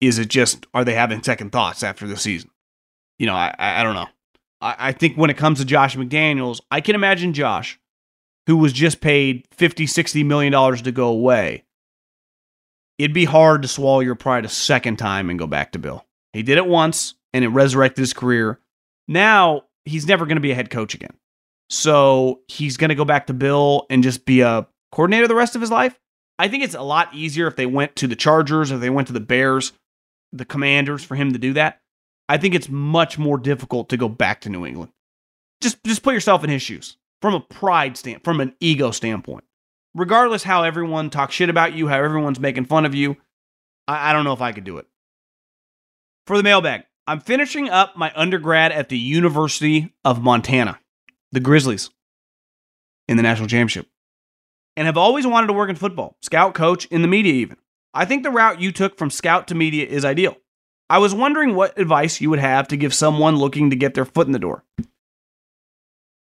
is 0.00 0.18
it 0.18 0.28
just 0.28 0.66
are 0.74 0.84
they 0.84 0.94
having 0.94 1.22
second 1.22 1.52
thoughts 1.52 1.82
after 1.82 2.06
the 2.06 2.16
season? 2.16 2.50
You 3.18 3.26
know, 3.26 3.34
I 3.34 3.54
I, 3.58 3.80
I 3.80 3.82
don't 3.82 3.94
know. 3.94 4.08
I, 4.60 4.76
I 4.78 4.92
think 4.92 5.16
when 5.16 5.30
it 5.30 5.36
comes 5.36 5.58
to 5.58 5.64
Josh 5.64 5.96
McDaniels, 5.96 6.60
I 6.70 6.80
can 6.80 6.94
imagine 6.94 7.32
Josh, 7.32 7.78
who 8.46 8.56
was 8.56 8.72
just 8.72 9.00
paid 9.00 9.46
50, 9.52 9.86
60 9.86 10.24
million 10.24 10.52
dollars 10.52 10.82
to 10.82 10.92
go 10.92 11.08
away, 11.08 11.64
it'd 12.98 13.12
be 13.12 13.26
hard 13.26 13.62
to 13.62 13.68
swallow 13.68 14.00
your 14.00 14.14
pride 14.14 14.44
a 14.44 14.48
second 14.48 14.96
time 14.96 15.28
and 15.28 15.38
go 15.38 15.46
back 15.46 15.72
to 15.72 15.78
Bill. 15.78 16.04
He 16.32 16.42
did 16.42 16.58
it 16.58 16.66
once 16.66 17.14
and 17.32 17.44
it 17.44 17.48
resurrected 17.48 18.00
his 18.00 18.12
career. 18.12 18.60
Now 19.08 19.65
he's 19.86 20.06
never 20.06 20.26
going 20.26 20.36
to 20.36 20.42
be 20.42 20.50
a 20.50 20.54
head 20.54 20.70
coach 20.70 20.94
again. 20.94 21.16
So 21.70 22.40
he's 22.48 22.76
going 22.76 22.90
to 22.90 22.94
go 22.94 23.04
back 23.04 23.26
to 23.26 23.34
Bill 23.34 23.86
and 23.90 24.02
just 24.02 24.24
be 24.24 24.42
a 24.42 24.66
coordinator 24.92 25.26
the 25.26 25.34
rest 25.34 25.54
of 25.54 25.60
his 25.60 25.70
life. 25.70 25.98
I 26.38 26.48
think 26.48 26.62
it's 26.62 26.74
a 26.74 26.82
lot 26.82 27.14
easier 27.14 27.46
if 27.46 27.56
they 27.56 27.66
went 27.66 27.96
to 27.96 28.06
the 28.06 28.14
Chargers, 28.16 28.70
if 28.70 28.80
they 28.80 28.90
went 28.90 29.06
to 29.06 29.14
the 29.14 29.20
Bears, 29.20 29.72
the 30.32 30.44
Commanders 30.44 31.02
for 31.02 31.14
him 31.14 31.32
to 31.32 31.38
do 31.38 31.54
that. 31.54 31.80
I 32.28 32.36
think 32.36 32.54
it's 32.54 32.68
much 32.68 33.18
more 33.18 33.38
difficult 33.38 33.88
to 33.88 33.96
go 33.96 34.08
back 34.08 34.42
to 34.42 34.50
New 34.50 34.66
England. 34.66 34.92
Just 35.62 35.82
just 35.84 36.02
put 36.02 36.12
yourself 36.12 36.44
in 36.44 36.50
his 36.50 36.60
shoes 36.60 36.98
from 37.22 37.34
a 37.34 37.40
pride 37.40 37.96
stand, 37.96 38.22
from 38.22 38.40
an 38.40 38.54
ego 38.60 38.90
standpoint 38.90 39.44
regardless 39.96 40.44
how 40.44 40.62
everyone 40.62 41.10
talks 41.10 41.34
shit 41.34 41.48
about 41.48 41.72
you, 41.72 41.88
how 41.88 41.96
everyone's 41.96 42.38
making 42.38 42.66
fun 42.66 42.84
of 42.84 42.94
you, 42.94 43.16
I, 43.88 44.10
I 44.10 44.12
don't 44.12 44.24
know 44.24 44.34
if 44.34 44.42
I 44.42 44.52
could 44.52 44.64
do 44.64 44.78
it. 44.78 44.86
For 46.26 46.36
the 46.36 46.42
mailbag, 46.42 46.84
I'm 47.06 47.20
finishing 47.20 47.68
up 47.68 47.96
my 47.96 48.12
undergrad 48.16 48.72
at 48.72 48.88
the 48.88 48.98
University 48.98 49.94
of 50.04 50.22
Montana, 50.22 50.80
the 51.32 51.40
Grizzlies, 51.40 51.90
in 53.08 53.16
the 53.16 53.22
national 53.22 53.48
championship, 53.48 53.86
and 54.76 54.86
have 54.86 54.96
always 54.96 55.26
wanted 55.26 55.46
to 55.48 55.52
work 55.52 55.70
in 55.70 55.76
football, 55.76 56.16
scout, 56.20 56.54
coach, 56.54 56.86
in 56.86 57.02
the 57.02 57.08
media, 57.08 57.32
even. 57.34 57.56
I 57.94 58.04
think 58.04 58.22
the 58.22 58.30
route 58.30 58.60
you 58.60 58.72
took 58.72 58.98
from 58.98 59.10
scout 59.10 59.48
to 59.48 59.54
media 59.54 59.86
is 59.86 60.04
ideal. 60.04 60.36
I 60.90 60.98
was 60.98 61.14
wondering 61.14 61.54
what 61.54 61.78
advice 61.78 62.20
you 62.20 62.30
would 62.30 62.38
have 62.38 62.68
to 62.68 62.76
give 62.76 62.92
someone 62.92 63.36
looking 63.36 63.70
to 63.70 63.76
get 63.76 63.94
their 63.94 64.04
foot 64.04 64.26
in 64.26 64.32
the 64.32 64.38
door. 64.38 64.64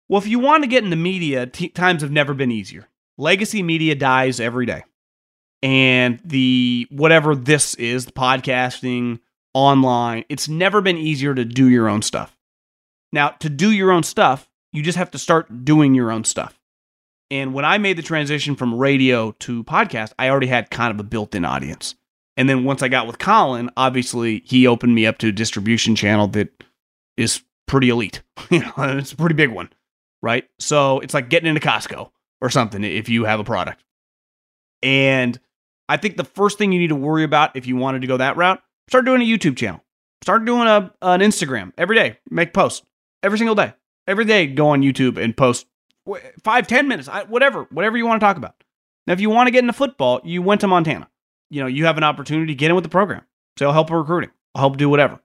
Well, 0.08 0.20
if 0.20 0.26
you 0.26 0.38
want 0.38 0.64
to 0.64 0.68
get 0.68 0.82
in 0.82 0.90
the 0.90 0.96
media, 0.96 1.46
t- 1.46 1.68
times 1.68 2.02
have 2.02 2.10
never 2.10 2.34
been 2.34 2.50
easier 2.50 2.88
legacy 3.20 3.62
media 3.62 3.94
dies 3.94 4.40
every 4.40 4.66
day. 4.66 4.82
And 5.62 6.20
the 6.24 6.88
whatever 6.90 7.36
this 7.36 7.74
is, 7.74 8.06
the 8.06 8.12
podcasting, 8.12 9.20
online, 9.54 10.24
it's 10.28 10.48
never 10.48 10.80
been 10.80 10.96
easier 10.96 11.34
to 11.34 11.44
do 11.44 11.68
your 11.68 11.88
own 11.88 12.02
stuff. 12.02 12.36
Now, 13.12 13.30
to 13.40 13.48
do 13.48 13.70
your 13.70 13.90
own 13.90 14.02
stuff, 14.02 14.48
you 14.72 14.82
just 14.82 14.98
have 14.98 15.10
to 15.12 15.18
start 15.18 15.64
doing 15.64 15.94
your 15.94 16.12
own 16.12 16.24
stuff. 16.24 16.58
And 17.30 17.54
when 17.54 17.64
I 17.64 17.78
made 17.78 17.96
the 17.96 18.02
transition 18.02 18.56
from 18.56 18.74
radio 18.74 19.32
to 19.32 19.64
podcast, 19.64 20.12
I 20.18 20.28
already 20.28 20.48
had 20.48 20.70
kind 20.70 20.92
of 20.92 20.98
a 20.98 21.08
built 21.08 21.34
in 21.34 21.44
audience. 21.44 21.94
And 22.36 22.48
then 22.48 22.64
once 22.64 22.82
I 22.82 22.88
got 22.88 23.06
with 23.06 23.18
Colin, 23.18 23.70
obviously 23.76 24.42
he 24.46 24.66
opened 24.66 24.94
me 24.94 25.06
up 25.06 25.18
to 25.18 25.28
a 25.28 25.32
distribution 25.32 25.94
channel 25.94 26.26
that 26.28 26.48
is 27.16 27.42
pretty 27.66 27.90
elite. 27.90 28.22
you 28.50 28.60
know, 28.60 28.72
it's 28.78 29.12
a 29.12 29.16
pretty 29.16 29.34
big 29.34 29.50
one, 29.50 29.70
right? 30.22 30.48
So 30.58 31.00
it's 31.00 31.14
like 31.14 31.28
getting 31.28 31.48
into 31.48 31.60
Costco 31.60 32.10
or 32.40 32.50
something 32.50 32.82
if 32.82 33.08
you 33.08 33.24
have 33.24 33.40
a 33.40 33.44
product. 33.44 33.84
And 34.82 35.38
I 35.88 35.96
think 35.96 36.16
the 36.16 36.24
first 36.24 36.58
thing 36.58 36.72
you 36.72 36.80
need 36.80 36.88
to 36.88 36.96
worry 36.96 37.24
about 37.24 37.56
if 37.56 37.66
you 37.66 37.76
wanted 37.76 38.00
to 38.00 38.06
go 38.06 38.16
that 38.16 38.36
route, 38.36 38.62
start 38.90 39.04
doing 39.04 39.22
a 39.22 39.24
YouTube 39.24 39.56
channel. 39.56 39.82
Start 40.22 40.44
doing 40.44 40.68
a 40.68 40.92
an 41.00 41.20
Instagram 41.20 41.72
every 41.78 41.96
day. 41.96 42.18
Make 42.30 42.52
posts 42.52 42.84
every 43.22 43.38
single 43.38 43.54
day. 43.54 43.72
Every 44.06 44.24
day, 44.24 44.46
go 44.46 44.68
on 44.68 44.82
YouTube 44.82 45.16
and 45.16 45.36
post 45.36 45.66
five, 46.42 46.66
ten 46.66 46.88
minutes, 46.88 47.08
whatever, 47.28 47.64
whatever 47.70 47.96
you 47.96 48.06
want 48.06 48.20
to 48.20 48.26
talk 48.26 48.36
about. 48.36 48.62
Now, 49.06 49.14
if 49.14 49.20
you 49.20 49.30
want 49.30 49.46
to 49.46 49.50
get 49.50 49.60
into 49.60 49.72
football, 49.72 50.20
you 50.24 50.42
went 50.42 50.60
to 50.62 50.68
Montana. 50.68 51.08
You 51.48 51.62
know, 51.62 51.66
you 51.66 51.86
have 51.86 51.96
an 51.96 52.04
opportunity 52.04 52.52
to 52.52 52.56
get 52.56 52.70
in 52.70 52.74
with 52.74 52.84
the 52.84 52.90
program. 52.90 53.22
So 53.58 53.66
I'll 53.66 53.72
help 53.72 53.90
with 53.90 53.98
recruiting. 53.98 54.30
I'll 54.54 54.60
help 54.60 54.76
do 54.76 54.88
whatever. 54.88 55.20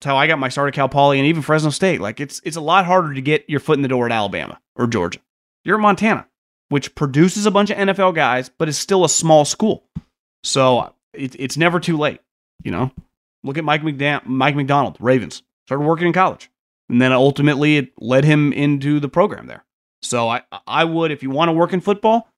That's 0.00 0.06
how 0.06 0.16
I 0.16 0.26
got 0.26 0.38
my 0.38 0.48
start 0.48 0.68
at 0.68 0.74
Cal 0.74 0.88
Poly 0.88 1.18
and 1.18 1.26
even 1.26 1.42
Fresno 1.42 1.70
State. 1.70 2.00
Like 2.00 2.20
it's 2.20 2.40
it's 2.44 2.56
a 2.56 2.60
lot 2.60 2.84
harder 2.84 3.14
to 3.14 3.22
get 3.22 3.48
your 3.48 3.60
foot 3.60 3.78
in 3.78 3.82
the 3.82 3.88
door 3.88 4.06
at 4.06 4.12
Alabama 4.12 4.60
or 4.74 4.86
Georgia. 4.86 5.20
You're 5.64 5.76
at 5.76 5.82
Montana 5.82 6.26
which 6.68 6.94
produces 6.94 7.46
a 7.46 7.50
bunch 7.50 7.70
of 7.70 7.76
NFL 7.76 8.14
guys, 8.14 8.48
but 8.48 8.68
is 8.68 8.78
still 8.78 9.04
a 9.04 9.08
small 9.08 9.44
school. 9.44 9.84
So 10.42 10.92
it, 11.12 11.36
it's 11.38 11.56
never 11.56 11.80
too 11.80 11.96
late. 11.96 12.20
You 12.62 12.70
know, 12.72 12.90
look 13.44 13.58
at 13.58 13.64
Mike, 13.64 13.82
McDan- 13.82 14.26
Mike 14.26 14.56
Macdonald, 14.56 14.96
Ravens, 15.00 15.42
started 15.66 15.84
working 15.84 16.06
in 16.06 16.12
college. 16.12 16.50
And 16.88 17.00
then 17.00 17.12
ultimately 17.12 17.76
it 17.76 17.92
led 17.98 18.24
him 18.24 18.52
into 18.52 19.00
the 19.00 19.08
program 19.08 19.46
there. 19.46 19.64
So 20.02 20.28
I, 20.28 20.42
I 20.66 20.84
would, 20.84 21.10
if 21.10 21.22
you 21.22 21.30
want 21.30 21.48
to 21.48 21.52
work 21.52 21.72
in 21.72 21.80
football, 21.80 22.28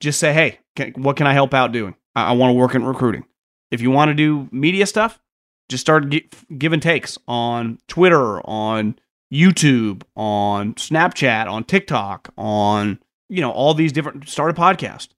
just 0.00 0.20
say, 0.20 0.32
hey, 0.32 0.58
can, 0.76 0.92
what 0.96 1.16
can 1.16 1.26
I 1.26 1.32
help 1.32 1.54
out 1.54 1.72
doing? 1.72 1.94
I, 2.14 2.26
I 2.26 2.32
want 2.32 2.50
to 2.50 2.54
work 2.54 2.74
in 2.74 2.84
recruiting. 2.84 3.24
If 3.70 3.80
you 3.80 3.90
want 3.90 4.10
to 4.10 4.14
do 4.14 4.48
media 4.52 4.86
stuff, 4.86 5.20
just 5.68 5.80
start 5.80 6.08
gi- 6.10 6.28
giving 6.56 6.80
takes 6.80 7.18
on 7.26 7.78
Twitter, 7.88 8.40
on 8.46 8.98
YouTube, 9.32 10.02
on 10.16 10.74
Snapchat, 10.74 11.48
on 11.48 11.64
TikTok, 11.64 12.32
on 12.38 13.00
you 13.28 13.40
know, 13.40 13.50
all 13.50 13.74
these 13.74 13.92
different, 13.92 14.28
start 14.28 14.50
a 14.50 14.54
podcast. 14.54 15.08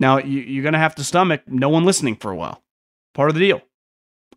Now, 0.00 0.18
you, 0.18 0.60
are 0.60 0.62
going 0.62 0.72
to 0.72 0.78
have 0.78 0.94
to 0.96 1.04
stomach 1.04 1.42
no 1.46 1.68
one 1.68 1.84
listening 1.84 2.16
for 2.16 2.30
a 2.30 2.36
while. 2.36 2.62
Part 3.14 3.28
of 3.28 3.34
the 3.34 3.40
deal. 3.40 3.62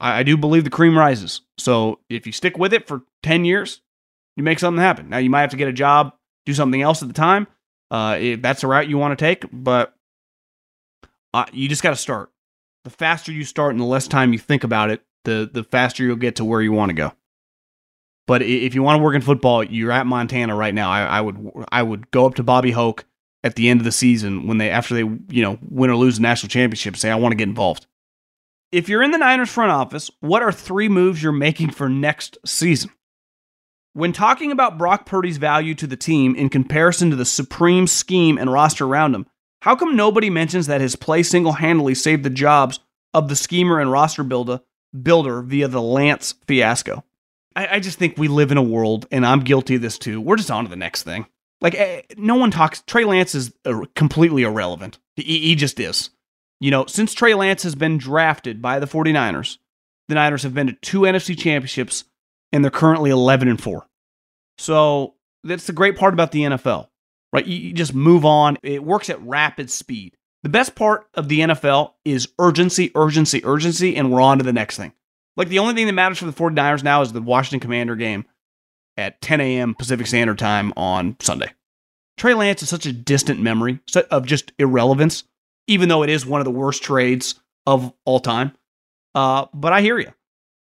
I, 0.02 0.20
I 0.20 0.24
do 0.24 0.36
believe 0.36 0.66
the 0.66 0.70
cream 0.70 0.98
rises. 0.98 1.42
So 1.58 2.00
if 2.10 2.26
you 2.26 2.34
stick 2.34 2.58
with 2.58 2.74
it 2.74 2.88
for 2.88 3.04
10 3.24 3.46
years, 3.46 3.82
you 4.36 4.44
make 4.44 4.60
something 4.60 4.82
happen. 4.82 5.10
Now, 5.10 5.20
you 5.20 5.30
might 5.30 5.42
have 5.42 5.52
to 5.52 5.58
get 5.58 5.70
a 5.70 5.74
job, 5.74 6.14
do 6.46 6.54
something 6.54 6.82
else 6.82 7.02
at 7.02 7.08
the 7.08 7.14
time. 7.14 7.48
Uh, 7.90 8.18
if 8.20 8.42
that's 8.42 8.62
the 8.62 8.68
route 8.68 8.90
you 8.90 8.98
want 8.98 9.18
to 9.18 9.24
take, 9.24 9.46
but 9.52 9.94
uh, 11.34 11.46
you 11.52 11.70
just 11.70 11.84
got 11.84 11.90
to 11.92 11.96
start. 11.98 12.32
The 12.84 12.90
faster 12.90 13.32
you 13.32 13.44
start 13.44 13.74
and 13.74 13.82
the 13.82 13.86
less 13.86 14.08
time 14.08 14.34
you 14.34 14.40
think 14.40 14.64
about 14.64 14.90
it, 14.90 15.02
the 15.26 15.50
the 15.52 15.64
faster 15.64 16.04
you'll 16.04 16.16
get 16.16 16.38
to 16.38 16.46
where 16.46 16.62
you 16.62 16.72
want 16.72 16.90
to 16.90 16.94
go. 16.94 17.12
But 18.28 18.42
if 18.44 18.74
you 18.74 18.82
want 18.82 18.98
to 18.98 19.04
work 19.04 19.14
in 19.14 19.22
football, 19.22 19.62
you're 19.62 19.92
at 19.92 20.08
Montana 20.08 20.56
right 20.56 20.74
now. 20.74 20.90
I, 20.90 21.04
I 21.04 21.22
would 21.22 21.66
I 21.70 21.84
would 21.84 22.10
go 22.12 22.26
up 22.26 22.36
to 22.36 22.44
Bobby 22.44 22.72
Hauck 22.72 23.06
at 23.44 23.56
the 23.56 23.70
end 23.70 23.82
of 23.82 23.84
the 23.84 23.92
season 23.92 24.48
when 24.48 24.58
they 24.58 24.70
after 24.70 24.94
they 24.94 25.02
you 25.02 25.44
know 25.44 25.60
win 25.62 25.90
or 25.90 25.98
lose 25.98 26.16
the 26.16 26.22
national 26.22 26.50
championship 26.50 26.96
say 26.96 27.12
I 27.12 27.16
want 27.16 27.34
to 27.34 27.38
get 27.38 27.50
involved. 27.50 27.88
If 28.72 28.88
you're 28.88 29.04
in 29.04 29.12
the 29.12 29.18
Niners 29.18 29.52
front 29.52 29.72
office, 29.72 30.10
what 30.22 30.42
are 30.42 30.52
three 30.52 30.88
moves 30.88 31.22
you're 31.22 31.34
making 31.34 31.72
for 31.72 31.90
next 31.90 32.38
season? 32.46 32.92
When 33.92 34.14
talking 34.14 34.54
about 34.54 34.78
Brock 34.78 35.06
Purdy's 35.06 35.36
value 35.36 35.76
to 35.76 35.88
the 35.88 35.98
team 35.98 36.36
in 36.36 36.48
comparison 36.48 37.10
to 37.10 37.18
the 37.18 37.26
supreme 37.26 37.86
scheme 37.86 38.38
and 38.38 38.50
roster 38.50 38.86
around 38.86 39.14
him, 39.14 39.26
how 39.62 39.76
come 39.76 39.98
nobody 39.98 40.30
mentions 40.30 40.68
that 40.68 40.80
his 40.80 40.96
play 40.96 41.22
single-handedly 41.22 41.96
saved 41.96 42.24
the 42.24 42.30
jobs 42.30 42.80
of 43.14 43.28
the 43.28 43.36
schemer 43.36 43.82
and 43.82 43.92
roster 43.92 44.24
builder 44.24 44.62
builder 45.04 45.42
via 45.42 45.68
the 45.68 45.82
Lance 45.82 46.34
fiasco? 46.48 47.04
I, 47.54 47.76
I 47.76 47.80
just 47.82 48.00
think 48.00 48.18
we 48.18 48.30
live 48.30 48.52
in 48.52 48.58
a 48.58 48.64
world, 48.64 49.06
and 49.12 49.26
I'm 49.26 49.42
guilty 49.42 49.76
of 49.76 49.82
this 49.82 50.00
too. 50.00 50.22
We're 50.22 50.38
just 50.38 50.50
on 50.50 50.64
to 50.64 50.70
the 50.70 50.78
next 50.78 51.04
thing. 51.04 51.26
Like 51.60 51.76
eh, 51.76 52.04
no 52.16 52.36
one 52.36 52.52
talks. 52.52 52.84
Trey 52.88 53.04
Lance 53.04 53.36
is 53.36 53.52
completely 53.96 54.44
irrelevant. 54.44 54.98
He, 55.18 55.24
he 55.24 55.56
just 55.56 55.78
is. 55.78 56.10
You 56.62 56.70
know, 56.72 56.86
since 56.86 57.14
Trey 57.14 57.34
Lance 57.34 57.64
has 57.64 57.76
been 57.76 57.98
drafted 57.98 58.62
by 58.62 58.80
the 58.80 58.86
49ers, 58.86 59.58
the 60.08 60.16
Niners 60.16 60.44
have 60.44 60.54
been 60.54 60.68
to 60.68 60.74
two 60.74 61.02
NFC 61.02 61.38
championships 61.38 62.06
and 62.52 62.64
they're 62.64 62.72
currently 62.72 63.10
11 63.10 63.48
and 63.48 63.62
4. 63.62 63.86
So 64.60 65.16
that's 65.44 65.66
the 65.66 65.74
great 65.74 65.98
part 65.98 66.14
about 66.14 66.32
the 66.32 66.42
NFL, 66.44 66.88
right? 67.34 67.46
You, 67.46 67.58
you 67.58 67.74
just 67.74 67.96
move 67.96 68.26
on. 68.26 68.58
It 68.62 68.84
works 68.84 69.10
at 69.10 69.22
rapid 69.26 69.72
speed. 69.72 70.16
The 70.44 70.50
best 70.50 70.76
part 70.76 71.08
of 71.16 71.30
the 71.30 71.40
NFL 71.40 71.94
is 72.06 72.30
urgency, 72.38 72.92
urgency, 72.94 73.44
urgency, 73.44 73.96
and 73.96 74.12
we're 74.12 74.22
on 74.22 74.38
to 74.38 74.44
the 74.44 74.54
next 74.54 74.78
thing. 74.78 74.94
Like 75.38 75.50
the 75.50 75.60
only 75.60 75.74
thing 75.74 75.88
that 75.88 75.94
matters 75.94 76.20
for 76.20 76.26
the 76.26 76.32
49ers 76.32 76.84
now 76.84 77.02
is 77.02 77.12
the 77.12 77.22
Washington 77.22 77.60
Commander 77.60 77.96
game 77.96 78.26
at 78.98 79.20
10 79.22 79.42
a.m. 79.42 79.74
Pacific 79.74 80.06
Standard 80.06 80.38
Time 80.38 80.74
on 80.78 81.16
Sunday. 81.20 81.52
Trey 82.18 82.36
Lance 82.36 82.62
is 82.62 82.70
such 82.70 82.86
a 82.86 82.94
distant 82.94 83.40
memory 83.40 83.80
of 84.12 84.26
just 84.28 84.52
irrelevance, 84.60 85.24
even 85.68 85.90
though 85.90 86.04
it 86.04 86.10
is 86.10 86.26
one 86.26 86.42
of 86.42 86.46
the 86.46 86.52
worst 86.52 86.84
trades 86.84 87.40
of 87.66 87.94
all 88.06 88.20
time. 88.20 88.54
Uh, 89.14 89.46
but 89.54 89.74
I 89.74 89.82
hear 89.82 90.00
you. 90.00 90.12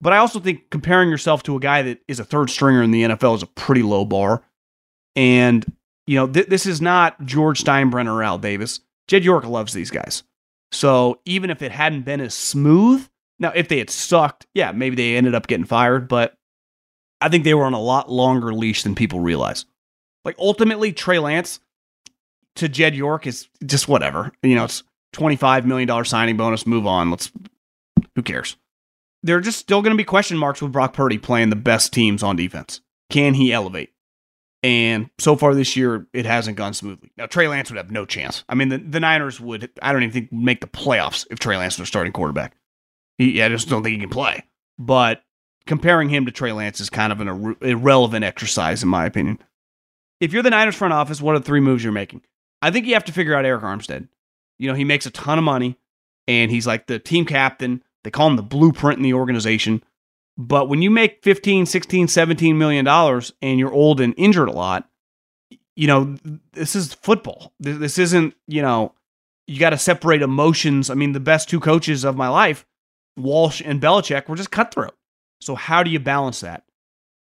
But 0.02 0.14
I 0.14 0.18
also 0.18 0.40
think 0.40 0.70
comparing 0.70 1.10
yourself 1.10 1.44
to 1.44 1.56
a 1.56 1.60
guy 1.60 1.82
that 1.84 2.00
is 2.08 2.20
a 2.20 2.26
third 2.26 2.50
stringer 2.50 2.84
in 2.84 2.92
the 2.92 3.04
NFL 3.04 3.36
is 3.36 3.44
a 3.44 3.48
pretty 3.48 3.84
low 3.84 4.04
bar. 4.04 4.44
And, 5.16 5.66
you 6.08 6.16
know, 6.16 6.28
th- 6.28 6.48
this 6.48 6.66
is 6.66 6.82
not 6.82 7.24
George 7.26 7.64
Steinbrenner 7.64 8.14
or 8.14 8.24
Al 8.24 8.38
Davis. 8.38 8.82
Jed 9.08 9.24
York 9.24 9.46
loves 9.46 9.74
these 9.74 9.92
guys. 9.92 10.24
So 10.74 11.20
even 11.26 11.50
if 11.50 11.62
it 11.62 11.72
hadn't 11.72 12.04
been 12.04 12.20
as 12.20 12.34
smooth, 12.34 13.08
now 13.40 13.52
if 13.56 13.70
they 13.70 13.78
had 13.78 13.90
sucked, 13.90 14.46
yeah, 14.54 14.72
maybe 14.72 14.96
they 14.96 15.16
ended 15.16 15.36
up 15.36 15.48
getting 15.48 15.66
fired, 15.66 16.08
but 16.08 16.38
I 17.22 17.30
think 17.30 17.46
they 17.46 17.54
were 17.54 17.66
on 17.66 17.74
a 17.74 17.80
lot 17.80 18.12
longer 18.12 18.54
leash 18.54 18.84
than 18.84 18.96
people 18.96 19.20
realize. 19.20 19.66
Like 20.26 20.36
ultimately, 20.38 20.92
Trey 20.92 21.20
Lance 21.20 21.60
to 22.56 22.70
Jed 22.70 22.96
York 22.96 23.28
is 23.28 23.50
just 23.66 23.88
whatever. 23.88 24.32
You 24.42 24.56
know, 24.56 24.66
it's 24.66 24.84
$25 25.14 25.66
million 25.66 26.06
signing 26.06 26.38
bonus, 26.38 26.68
move 26.68 26.88
on. 26.88 27.10
Let's 27.10 27.32
who 28.16 28.22
cares? 28.22 28.58
There 29.24 29.38
are 29.38 29.42
just 29.42 29.60
still 29.60 29.82
going 29.82 29.94
to 29.94 29.98
be 29.98 30.04
question 30.04 30.38
marks 30.38 30.62
with 30.62 30.72
Brock 30.72 30.94
Purdy 30.94 31.18
playing 31.18 31.50
the 31.50 31.56
best 31.56 31.94
teams 31.94 32.24
on 32.24 32.36
defense. 32.36 32.82
Can 33.10 33.34
he 33.34 33.54
elevate? 33.54 33.92
And 34.64 35.10
so 35.20 35.36
far 35.36 35.54
this 35.54 35.76
year, 35.76 36.08
it 36.14 36.26
hasn't 36.26 36.58
gone 36.58 36.74
smoothly. 36.74 37.12
Now, 37.18 37.26
Trey 37.26 37.48
Lance 37.48 37.70
would 37.70 37.78
have 37.78 37.92
no 37.92 38.06
chance. 38.06 38.46
I 38.48 38.56
mean, 38.56 38.70
the, 38.70 38.78
the 38.78 39.00
Niners 39.00 39.40
would, 39.40 39.70
I 39.82 39.92
don't 39.92 40.04
even 40.04 40.14
think, 40.14 40.32
make 40.32 40.62
the 40.62 40.68
playoffs 40.68 41.28
if 41.30 41.40
Trey 41.40 41.58
Lance 41.58 41.78
was 41.78 41.90
starting 41.90 42.14
quarterback. 42.14 42.56
He, 43.18 43.44
I 43.44 43.50
just 43.50 43.68
don't 43.68 43.84
think 43.84 43.94
he 43.94 44.00
can 44.00 44.10
play. 44.10 44.44
But 44.80 45.22
comparing 45.66 46.10
him 46.10 46.26
to 46.26 46.32
Trey 46.32 46.54
Lance 46.54 46.80
is 46.80 46.90
kind 46.90 47.12
of 47.12 47.20
an 47.20 47.28
ir- 47.28 47.58
irrelevant 47.62 48.24
exercise, 48.24 48.84
in 48.84 48.90
my 48.90 49.06
opinion. 49.06 49.40
If 50.22 50.32
you're 50.32 50.44
the 50.44 50.50
Niners 50.50 50.76
front 50.76 50.94
office, 50.94 51.22
what 51.22 51.36
are 51.36 51.40
the 51.40 51.46
three 51.46 51.60
moves 51.60 51.84
you're 51.84 51.92
making? 51.92 52.22
I 52.64 52.72
think 52.72 52.88
you 52.88 52.94
have 52.94 53.04
to 53.06 53.12
figure 53.12 53.36
out 53.36 53.44
Arik 53.44 53.62
Armstead. 53.62 54.08
You 54.58 54.70
know, 54.70 54.74
he 54.74 54.86
makes 54.86 55.06
a 55.06 55.12
ton 55.12 55.38
of 55.38 55.44
money 55.44 55.78
and 56.30 56.50
he's 56.50 56.66
like 56.66 56.88
the 56.88 56.98
team 56.98 57.26
captain. 57.26 57.84
They 58.06 58.10
call 58.10 58.28
him 58.28 58.38
the 58.38 58.42
blueprint 58.42 58.98
in 58.98 59.04
the 59.04 59.16
organization. 59.16 59.84
But 60.38 60.70
when 60.70 60.82
you 60.82 60.90
make 60.90 61.24
15, 61.24 61.66
16, 61.66 62.08
17 62.08 62.58
million 62.58 62.86
dollars 62.86 63.34
and 63.42 63.60
you're 63.60 63.74
old 63.74 64.00
and 64.00 64.14
injured 64.16 64.48
a 64.48 64.54
lot, 64.54 64.90
you 65.76 65.88
know, 65.88 66.16
this 66.54 66.74
is 66.74 66.94
football. 66.94 67.52
This 67.60 67.98
isn't, 67.98 68.34
you 68.48 68.62
know, 68.62 68.94
you 69.46 69.60
got 69.60 69.72
to 69.72 69.78
separate 69.78 70.22
emotions. 70.22 70.90
I 70.90 70.94
mean, 70.94 71.12
the 71.12 71.20
best 71.20 71.50
two 71.50 71.60
coaches 71.60 72.06
of 72.06 72.16
my 72.16 72.30
life, 72.30 72.66
Walsh 73.18 73.62
and 73.64 73.82
Belichick, 73.82 74.30
were 74.30 74.38
just 74.38 74.52
cutthroat. 74.52 74.96
So 75.42 75.56
how 75.56 75.84
do 75.84 75.92
you 75.92 76.00
balance 76.00 76.40
that? 76.40 76.64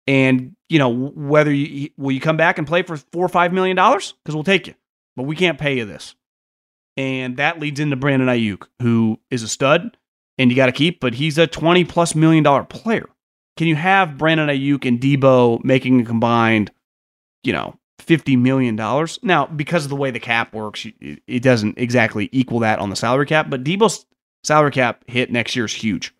And, 0.05 0.57
you 0.67 0.79
know, 0.79 0.89
whether 0.89 1.53
you 1.53 1.91
will 1.95 2.11
you 2.11 2.19
come 2.19 2.35
back 2.35 2.57
and 2.57 2.67
play 2.67 2.81
for 2.81 2.97
4 2.97 3.25
or 3.25 3.29
5 3.29 3.53
million 3.53 3.77
dollars 3.77 4.15
because 4.21 4.35
we'll 4.35 4.43
take 4.43 4.67
you. 4.67 4.73
But 5.19 5.25
we 5.25 5.35
can't 5.35 5.59
pay 5.59 5.75
you 5.75 5.83
this. 5.83 6.15
And 6.95 7.35
that 7.35 7.59
leads 7.59 7.81
into 7.81 7.97
Brandon 7.97 8.29
Aiyuk, 8.29 8.67
who 8.81 9.19
is 9.29 9.43
a 9.43 9.49
stud 9.49 9.97
and 10.37 10.49
you 10.49 10.55
got 10.55 10.67
to 10.67 10.71
keep, 10.71 11.01
but 11.01 11.13
he's 11.13 11.37
a 11.37 11.45
20 11.45 11.83
plus 11.83 12.15
million 12.15 12.41
dollar 12.41 12.63
player. 12.63 13.09
Can 13.57 13.67
you 13.67 13.75
have 13.75 14.17
Brandon 14.17 14.47
Aiyuk 14.47 14.87
and 14.87 14.97
Deebo 14.97 15.61
making 15.61 15.99
a 15.99 16.05
combined, 16.05 16.71
you 17.43 17.51
know, 17.51 17.77
$50 18.01 18.39
million? 18.39 18.77
Now, 19.21 19.45
because 19.45 19.83
of 19.83 19.89
the 19.89 19.97
way 19.97 20.09
the 20.09 20.21
cap 20.21 20.53
works, 20.53 20.87
it 21.01 21.43
doesn't 21.43 21.77
exactly 21.77 22.29
equal 22.31 22.59
that 22.59 22.79
on 22.79 22.89
the 22.89 22.95
salary 22.95 23.25
cap, 23.25 23.49
but 23.49 23.65
Deebo's 23.65 24.05
salary 24.45 24.71
cap 24.71 25.03
hit 25.05 25.33
next 25.33 25.53
year 25.53 25.65
is 25.65 25.73
huge. 25.73 26.13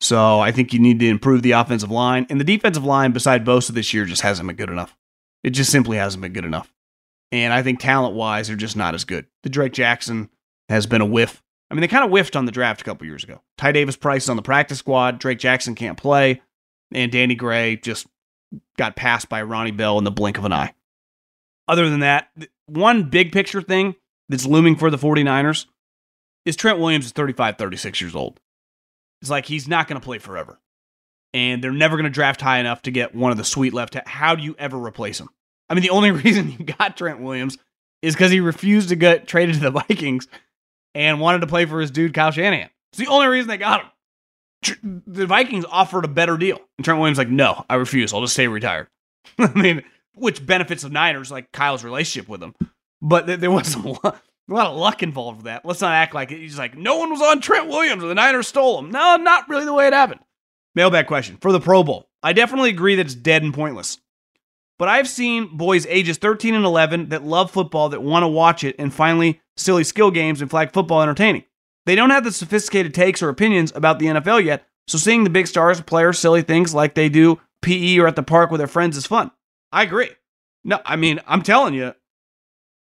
So 0.00 0.40
I 0.40 0.50
think 0.50 0.72
you 0.72 0.78
need 0.78 0.98
to 1.00 1.08
improve 1.08 1.42
the 1.42 1.52
offensive 1.52 1.90
line. 1.90 2.26
And 2.30 2.40
the 2.40 2.44
defensive 2.44 2.86
line, 2.86 3.12
beside 3.12 3.44
Bosa 3.44 3.72
this 3.72 3.92
year, 3.92 4.06
just 4.06 4.22
hasn't 4.22 4.46
been 4.46 4.56
good 4.56 4.70
enough. 4.70 4.96
It 5.44 5.50
just 5.50 5.70
simply 5.70 5.98
hasn't 5.98 6.22
been 6.22 6.32
good 6.32 6.46
enough. 6.46 6.72
And 7.30 7.52
I 7.52 7.62
think 7.62 7.80
talent 7.80 8.14
wise, 8.14 8.48
they're 8.48 8.56
just 8.56 8.76
not 8.76 8.94
as 8.94 9.04
good. 9.04 9.26
The 9.42 9.50
Drake 9.50 9.72
Jackson 9.72 10.30
has 10.68 10.86
been 10.86 11.00
a 11.00 11.06
whiff. 11.06 11.42
I 11.70 11.74
mean, 11.74 11.82
they 11.82 11.88
kind 11.88 12.04
of 12.04 12.10
whiffed 12.10 12.36
on 12.36 12.46
the 12.46 12.52
draft 12.52 12.80
a 12.80 12.84
couple 12.84 13.06
years 13.06 13.24
ago. 13.24 13.42
Ty 13.58 13.72
Davis 13.72 13.96
Price 13.96 14.24
is 14.24 14.28
on 14.30 14.36
the 14.36 14.42
practice 14.42 14.78
squad. 14.78 15.18
Drake 15.18 15.38
Jackson 15.38 15.74
can't 15.74 15.98
play. 15.98 16.40
And 16.92 17.12
Danny 17.12 17.34
Gray 17.34 17.76
just 17.76 18.06
got 18.78 18.96
passed 18.96 19.28
by 19.28 19.42
Ronnie 19.42 19.70
Bell 19.70 19.98
in 19.98 20.04
the 20.04 20.10
blink 20.10 20.38
of 20.38 20.46
an 20.46 20.52
eye. 20.52 20.74
Other 21.66 21.90
than 21.90 22.00
that, 22.00 22.30
one 22.66 23.10
big 23.10 23.32
picture 23.32 23.60
thing 23.60 23.94
that's 24.30 24.46
looming 24.46 24.76
for 24.76 24.90
the 24.90 24.96
49ers 24.96 25.66
is 26.46 26.56
Trent 26.56 26.78
Williams 26.78 27.06
is 27.06 27.12
35, 27.12 27.58
36 27.58 28.00
years 28.00 28.16
old. 28.16 28.40
It's 29.20 29.30
like 29.30 29.44
he's 29.44 29.68
not 29.68 29.86
going 29.86 30.00
to 30.00 30.04
play 30.04 30.18
forever. 30.18 30.60
And 31.34 31.62
they're 31.62 31.72
never 31.72 31.96
going 31.96 32.04
to 32.04 32.10
draft 32.10 32.40
high 32.40 32.58
enough 32.58 32.80
to 32.82 32.90
get 32.90 33.14
one 33.14 33.30
of 33.32 33.36
the 33.36 33.44
sweet 33.44 33.74
left. 33.74 33.94
How 34.06 34.34
do 34.34 34.42
you 34.42 34.56
ever 34.58 34.78
replace 34.78 35.20
him? 35.20 35.28
I 35.68 35.74
mean, 35.74 35.82
the 35.82 35.90
only 35.90 36.10
reason 36.24 36.50
you 36.50 36.64
got 36.64 36.96
Trent 36.96 37.20
Williams 37.20 37.58
is 38.02 38.14
because 38.14 38.30
he 38.30 38.40
refused 38.40 38.90
to 38.90 38.96
get 38.96 39.26
traded 39.26 39.56
to 39.56 39.60
the 39.60 39.70
Vikings 39.88 40.28
and 40.94 41.20
wanted 41.20 41.40
to 41.40 41.46
play 41.46 41.64
for 41.64 41.80
his 41.80 41.90
dude 41.90 42.14
Kyle 42.14 42.30
Shanahan. 42.30 42.70
It's 42.92 42.98
the 42.98 43.08
only 43.08 43.26
reason 43.26 43.48
they 43.48 43.58
got 43.58 43.82
him. 43.82 45.02
The 45.06 45.26
Vikings 45.26 45.64
offered 45.70 46.04
a 46.04 46.08
better 46.08 46.36
deal, 46.36 46.58
and 46.76 46.84
Trent 46.84 46.98
Williams 46.98 47.18
like, 47.18 47.28
no, 47.28 47.64
I 47.70 47.76
refuse. 47.76 48.12
I'll 48.12 48.22
just 48.22 48.32
stay 48.32 48.48
retired. 48.48 48.88
I 49.38 49.52
mean, 49.54 49.84
which 50.14 50.44
benefits 50.44 50.82
the 50.82 50.88
Niners, 50.88 51.30
like 51.30 51.52
Kyle's 51.52 51.84
relationship 51.84 52.28
with 52.28 52.42
him. 52.42 52.54
But 53.00 53.40
there 53.40 53.50
was 53.50 53.74
a 53.76 53.88
lot, 53.88 54.04
a 54.04 54.54
lot 54.54 54.66
of 54.66 54.76
luck 54.76 55.04
involved 55.04 55.38
with 55.38 55.44
that. 55.44 55.64
Let's 55.64 55.80
not 55.80 55.92
act 55.92 56.14
like 56.14 56.32
it. 56.32 56.38
he's 56.38 56.58
like, 56.58 56.76
no 56.76 56.96
one 56.96 57.10
was 57.10 57.22
on 57.22 57.40
Trent 57.40 57.68
Williams, 57.68 58.02
or 58.02 58.08
the 58.08 58.14
Niners 58.16 58.48
stole 58.48 58.80
him. 58.80 58.90
No, 58.90 59.16
not 59.16 59.48
really 59.48 59.64
the 59.64 59.74
way 59.74 59.86
it 59.86 59.92
happened. 59.92 60.20
Mailbag 60.74 61.06
question 61.06 61.36
for 61.40 61.52
the 61.52 61.60
Pro 61.60 61.84
Bowl. 61.84 62.08
I 62.22 62.32
definitely 62.32 62.70
agree 62.70 62.96
that 62.96 63.06
it's 63.06 63.14
dead 63.14 63.44
and 63.44 63.54
pointless. 63.54 63.98
But 64.78 64.88
I've 64.88 65.08
seen 65.08 65.56
boys 65.56 65.86
ages 65.86 66.18
13 66.18 66.54
and 66.54 66.64
11 66.64 67.08
that 67.08 67.24
love 67.24 67.50
football 67.50 67.88
that 67.88 68.02
want 68.02 68.22
to 68.22 68.28
watch 68.28 68.62
it 68.62 68.76
and 68.78 68.94
finally 68.94 69.40
silly 69.56 69.84
skill 69.84 70.10
games 70.10 70.40
and 70.40 70.48
flag 70.48 70.72
football 70.72 71.02
entertaining. 71.02 71.44
They 71.84 71.94
don't 71.94 72.10
have 72.10 72.24
the 72.24 72.32
sophisticated 72.32 72.94
takes 72.94 73.22
or 73.22 73.28
opinions 73.28 73.72
about 73.74 73.98
the 73.98 74.06
NFL 74.06 74.44
yet, 74.44 74.66
so 74.86 74.98
seeing 74.98 75.24
the 75.24 75.30
big 75.30 75.46
stars 75.46 75.80
play 75.80 76.04
or 76.04 76.12
silly 76.12 76.42
things 76.42 76.74
like 76.74 76.94
they 76.94 77.08
do 77.08 77.40
PE 77.62 77.98
or 77.98 78.06
at 78.06 78.14
the 78.14 78.22
park 78.22 78.50
with 78.50 78.58
their 78.58 78.68
friends 78.68 78.96
is 78.96 79.06
fun. 79.06 79.30
I 79.72 79.82
agree. 79.82 80.10
No, 80.64 80.80
I 80.84 80.96
mean, 80.96 81.20
I'm 81.26 81.42
telling 81.42 81.74
you, 81.74 81.94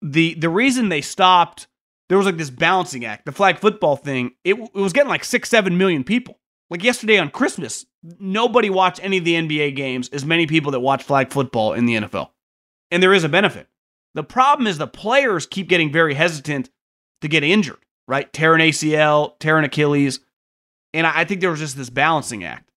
the 0.00 0.34
the 0.34 0.48
reason 0.48 0.88
they 0.88 1.00
stopped, 1.00 1.66
there 2.08 2.18
was 2.18 2.26
like 2.26 2.36
this 2.36 2.50
balancing 2.50 3.04
act, 3.04 3.24
the 3.24 3.32
flag 3.32 3.58
football 3.58 3.96
thing, 3.96 4.32
it, 4.44 4.54
it 4.54 4.74
was 4.74 4.92
getting 4.92 5.10
like 5.10 5.24
six, 5.24 5.48
seven 5.48 5.76
million 5.76 6.04
people. 6.04 6.38
Like 6.72 6.82
yesterday 6.82 7.18
on 7.18 7.28
Christmas, 7.28 7.84
nobody 8.02 8.70
watched 8.70 9.04
any 9.04 9.18
of 9.18 9.26
the 9.26 9.34
NBA 9.34 9.76
games 9.76 10.08
as 10.08 10.24
many 10.24 10.46
people 10.46 10.72
that 10.72 10.80
watch 10.80 11.02
flag 11.02 11.30
football 11.30 11.74
in 11.74 11.84
the 11.84 11.96
NFL. 11.96 12.30
And 12.90 13.02
there 13.02 13.12
is 13.12 13.24
a 13.24 13.28
benefit. 13.28 13.68
The 14.14 14.24
problem 14.24 14.66
is 14.66 14.78
the 14.78 14.86
players 14.86 15.44
keep 15.44 15.68
getting 15.68 15.92
very 15.92 16.14
hesitant 16.14 16.70
to 17.20 17.28
get 17.28 17.44
injured, 17.44 17.84
right? 18.08 18.32
Tearing 18.32 18.66
ACL, 18.66 19.38
tearing 19.38 19.66
Achilles. 19.66 20.20
And 20.94 21.06
I 21.06 21.26
think 21.26 21.42
there 21.42 21.50
was 21.50 21.60
just 21.60 21.76
this 21.76 21.90
balancing 21.90 22.42
act. 22.42 22.70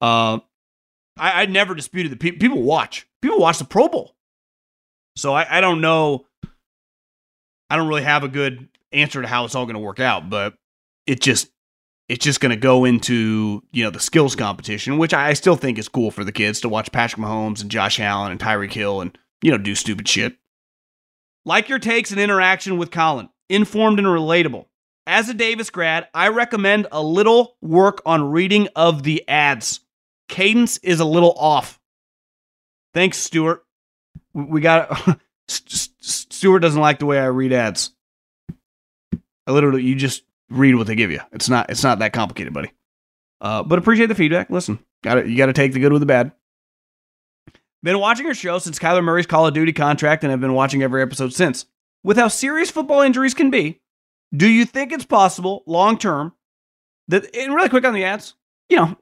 Uh, 0.00 0.40
I, 1.16 1.42
I 1.42 1.46
never 1.46 1.76
disputed 1.76 2.10
that 2.10 2.18
pe- 2.18 2.32
people 2.32 2.62
watch. 2.62 3.06
People 3.22 3.38
watch 3.38 3.58
the 3.58 3.64
Pro 3.64 3.86
Bowl. 3.86 4.16
So 5.14 5.32
I, 5.32 5.58
I 5.58 5.60
don't 5.60 5.80
know. 5.80 6.26
I 7.70 7.76
don't 7.76 7.86
really 7.86 8.02
have 8.02 8.24
a 8.24 8.28
good 8.28 8.68
answer 8.90 9.22
to 9.22 9.28
how 9.28 9.44
it's 9.44 9.54
all 9.54 9.64
going 9.64 9.74
to 9.74 9.80
work 9.80 10.00
out, 10.00 10.28
but 10.28 10.54
it 11.06 11.20
just 11.20 11.52
it's 12.08 12.24
just 12.24 12.40
going 12.40 12.50
to 12.50 12.56
go 12.56 12.84
into 12.84 13.62
you 13.72 13.84
know 13.84 13.90
the 13.90 14.00
skills 14.00 14.34
competition, 14.34 14.98
which 14.98 15.14
I 15.14 15.34
still 15.34 15.56
think 15.56 15.78
is 15.78 15.88
cool 15.88 16.10
for 16.10 16.24
the 16.24 16.32
kids 16.32 16.60
to 16.62 16.68
watch 16.68 16.90
Patrick 16.90 17.20
Mahomes 17.20 17.60
and 17.60 17.70
Josh 17.70 18.00
Allen 18.00 18.32
and 18.32 18.40
Tyreek 18.40 18.72
Hill 18.72 19.00
and 19.00 19.16
you 19.42 19.50
know 19.50 19.58
do 19.58 19.74
stupid 19.74 20.08
shit. 20.08 20.36
Like 21.44 21.68
your 21.68 21.78
takes 21.78 22.10
and 22.10 22.20
interaction 22.20 22.78
with 22.78 22.90
Colin, 22.90 23.28
informed 23.48 23.98
and 23.98 24.08
relatable. 24.08 24.66
As 25.06 25.28
a 25.28 25.34
Davis 25.34 25.70
grad, 25.70 26.08
I 26.12 26.28
recommend 26.28 26.86
a 26.92 27.02
little 27.02 27.56
work 27.62 28.02
on 28.04 28.30
reading 28.30 28.68
of 28.76 29.02
the 29.02 29.26
ads. 29.26 29.80
Cadence 30.28 30.76
is 30.78 31.00
a 31.00 31.06
little 31.06 31.32
off. 31.32 31.80
Thanks, 32.92 33.16
Stuart. 33.16 33.64
We 34.34 34.60
got 34.60 35.18
Stuart 35.48 36.60
doesn't 36.60 36.80
like 36.80 36.98
the 36.98 37.06
way 37.06 37.18
I 37.18 37.26
read 37.26 37.52
ads. 37.52 37.90
I 39.46 39.52
literally, 39.52 39.82
you 39.82 39.94
just 39.94 40.24
read 40.50 40.74
what 40.74 40.86
they 40.86 40.94
give 40.94 41.10
you. 41.10 41.20
It's 41.32 41.48
not, 41.48 41.70
it's 41.70 41.82
not 41.82 41.98
that 42.00 42.12
complicated, 42.12 42.52
buddy. 42.52 42.72
Uh, 43.40 43.62
but 43.62 43.78
appreciate 43.78 44.06
the 44.06 44.14
feedback. 44.14 44.50
Listen, 44.50 44.78
got 45.02 45.28
you 45.28 45.36
got 45.36 45.46
to 45.46 45.52
take 45.52 45.72
the 45.72 45.80
good 45.80 45.92
with 45.92 46.00
the 46.00 46.06
bad. 46.06 46.32
Been 47.82 48.00
watching 48.00 48.26
your 48.26 48.34
show 48.34 48.58
since 48.58 48.78
Kyler 48.78 49.04
Murray's 49.04 49.26
Call 49.26 49.46
of 49.46 49.54
Duty 49.54 49.72
contract 49.72 50.24
and 50.24 50.32
have 50.32 50.40
been 50.40 50.54
watching 50.54 50.82
every 50.82 51.00
episode 51.00 51.32
since. 51.32 51.66
With 52.02 52.16
how 52.16 52.28
serious 52.28 52.70
football 52.70 53.02
injuries 53.02 53.34
can 53.34 53.50
be, 53.50 53.80
do 54.36 54.48
you 54.48 54.64
think 54.64 54.92
it's 54.92 55.04
possible 55.04 55.62
long 55.66 55.98
term 55.98 56.32
that, 57.08 57.34
and 57.36 57.54
really 57.54 57.68
quick 57.68 57.84
on 57.84 57.94
the 57.94 58.04
ads, 58.04 58.34
you 58.68 58.76
know, 58.76 58.96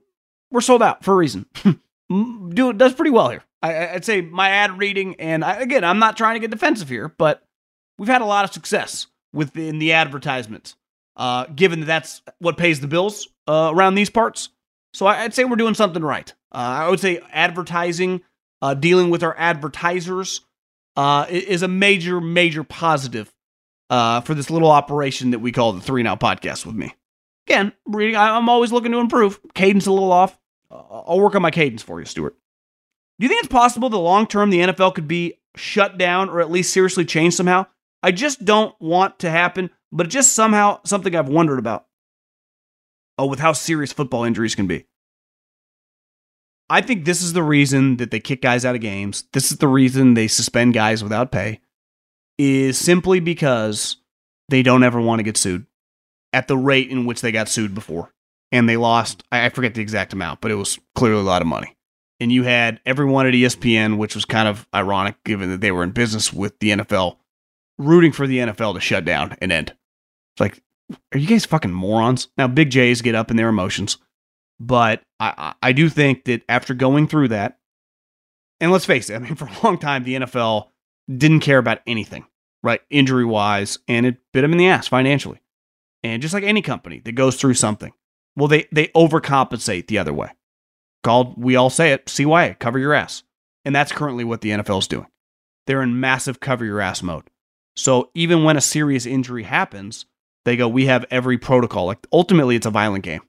we're 0.50 0.60
sold 0.60 0.82
out 0.82 1.04
for 1.04 1.12
a 1.12 1.16
reason. 1.16 1.46
Do 2.08 2.72
does 2.72 2.94
pretty 2.94 3.10
well 3.10 3.30
here. 3.30 3.42
I, 3.62 3.94
would 3.94 4.04
say 4.04 4.20
my 4.20 4.50
ad 4.50 4.78
reading, 4.78 5.16
and 5.18 5.44
I, 5.44 5.60
again, 5.60 5.82
I'm 5.82 5.98
not 5.98 6.16
trying 6.16 6.34
to 6.34 6.40
get 6.40 6.52
defensive 6.52 6.88
here, 6.88 7.12
but 7.18 7.42
we've 7.98 8.08
had 8.08 8.22
a 8.22 8.26
lot 8.26 8.44
of 8.44 8.52
success 8.52 9.08
within 9.32 9.80
the 9.80 9.92
advertisements. 9.92 10.76
Uh, 11.16 11.46
given 11.46 11.80
that 11.80 11.86
that's 11.86 12.22
what 12.38 12.58
pays 12.58 12.80
the 12.80 12.86
bills, 12.86 13.28
uh, 13.46 13.70
around 13.74 13.94
these 13.94 14.10
parts. 14.10 14.50
So 14.92 15.06
I'd 15.06 15.34
say 15.34 15.44
we're 15.44 15.56
doing 15.56 15.74
something 15.74 16.02
right. 16.02 16.30
Uh, 16.52 16.56
I 16.86 16.88
would 16.90 17.00
say 17.00 17.20
advertising, 17.32 18.22
uh, 18.60 18.74
dealing 18.74 19.10
with 19.10 19.22
our 19.22 19.34
advertisers, 19.36 20.42
uh, 20.96 21.26
is 21.28 21.62
a 21.62 21.68
major, 21.68 22.20
major 22.20 22.64
positive 22.64 23.32
uh, 23.90 24.20
for 24.22 24.34
this 24.34 24.50
little 24.50 24.70
operation 24.70 25.30
that 25.30 25.38
we 25.38 25.52
call 25.52 25.72
the 25.72 25.80
Three 25.80 26.00
and 26.00 26.08
Out 26.08 26.20
Podcast 26.20 26.66
with 26.66 26.74
me. 26.74 26.94
Again, 27.46 27.72
reading, 27.86 28.16
I'm 28.16 28.48
always 28.48 28.72
looking 28.72 28.92
to 28.92 28.98
improve. 28.98 29.38
Cadence 29.54 29.86
a 29.86 29.92
little 29.92 30.12
off. 30.12 30.38
I'll 30.70 31.20
work 31.20 31.34
on 31.34 31.42
my 31.42 31.50
cadence 31.50 31.82
for 31.82 32.00
you, 32.00 32.06
Stuart. 32.06 32.36
Do 33.18 33.24
you 33.24 33.28
think 33.28 33.44
it's 33.44 33.52
possible 33.52 33.88
that 33.88 33.96
long 33.96 34.26
term 34.26 34.50
the 34.50 34.60
NFL 34.60 34.94
could 34.94 35.08
be 35.08 35.34
shut 35.54 35.96
down 35.96 36.28
or 36.28 36.40
at 36.40 36.50
least 36.50 36.72
seriously 36.72 37.04
changed 37.04 37.36
somehow? 37.36 37.66
I 38.02 38.12
just 38.12 38.44
don't 38.44 38.74
want 38.80 39.20
to 39.20 39.30
happen, 39.30 39.70
but 39.92 40.08
just 40.08 40.32
somehow 40.32 40.80
something 40.84 41.14
I've 41.14 41.28
wondered 41.28 41.58
about. 41.58 41.86
Oh, 43.18 43.26
with 43.26 43.38
how 43.38 43.52
serious 43.52 43.92
football 43.92 44.24
injuries 44.24 44.54
can 44.54 44.66
be. 44.66 44.86
I 46.68 46.80
think 46.80 47.04
this 47.04 47.22
is 47.22 47.32
the 47.32 47.42
reason 47.42 47.96
that 47.98 48.10
they 48.10 48.20
kick 48.20 48.42
guys 48.42 48.64
out 48.64 48.74
of 48.74 48.80
games. 48.80 49.24
This 49.32 49.52
is 49.52 49.58
the 49.58 49.68
reason 49.68 50.14
they 50.14 50.28
suspend 50.28 50.74
guys 50.74 51.02
without 51.02 51.30
pay, 51.30 51.60
is 52.38 52.76
simply 52.76 53.20
because 53.20 53.96
they 54.48 54.62
don't 54.62 54.82
ever 54.82 55.00
want 55.00 55.20
to 55.20 55.22
get 55.22 55.36
sued 55.36 55.66
at 56.32 56.48
the 56.48 56.56
rate 56.56 56.90
in 56.90 57.06
which 57.06 57.20
they 57.20 57.32
got 57.32 57.48
sued 57.48 57.74
before. 57.74 58.12
And 58.52 58.68
they 58.68 58.76
lost, 58.76 59.24
I 59.32 59.48
forget 59.48 59.74
the 59.74 59.80
exact 59.80 60.12
amount, 60.12 60.40
but 60.40 60.50
it 60.50 60.54
was 60.54 60.78
clearly 60.94 61.20
a 61.20 61.24
lot 61.24 61.42
of 61.42 61.48
money. 61.48 61.76
And 62.20 62.32
you 62.32 62.44
had 62.44 62.80
everyone 62.86 63.26
at 63.26 63.34
ESPN, 63.34 63.98
which 63.98 64.14
was 64.14 64.24
kind 64.24 64.48
of 64.48 64.66
ironic 64.74 65.22
given 65.24 65.50
that 65.50 65.60
they 65.60 65.72
were 65.72 65.82
in 65.82 65.90
business 65.90 66.32
with 66.32 66.58
the 66.58 66.70
NFL, 66.70 67.16
rooting 67.78 68.12
for 68.12 68.26
the 68.26 68.38
NFL 68.38 68.74
to 68.74 68.80
shut 68.80 69.04
down 69.04 69.36
and 69.40 69.52
end. 69.52 69.74
It's 70.34 70.40
like, 70.40 70.62
are 71.12 71.18
you 71.18 71.26
guys 71.26 71.44
fucking 71.44 71.72
morons? 71.72 72.28
Now, 72.38 72.48
big 72.48 72.70
J's 72.70 73.02
get 73.02 73.14
up 73.14 73.30
in 73.30 73.36
their 73.36 73.48
emotions. 73.48 73.98
But 74.58 75.02
I, 75.20 75.54
I 75.62 75.72
do 75.72 75.88
think 75.88 76.24
that 76.24 76.42
after 76.48 76.74
going 76.74 77.08
through 77.08 77.28
that, 77.28 77.58
and 78.60 78.72
let's 78.72 78.86
face 78.86 79.10
it, 79.10 79.16
I 79.16 79.18
mean, 79.18 79.34
for 79.36 79.46
a 79.46 79.64
long 79.64 79.78
time, 79.78 80.04
the 80.04 80.14
NFL 80.14 80.68
didn't 81.14 81.40
care 81.40 81.58
about 81.58 81.80
anything, 81.86 82.24
right? 82.62 82.80
Injury 82.90 83.24
wise, 83.24 83.78
and 83.88 84.06
it 84.06 84.16
bit 84.32 84.42
them 84.42 84.52
in 84.52 84.58
the 84.58 84.68
ass 84.68 84.88
financially. 84.88 85.40
And 86.02 86.22
just 86.22 86.34
like 86.34 86.44
any 86.44 86.62
company 86.62 87.00
that 87.00 87.12
goes 87.12 87.36
through 87.36 87.54
something, 87.54 87.92
well, 88.36 88.48
they, 88.48 88.66
they 88.72 88.88
overcompensate 88.88 89.88
the 89.88 89.98
other 89.98 90.12
way. 90.12 90.30
Called, 91.02 91.42
we 91.42 91.56
all 91.56 91.70
say 91.70 91.92
it, 91.92 92.06
CYA, 92.06 92.58
cover 92.58 92.78
your 92.78 92.94
ass. 92.94 93.22
And 93.64 93.74
that's 93.74 93.92
currently 93.92 94.24
what 94.24 94.40
the 94.40 94.50
NFL 94.50 94.80
is 94.80 94.88
doing. 94.88 95.06
They're 95.66 95.82
in 95.82 95.98
massive 95.98 96.38
cover 96.38 96.64
your 96.64 96.80
ass 96.80 97.02
mode. 97.02 97.28
So 97.76 98.10
even 98.14 98.44
when 98.44 98.56
a 98.56 98.60
serious 98.60 99.06
injury 99.06 99.42
happens, 99.42 100.06
they 100.44 100.56
go, 100.56 100.68
we 100.68 100.86
have 100.86 101.04
every 101.10 101.38
protocol. 101.38 101.86
Like 101.86 102.06
ultimately, 102.12 102.56
it's 102.56 102.66
a 102.66 102.70
violent 102.70 103.04
game. 103.04 103.22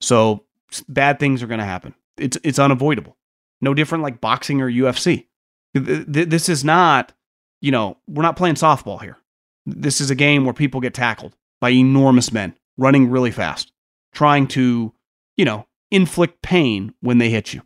So 0.00 0.44
bad 0.88 1.18
things 1.18 1.42
are 1.42 1.46
going 1.46 1.60
to 1.60 1.66
happen. 1.66 1.94
It's 2.16 2.38
it's 2.44 2.58
unavoidable. 2.58 3.16
No 3.60 3.74
different 3.74 4.04
like 4.04 4.20
boxing 4.20 4.60
or 4.60 4.70
UFC. 4.70 5.26
This 5.74 6.48
is 6.48 6.64
not, 6.64 7.12
you 7.60 7.72
know, 7.72 7.98
we're 8.06 8.22
not 8.22 8.36
playing 8.36 8.54
softball 8.54 9.00
here. 9.00 9.18
This 9.66 10.00
is 10.00 10.10
a 10.10 10.14
game 10.14 10.44
where 10.44 10.54
people 10.54 10.80
get 10.80 10.94
tackled 10.94 11.34
by 11.60 11.70
enormous 11.70 12.32
men 12.32 12.54
running 12.76 13.10
really 13.10 13.30
fast, 13.30 13.72
trying 14.12 14.46
to, 14.48 14.92
you 15.36 15.44
know, 15.44 15.66
inflict 15.90 16.42
pain 16.42 16.94
when 17.00 17.18
they 17.18 17.30
hit 17.30 17.52
you. 17.52 17.62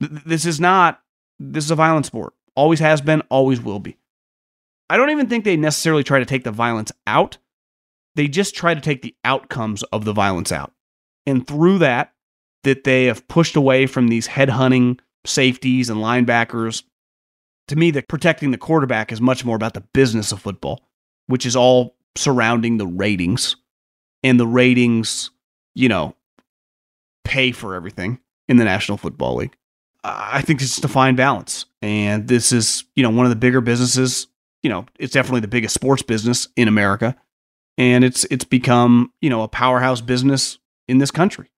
This 0.00 0.44
is 0.44 0.60
not 0.60 1.00
this 1.38 1.64
is 1.64 1.70
a 1.70 1.76
violent 1.76 2.06
sport. 2.06 2.34
Always 2.54 2.80
has 2.80 3.00
been, 3.00 3.22
always 3.30 3.60
will 3.60 3.78
be. 3.78 3.96
I 4.90 4.96
don't 4.96 5.10
even 5.10 5.28
think 5.28 5.44
they 5.44 5.56
necessarily 5.56 6.04
try 6.04 6.18
to 6.18 6.24
take 6.24 6.44
the 6.44 6.50
violence 6.50 6.92
out. 7.06 7.38
They 8.14 8.28
just 8.28 8.54
try 8.54 8.74
to 8.74 8.80
take 8.80 9.02
the 9.02 9.14
outcomes 9.24 9.82
of 9.84 10.04
the 10.04 10.12
violence 10.12 10.50
out. 10.50 10.72
And 11.26 11.46
through 11.46 11.78
that, 11.78 12.14
that 12.64 12.84
they 12.84 13.04
have 13.04 13.28
pushed 13.28 13.54
away 13.54 13.86
from 13.86 14.08
these 14.08 14.26
headhunting 14.26 14.98
safeties 15.24 15.90
and 15.90 16.00
linebackers. 16.00 16.82
To 17.68 17.76
me, 17.76 17.90
the 17.90 18.02
protecting 18.02 18.50
the 18.50 18.58
quarterback 18.58 19.12
is 19.12 19.20
much 19.20 19.44
more 19.44 19.56
about 19.56 19.74
the 19.74 19.82
business 19.92 20.32
of 20.32 20.40
football, 20.40 20.88
which 21.26 21.44
is 21.44 21.54
all 21.54 21.96
surrounding 22.16 22.78
the 22.78 22.86
ratings. 22.86 23.56
And 24.24 24.40
the 24.40 24.46
ratings, 24.46 25.30
you 25.74 25.88
know, 25.88 26.16
pay 27.24 27.52
for 27.52 27.74
everything 27.74 28.18
in 28.48 28.56
the 28.56 28.64
National 28.64 28.98
Football 28.98 29.36
League. 29.36 29.56
I 30.02 30.40
think 30.42 30.60
it's 30.60 30.70
just 30.70 30.84
a 30.84 30.88
fine 30.88 31.14
balance. 31.14 31.66
And 31.82 32.26
this 32.26 32.50
is, 32.50 32.84
you 32.96 33.02
know, 33.02 33.10
one 33.10 33.26
of 33.26 33.30
the 33.30 33.36
bigger 33.36 33.60
businesses, 33.60 34.26
you 34.62 34.70
know, 34.70 34.86
it's 34.98 35.12
definitely 35.12 35.40
the 35.40 35.48
biggest 35.48 35.74
sports 35.74 36.02
business 36.02 36.48
in 36.56 36.68
America. 36.68 37.16
And 37.76 38.04
it's 38.04 38.24
it's 38.24 38.44
become, 38.44 39.12
you 39.20 39.30
know, 39.30 39.42
a 39.42 39.48
powerhouse 39.48 40.00
business 40.00 40.58
in 40.88 40.98
this 40.98 41.10
country 41.10 41.50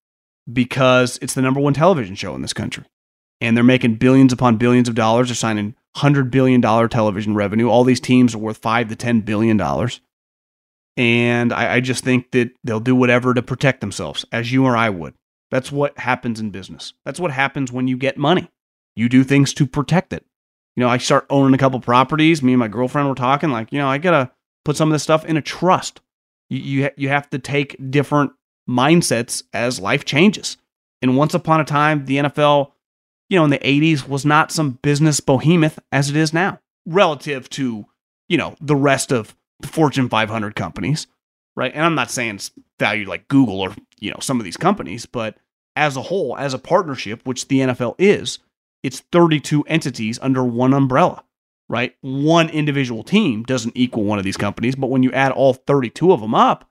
because 0.52 1.18
it's 1.22 1.34
the 1.34 1.42
number 1.42 1.60
one 1.60 1.74
television 1.74 2.14
show 2.14 2.34
in 2.34 2.42
this 2.42 2.52
country. 2.52 2.84
And 3.40 3.56
they're 3.56 3.64
making 3.64 3.96
billions 3.96 4.32
upon 4.32 4.56
billions 4.56 4.88
of 4.88 4.94
dollars. 4.94 5.28
They're 5.28 5.34
signing 5.34 5.74
$100 5.96 6.30
billion 6.30 6.60
television 6.60 7.34
revenue. 7.34 7.68
All 7.68 7.84
these 7.84 8.00
teams 8.00 8.34
are 8.34 8.38
worth 8.38 8.58
5 8.58 8.88
to 8.88 8.96
$10 8.96 9.24
billion. 9.24 9.60
And 10.96 11.52
I, 11.52 11.76
I 11.76 11.80
just 11.80 12.04
think 12.04 12.32
that 12.32 12.50
they'll 12.62 12.80
do 12.80 12.94
whatever 12.94 13.32
to 13.32 13.42
protect 13.42 13.80
themselves, 13.80 14.26
as 14.30 14.52
you 14.52 14.66
or 14.66 14.76
I 14.76 14.90
would. 14.90 15.14
That's 15.50 15.72
what 15.72 15.98
happens 15.98 16.38
in 16.38 16.50
business. 16.50 16.92
That's 17.04 17.18
what 17.18 17.30
happens 17.30 17.72
when 17.72 17.88
you 17.88 17.96
get 17.96 18.18
money. 18.18 18.50
You 18.94 19.08
do 19.08 19.24
things 19.24 19.54
to 19.54 19.66
protect 19.66 20.12
it. 20.12 20.24
You 20.76 20.82
know, 20.82 20.88
I 20.88 20.98
start 20.98 21.26
owning 21.30 21.54
a 21.54 21.58
couple 21.58 21.80
properties. 21.80 22.42
Me 22.42 22.52
and 22.52 22.60
my 22.60 22.68
girlfriend 22.68 23.08
were 23.08 23.14
talking, 23.14 23.50
like, 23.50 23.72
you 23.72 23.78
know, 23.78 23.88
I 23.88 23.98
got 23.98 24.12
to 24.12 24.30
put 24.64 24.76
some 24.76 24.88
of 24.88 24.92
this 24.92 25.02
stuff 25.02 25.24
in 25.24 25.36
a 25.36 25.42
trust. 25.42 26.00
You, 26.48 26.58
you, 26.58 26.90
you 26.96 27.08
have 27.08 27.28
to 27.30 27.38
take 27.38 27.76
different 27.90 28.32
mindsets 28.68 29.42
as 29.52 29.80
life 29.80 30.04
changes. 30.04 30.56
And 31.02 31.16
once 31.16 31.34
upon 31.34 31.60
a 31.60 31.64
time, 31.64 32.04
the 32.04 32.18
NFL, 32.18 32.72
you 33.28 33.38
know, 33.38 33.44
in 33.44 33.50
the 33.50 33.58
80s 33.58 34.08
was 34.08 34.24
not 34.24 34.52
some 34.52 34.78
business 34.82 35.20
behemoth 35.20 35.78
as 35.92 36.10
it 36.10 36.16
is 36.16 36.32
now, 36.32 36.60
relative 36.86 37.48
to, 37.50 37.86
you 38.28 38.36
know, 38.36 38.54
the 38.60 38.76
rest 38.76 39.12
of 39.12 39.34
the 39.60 39.68
Fortune 39.68 40.08
500 40.08 40.54
companies, 40.54 41.06
right? 41.56 41.72
And 41.74 41.84
I'm 41.84 41.94
not 41.94 42.10
saying 42.10 42.36
it's 42.36 42.50
valued 42.78 43.08
like 43.08 43.28
Google 43.28 43.60
or, 43.60 43.74
you 43.98 44.10
know, 44.10 44.18
some 44.20 44.38
of 44.38 44.44
these 44.44 44.56
companies, 44.56 45.06
but 45.06 45.36
as 45.76 45.96
a 45.96 46.02
whole, 46.02 46.36
as 46.36 46.54
a 46.54 46.58
partnership, 46.58 47.26
which 47.26 47.48
the 47.48 47.60
NFL 47.60 47.94
is, 47.98 48.38
it's 48.82 49.00
32 49.12 49.64
entities 49.64 50.18
under 50.22 50.44
one 50.44 50.72
umbrella, 50.72 51.24
right? 51.68 51.94
One 52.00 52.48
individual 52.48 53.02
team 53.02 53.42
doesn't 53.42 53.76
equal 53.76 54.04
one 54.04 54.18
of 54.18 54.24
these 54.24 54.36
companies, 54.36 54.74
but 54.74 54.90
when 54.90 55.02
you 55.02 55.12
add 55.12 55.32
all 55.32 55.54
32 55.54 56.12
of 56.12 56.20
them 56.20 56.34
up, 56.34 56.68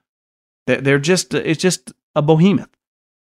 they're 0.66 1.00
just 1.00 1.34
it's 1.34 1.62
just 1.62 1.94
a 2.16 2.22
behemoth. 2.22 2.70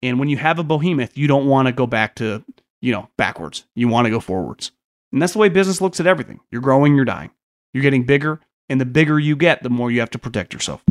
And 0.02 0.18
when 0.18 0.28
you 0.28 0.36
have 0.36 0.58
a 0.58 0.64
behemoth, 0.64 1.16
you 1.16 1.26
don't 1.26 1.46
want 1.46 1.66
to 1.66 1.72
go 1.72 1.86
back 1.86 2.14
to, 2.16 2.44
you 2.80 2.92
know, 2.92 3.08
backwards. 3.16 3.64
You 3.74 3.88
want 3.88 4.06
to 4.06 4.10
go 4.10 4.20
forwards. 4.20 4.72
And 5.12 5.20
that's 5.20 5.32
the 5.32 5.38
way 5.38 5.48
business 5.48 5.80
looks 5.80 6.00
at 6.00 6.06
everything. 6.06 6.40
You're 6.50 6.60
growing, 6.60 6.94
you're 6.94 7.04
dying. 7.04 7.30
You're 7.72 7.82
getting 7.82 8.04
bigger, 8.04 8.40
and 8.68 8.80
the 8.80 8.86
bigger 8.86 9.18
you 9.18 9.36
get, 9.36 9.62
the 9.62 9.70
more 9.70 9.90
you 9.90 10.00
have 10.00 10.10
to 10.10 10.18
protect 10.18 10.52
yourself. 10.52 10.84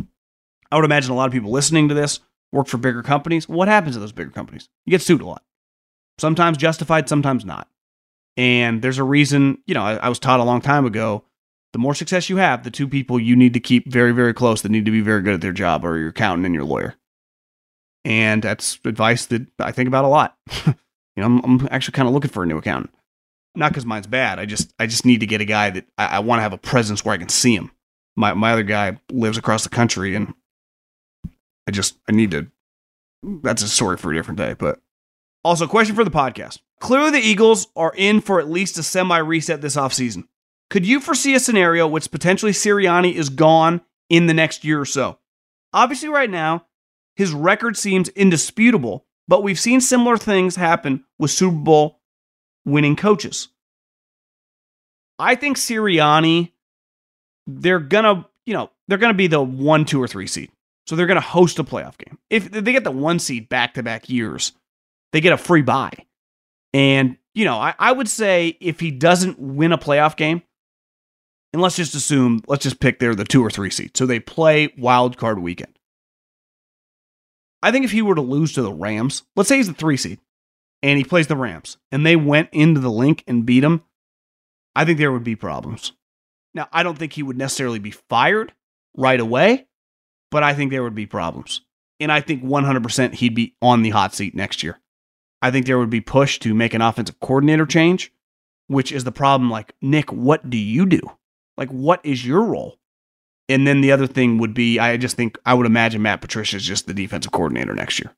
I 0.70 0.76
would 0.76 0.84
imagine 0.84 1.10
a 1.10 1.14
lot 1.14 1.26
of 1.26 1.32
people 1.32 1.50
listening 1.50 1.88
to 1.88 1.94
this 1.94 2.20
work 2.52 2.66
for 2.66 2.78
bigger 2.78 3.02
companies. 3.02 3.48
What 3.48 3.68
happens 3.68 3.96
to 3.96 4.00
those 4.00 4.12
bigger 4.12 4.30
companies? 4.30 4.68
You 4.84 4.90
get 4.92 5.02
sued 5.02 5.22
a 5.22 5.26
lot. 5.26 5.42
Sometimes 6.18 6.56
justified, 6.56 7.08
sometimes 7.08 7.44
not. 7.44 7.68
And 8.38 8.80
there's 8.80 8.98
a 8.98 9.04
reason, 9.04 9.58
you 9.66 9.74
know, 9.74 9.82
I, 9.82 9.96
I 9.96 10.08
was 10.08 10.20
taught 10.20 10.40
a 10.40 10.44
long 10.44 10.60
time 10.60 10.86
ago 10.86 11.24
the 11.72 11.78
more 11.78 11.94
success 11.94 12.30
you 12.30 12.38
have, 12.38 12.62
the 12.62 12.70
two 12.70 12.88
people 12.88 13.20
you 13.20 13.36
need 13.36 13.52
to 13.54 13.60
keep 13.60 13.90
very, 13.90 14.12
very 14.12 14.32
close 14.32 14.62
that 14.62 14.70
need 14.70 14.86
to 14.86 14.90
be 14.90 15.02
very 15.02 15.20
good 15.20 15.34
at 15.34 15.40
their 15.40 15.52
job 15.52 15.84
are 15.84 15.98
your 15.98 16.10
accountant 16.10 16.46
and 16.46 16.54
your 16.54 16.64
lawyer. 16.64 16.94
And 18.04 18.42
that's 18.42 18.78
advice 18.84 19.26
that 19.26 19.46
I 19.58 19.72
think 19.72 19.88
about 19.88 20.04
a 20.04 20.08
lot. 20.08 20.36
you 20.66 20.74
know, 21.16 21.26
I'm, 21.26 21.40
I'm 21.44 21.68
actually 21.70 21.92
kind 21.92 22.08
of 22.08 22.14
looking 22.14 22.30
for 22.30 22.44
a 22.44 22.46
new 22.46 22.56
accountant. 22.56 22.94
Not 23.54 23.72
because 23.72 23.84
mine's 23.84 24.06
bad. 24.06 24.38
I 24.38 24.46
just 24.46 24.72
I 24.78 24.86
just 24.86 25.04
need 25.04 25.20
to 25.20 25.26
get 25.26 25.40
a 25.40 25.44
guy 25.44 25.70
that 25.70 25.86
I, 25.98 26.06
I 26.06 26.18
want 26.20 26.38
to 26.38 26.42
have 26.42 26.52
a 26.52 26.58
presence 26.58 27.04
where 27.04 27.14
I 27.14 27.18
can 27.18 27.28
see 27.28 27.54
him. 27.54 27.72
My 28.16 28.32
my 28.32 28.52
other 28.52 28.62
guy 28.62 28.98
lives 29.10 29.36
across 29.36 29.64
the 29.64 29.68
country, 29.68 30.14
and 30.14 30.32
I 31.66 31.72
just 31.72 31.98
I 32.08 32.12
need 32.12 32.30
to. 32.30 32.46
That's 33.42 33.62
a 33.62 33.68
story 33.68 33.96
for 33.96 34.12
a 34.12 34.14
different 34.14 34.38
day. 34.38 34.54
But 34.54 34.80
also, 35.44 35.66
question 35.66 35.94
for 35.94 36.04
the 36.04 36.10
podcast. 36.10 36.58
Clearly, 36.80 37.10
the 37.10 37.18
Eagles 37.18 37.68
are 37.76 37.92
in 37.96 38.20
for 38.20 38.40
at 38.40 38.50
least 38.50 38.78
a 38.78 38.82
semi 38.82 39.18
reset 39.18 39.60
this 39.60 39.76
offseason. 39.76 40.24
Could 40.70 40.86
you 40.86 41.00
foresee 41.00 41.34
a 41.34 41.40
scenario 41.40 41.86
which 41.86 42.10
potentially 42.10 42.52
Sirianni 42.52 43.14
is 43.14 43.30
gone 43.30 43.80
in 44.10 44.26
the 44.26 44.34
next 44.34 44.64
year 44.64 44.80
or 44.80 44.84
so? 44.84 45.18
Obviously, 45.72 46.08
right 46.08 46.30
now, 46.30 46.66
his 47.16 47.32
record 47.32 47.76
seems 47.76 48.08
indisputable, 48.10 49.06
but 49.26 49.42
we've 49.42 49.58
seen 49.58 49.80
similar 49.80 50.16
things 50.16 50.56
happen 50.56 51.04
with 51.18 51.30
Super 51.30 51.56
Bowl 51.56 52.00
winning 52.64 52.96
coaches. 52.96 53.48
I 55.18 55.34
think 55.34 55.56
Sirianni, 55.56 56.52
they're 57.46 57.80
gonna, 57.80 58.26
you 58.46 58.54
know, 58.54 58.70
they're 58.86 58.98
gonna 58.98 59.14
be 59.14 59.26
the 59.26 59.42
one, 59.42 59.84
two, 59.84 60.02
or 60.02 60.06
three 60.08 60.26
seed. 60.26 60.50
So 60.86 60.96
they're 60.96 61.06
gonna 61.06 61.20
host 61.20 61.58
a 61.58 61.64
playoff 61.64 61.98
game. 61.98 62.18
If 62.30 62.50
they 62.50 62.72
get 62.72 62.84
the 62.84 62.90
one 62.90 63.18
seed 63.18 63.48
back 63.48 63.74
to 63.74 63.82
back 63.82 64.08
years, 64.08 64.52
they 65.12 65.20
get 65.20 65.32
a 65.32 65.38
free 65.38 65.62
buy. 65.62 65.92
And, 66.72 67.16
you 67.34 67.44
know, 67.44 67.56
I, 67.56 67.74
I 67.78 67.92
would 67.92 68.08
say 68.08 68.56
if 68.60 68.80
he 68.80 68.90
doesn't 68.90 69.38
win 69.38 69.72
a 69.72 69.78
playoff 69.78 70.16
game, 70.16 70.42
and 71.52 71.62
let's 71.62 71.76
just 71.76 71.94
assume, 71.94 72.42
let's 72.46 72.62
just 72.62 72.80
pick 72.80 72.98
they're 72.98 73.14
the 73.14 73.24
two 73.24 73.44
or 73.44 73.50
three 73.50 73.70
seed. 73.70 73.96
So 73.96 74.04
they 74.06 74.20
play 74.20 74.72
wild 74.76 75.16
card 75.16 75.38
weekend. 75.38 75.78
I 77.62 77.70
think 77.70 77.84
if 77.84 77.90
he 77.90 78.02
were 78.02 78.14
to 78.14 78.20
lose 78.20 78.52
to 78.52 78.62
the 78.62 78.72
Rams, 78.72 79.22
let's 79.34 79.48
say 79.48 79.56
he's 79.56 79.66
the 79.66 79.74
three 79.74 79.96
seed 79.96 80.20
and 80.82 80.98
he 80.98 81.04
plays 81.04 81.26
the 81.26 81.36
Rams 81.36 81.76
and 81.90 82.04
they 82.04 82.16
went 82.16 82.50
into 82.52 82.80
the 82.80 82.90
Linc 82.90 83.24
and 83.26 83.46
beat 83.46 83.64
him, 83.64 83.82
I 84.76 84.84
think 84.84 84.98
there 84.98 85.10
would 85.10 85.24
be 85.24 85.36
problems. 85.36 85.92
Now, 86.54 86.68
I 86.72 86.82
don't 86.82 86.98
think 86.98 87.14
he 87.14 87.22
would 87.22 87.36
necessarily 87.36 87.78
be 87.78 87.90
fired 87.90 88.52
right 88.96 89.18
away, 89.18 89.66
but 90.30 90.42
I 90.42 90.54
think 90.54 90.70
there 90.70 90.82
would 90.82 90.94
be 90.94 91.06
problems. 91.06 91.62
And 92.00 92.12
I 92.12 92.20
think 92.20 92.44
100% 92.44 93.14
he'd 93.14 93.34
be 93.34 93.56
on 93.60 93.82
the 93.82 93.90
hot 93.90 94.14
seat 94.14 94.34
next 94.34 94.62
year. 94.62 94.78
I 95.40 95.50
think 95.50 95.66
there 95.66 95.78
would 95.78 95.90
be 95.90 96.00
push 96.00 96.38
to 96.40 96.54
make 96.54 96.74
an 96.74 96.82
offensive 96.82 97.20
coordinator 97.20 97.66
change, 97.66 98.12
which 98.66 98.92
is 98.92 99.04
the 99.04 99.12
problem. 99.12 99.50
Like, 99.50 99.74
Nick, 99.80 100.12
what 100.12 100.48
do 100.50 100.58
you 100.58 100.86
do? 100.86 101.00
Like, 101.56 101.70
what 101.70 102.00
is 102.04 102.26
your 102.26 102.42
role? 102.42 102.78
And 103.48 103.66
then 103.66 103.80
the 103.80 103.92
other 103.92 104.06
thing 104.06 104.38
would 104.38 104.52
be, 104.52 104.78
I 104.78 104.96
just 104.96 105.16
think 105.16 105.38
I 105.46 105.54
would 105.54 105.66
imagine 105.66 106.02
Matt 106.02 106.20
Patricia 106.20 106.56
is 106.56 106.64
just 106.64 106.86
the 106.86 106.94
defensive 106.94 107.32
coordinator 107.32 107.74
next 107.74 107.98
year. 107.98 108.14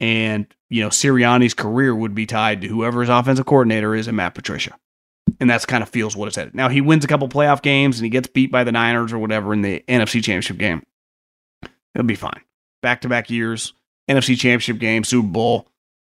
And, 0.00 0.46
you 0.68 0.82
know, 0.82 0.88
Sirianni's 0.88 1.54
career 1.54 1.94
would 1.94 2.14
be 2.14 2.26
tied 2.26 2.60
to 2.62 2.68
whoever 2.68 3.00
his 3.00 3.10
offensive 3.10 3.46
coordinator 3.46 3.94
is 3.94 4.06
and 4.06 4.16
Matt 4.16 4.34
Patricia. 4.34 4.76
And 5.38 5.48
that's 5.48 5.66
kind 5.66 5.82
of 5.82 5.88
feels 5.88 6.16
what 6.16 6.28
it's 6.28 6.38
at. 6.38 6.54
Now, 6.54 6.68
he 6.68 6.80
wins 6.80 7.04
a 7.04 7.08
couple 7.08 7.28
playoff 7.28 7.62
games 7.62 7.98
and 7.98 8.04
he 8.04 8.10
gets 8.10 8.28
beat 8.28 8.50
by 8.50 8.64
the 8.64 8.72
Niners 8.72 9.12
or 9.12 9.18
whatever 9.18 9.52
in 9.52 9.62
the 9.62 9.84
NFC 9.88 10.14
Championship 10.14 10.58
game. 10.58 10.82
It'll 11.94 12.06
be 12.06 12.14
fine. 12.14 12.40
Back 12.82 13.02
to 13.02 13.08
back 13.08 13.30
years, 13.30 13.72
NFC 14.08 14.36
Championship 14.38 14.78
game, 14.78 15.04
Super 15.04 15.28
Bowl. 15.28 15.68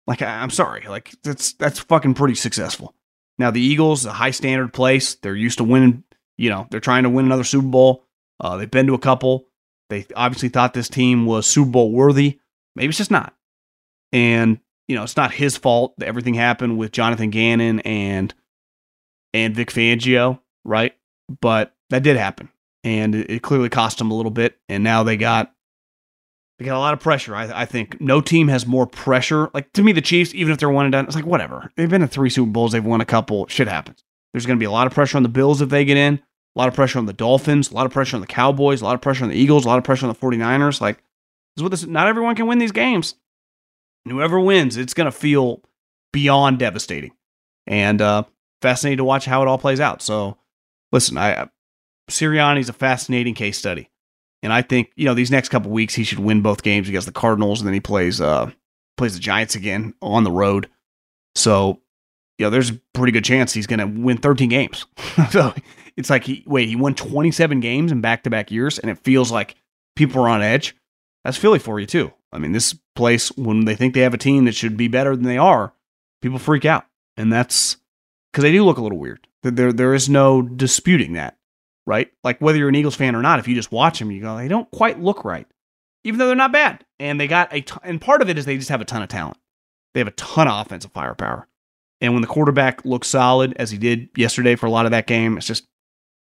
Like, 0.07 0.21
I- 0.21 0.41
I'm 0.41 0.49
sorry. 0.49 0.85
Like, 0.87 1.13
that's, 1.23 1.53
that's 1.53 1.79
fucking 1.79 2.13
pretty 2.13 2.35
successful. 2.35 2.93
Now, 3.37 3.51
the 3.51 3.61
Eagles, 3.61 4.05
a 4.05 4.13
high 4.13 4.31
standard 4.31 4.73
place. 4.73 5.15
They're 5.15 5.35
used 5.35 5.57
to 5.57 5.63
winning, 5.63 6.03
you 6.37 6.49
know, 6.49 6.67
they're 6.69 6.79
trying 6.79 7.03
to 7.03 7.09
win 7.09 7.25
another 7.25 7.43
Super 7.43 7.67
Bowl. 7.67 8.05
Uh, 8.39 8.57
they've 8.57 8.69
been 8.71 8.87
to 8.87 8.93
a 8.93 8.99
couple. 8.99 9.47
They 9.89 10.05
obviously 10.15 10.49
thought 10.49 10.73
this 10.73 10.89
team 10.89 11.25
was 11.25 11.45
Super 11.45 11.71
Bowl 11.71 11.91
worthy. 11.91 12.39
Maybe 12.75 12.89
it's 12.89 12.97
just 12.97 13.11
not. 13.11 13.35
And, 14.11 14.59
you 14.87 14.95
know, 14.95 15.03
it's 15.03 15.17
not 15.17 15.33
his 15.33 15.57
fault 15.57 15.93
that 15.97 16.07
everything 16.07 16.33
happened 16.33 16.77
with 16.77 16.91
Jonathan 16.91 17.29
Gannon 17.29 17.79
and 17.81 18.33
and 19.33 19.55
Vic 19.55 19.69
Fangio, 19.69 20.39
right? 20.63 20.95
But 21.41 21.73
that 21.89 22.03
did 22.03 22.15
happen. 22.15 22.49
And 22.83 23.15
it, 23.15 23.29
it 23.29 23.41
clearly 23.41 23.69
cost 23.69 23.97
them 23.97 24.11
a 24.11 24.15
little 24.15 24.31
bit. 24.31 24.57
And 24.69 24.83
now 24.83 25.03
they 25.03 25.17
got 25.17 25.53
they 26.57 26.65
got 26.65 26.77
a 26.77 26.79
lot 26.79 26.93
of 26.93 26.99
pressure. 26.99 27.35
I, 27.35 27.61
I 27.61 27.65
think 27.65 27.99
no 27.99 28.21
team 28.21 28.47
has 28.47 28.65
more 28.65 28.87
pressure. 28.87 29.49
Like 29.53 29.71
to 29.73 29.83
me, 29.83 29.91
the 29.91 30.01
Chiefs, 30.01 30.33
even 30.33 30.53
if 30.53 30.59
they're 30.59 30.69
one 30.69 30.85
and 30.85 30.91
done, 30.91 31.05
it's 31.05 31.15
like 31.15 31.25
whatever. 31.25 31.71
They've 31.75 31.89
been 31.89 32.01
in 32.01 32.07
three 32.07 32.29
Super 32.29 32.51
Bowls. 32.51 32.71
They've 32.71 32.83
won 32.83 33.01
a 33.01 33.05
couple. 33.05 33.47
Shit 33.47 33.67
happens. 33.67 34.03
There's 34.33 34.45
going 34.45 34.57
to 34.57 34.61
be 34.61 34.65
a 34.65 34.71
lot 34.71 34.87
of 34.87 34.93
pressure 34.93 35.17
on 35.17 35.23
the 35.23 35.29
Bills 35.29 35.61
if 35.61 35.69
they 35.69 35.85
get 35.85 35.97
in. 35.97 36.15
A 36.55 36.59
lot 36.59 36.67
of 36.67 36.73
pressure 36.73 36.99
on 36.99 37.05
the 37.05 37.13
Dolphins. 37.13 37.71
A 37.71 37.73
lot 37.73 37.85
of 37.85 37.91
pressure 37.91 38.15
on 38.15 38.21
the 38.21 38.27
Cowboys. 38.27 38.81
A 38.81 38.85
lot 38.85 38.95
of 38.95 39.01
pressure 39.01 39.23
on 39.23 39.29
the 39.29 39.37
Eagles. 39.37 39.65
A 39.65 39.67
lot 39.67 39.77
of 39.77 39.83
pressure 39.83 40.05
on 40.05 40.13
the 40.13 40.19
49ers. 40.19 40.79
Like 40.79 41.03
is 41.57 41.63
what 41.63 41.69
this. 41.69 41.85
Not 41.85 42.07
everyone 42.07 42.35
can 42.35 42.47
win 42.47 42.59
these 42.59 42.71
games. 42.71 43.15
And 44.05 44.13
whoever 44.13 44.39
wins, 44.39 44.77
it's 44.77 44.93
going 44.93 45.05
to 45.05 45.11
feel 45.11 45.61
beyond 46.13 46.59
devastating. 46.59 47.11
And 47.67 48.01
uh, 48.01 48.23
fascinating 48.61 48.97
to 48.97 49.03
watch 49.03 49.25
how 49.25 49.41
it 49.41 49.47
all 49.47 49.57
plays 49.57 49.79
out. 49.79 50.01
So, 50.01 50.37
listen, 50.91 51.17
I 51.17 51.49
Sirianni's 52.09 52.69
a 52.69 52.73
fascinating 52.73 53.33
case 53.33 53.57
study, 53.57 53.89
and 54.43 54.53
I 54.53 54.61
think 54.61 54.91
you 54.95 55.05
know 55.05 55.13
these 55.13 55.31
next 55.31 55.49
couple 55.49 55.71
weeks 55.71 55.93
he 55.93 56.03
should 56.03 56.19
win 56.19 56.41
both 56.41 56.63
games 56.63 56.87
against 56.89 57.07
the 57.07 57.13
Cardinals, 57.13 57.61
and 57.61 57.67
then 57.67 57.73
he 57.73 57.79
plays 57.79 58.21
uh 58.21 58.51
plays 58.97 59.13
the 59.13 59.19
Giants 59.19 59.55
again 59.55 59.93
on 60.01 60.23
the 60.23 60.31
road. 60.31 60.69
So, 61.35 61.81
you 62.37 62.45
know, 62.45 62.49
there's 62.49 62.71
a 62.71 62.79
pretty 62.93 63.11
good 63.11 63.25
chance 63.25 63.53
he's 63.53 63.67
going 63.67 63.79
to 63.79 64.01
win 64.01 64.17
13 64.17 64.49
games. 64.49 64.85
so 65.31 65.53
it's 65.97 66.09
like 66.09 66.23
he 66.23 66.43
wait 66.45 66.69
he 66.69 66.75
won 66.75 66.95
27 66.95 67.59
games 67.59 67.91
in 67.91 68.01
back 68.01 68.23
to 68.23 68.29
back 68.29 68.51
years, 68.51 68.79
and 68.79 68.89
it 68.89 68.99
feels 68.99 69.31
like 69.31 69.55
people 69.95 70.21
are 70.21 70.29
on 70.29 70.41
edge. 70.41 70.75
That's 71.23 71.37
Philly 71.37 71.59
for 71.59 71.79
you 71.79 71.85
too. 71.85 72.13
I 72.31 72.37
mean, 72.37 72.51
this 72.51 72.75
place 72.95 73.29
when 73.37 73.65
they 73.65 73.75
think 73.75 73.93
they 73.93 74.01
have 74.01 74.13
a 74.13 74.17
team 74.17 74.45
that 74.45 74.55
should 74.55 74.77
be 74.77 74.87
better 74.87 75.15
than 75.15 75.25
they 75.25 75.37
are, 75.37 75.73
people 76.21 76.39
freak 76.39 76.65
out, 76.65 76.85
and 77.17 77.31
that's 77.31 77.77
because 78.31 78.43
they 78.43 78.51
do 78.51 78.65
look 78.65 78.77
a 78.77 78.81
little 78.81 78.97
weird. 78.97 79.27
There, 79.41 79.71
there 79.71 79.93
is 79.93 80.09
no 80.09 80.41
disputing 80.41 81.13
that, 81.13 81.37
right? 81.85 82.11
Like 82.23 82.39
whether 82.39 82.57
you're 82.57 82.69
an 82.69 82.75
Eagles 82.75 82.95
fan 82.95 83.15
or 83.15 83.21
not, 83.21 83.39
if 83.39 83.47
you 83.47 83.55
just 83.55 83.71
watch 83.71 83.99
them, 83.99 84.11
you 84.11 84.21
go, 84.21 84.37
they 84.37 84.47
don't 84.47 84.69
quite 84.71 84.99
look 84.99 85.25
right, 85.25 85.47
even 86.03 86.19
though 86.19 86.27
they're 86.27 86.35
not 86.35 86.51
bad. 86.51 86.85
And 86.99 87.19
they 87.19 87.27
got 87.27 87.53
a, 87.53 87.61
t- 87.61 87.75
and 87.83 88.01
part 88.01 88.21
of 88.21 88.29
it 88.29 88.37
is 88.37 88.45
they 88.45 88.57
just 88.57 88.69
have 88.69 88.81
a 88.81 88.85
ton 88.85 89.01
of 89.01 89.09
talent. 89.09 89.37
They 89.93 89.99
have 89.99 90.07
a 90.07 90.11
ton 90.11 90.47
of 90.47 90.65
offensive 90.65 90.91
firepower, 90.91 91.47
and 92.01 92.13
when 92.13 92.21
the 92.21 92.27
quarterback 92.27 92.83
looks 92.85 93.07
solid 93.07 93.53
as 93.57 93.71
he 93.71 93.77
did 93.77 94.09
yesterday 94.15 94.55
for 94.55 94.65
a 94.65 94.71
lot 94.71 94.85
of 94.85 94.91
that 94.91 95.07
game, 95.07 95.37
it's 95.37 95.47
just 95.47 95.65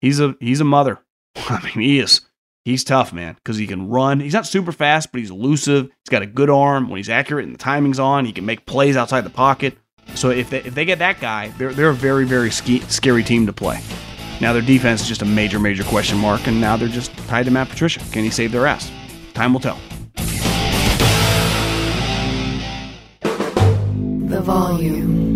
he's 0.02 0.20
a 0.20 0.36
he's 0.40 0.62
a 0.62 0.66
mother. 0.66 1.00
I 1.36 1.62
mean, 1.64 1.86
he 1.86 2.00
is. 2.00 2.22
He's 2.66 2.84
tough, 2.84 3.14
man, 3.14 3.36
because 3.36 3.58
he 3.58 3.66
can 3.66 3.88
run. 3.88 4.20
He's 4.20 4.34
not 4.34 4.46
super 4.46 4.72
fast, 4.72 5.12
but 5.12 5.20
he's 5.20 5.32
elusive. 5.32 5.86
He's 5.86 6.10
got 6.12 6.22
a 6.22 6.28
good 6.28 6.50
arm. 6.50 6.90
When 6.90 6.98
he's 6.98 7.10
accurate 7.10 7.46
and 7.46 7.54
the 7.54 7.60
timing's 7.60 8.00
on, 8.00 8.26
he 8.26 8.34
can 8.34 8.46
make 8.46 8.66
plays 8.66 8.98
outside 8.98 9.22
the 9.22 9.30
pocket. 9.30 9.78
So 10.16 10.30
if 10.30 10.50
they, 10.50 10.60
if 10.60 10.76
they 10.76 10.86
get 10.86 11.00
that 11.00 11.20
guy, 11.20 11.50
they're, 11.58 11.74
they're 11.74 11.90
a 11.90 11.96
very, 11.96 12.26
very 12.26 12.52
ski, 12.52 12.82
scary 12.82 13.24
team 13.24 13.46
to 13.46 13.54
play. 13.54 13.82
Now, 14.42 14.54
their 14.54 14.62
defense 14.62 15.02
is 15.02 15.08
just 15.08 15.22
a 15.22 15.26
major, 15.26 15.60
major 15.60 15.84
question 15.84 16.18
mark, 16.18 16.48
and 16.48 16.62
now 16.62 16.78
they're 16.78 16.88
just 16.88 17.16
tied 17.28 17.46
to 17.46 17.52
Matt 17.52 17.70
Patricia. 17.70 18.00
Can 18.12 18.24
he 18.24 18.30
save 18.30 18.52
their 18.52 18.66
ass? 18.66 18.92
Time 19.34 19.54
will 19.54 19.60
tell. 19.60 19.80
The 23.22 24.42
volume. 24.42 25.30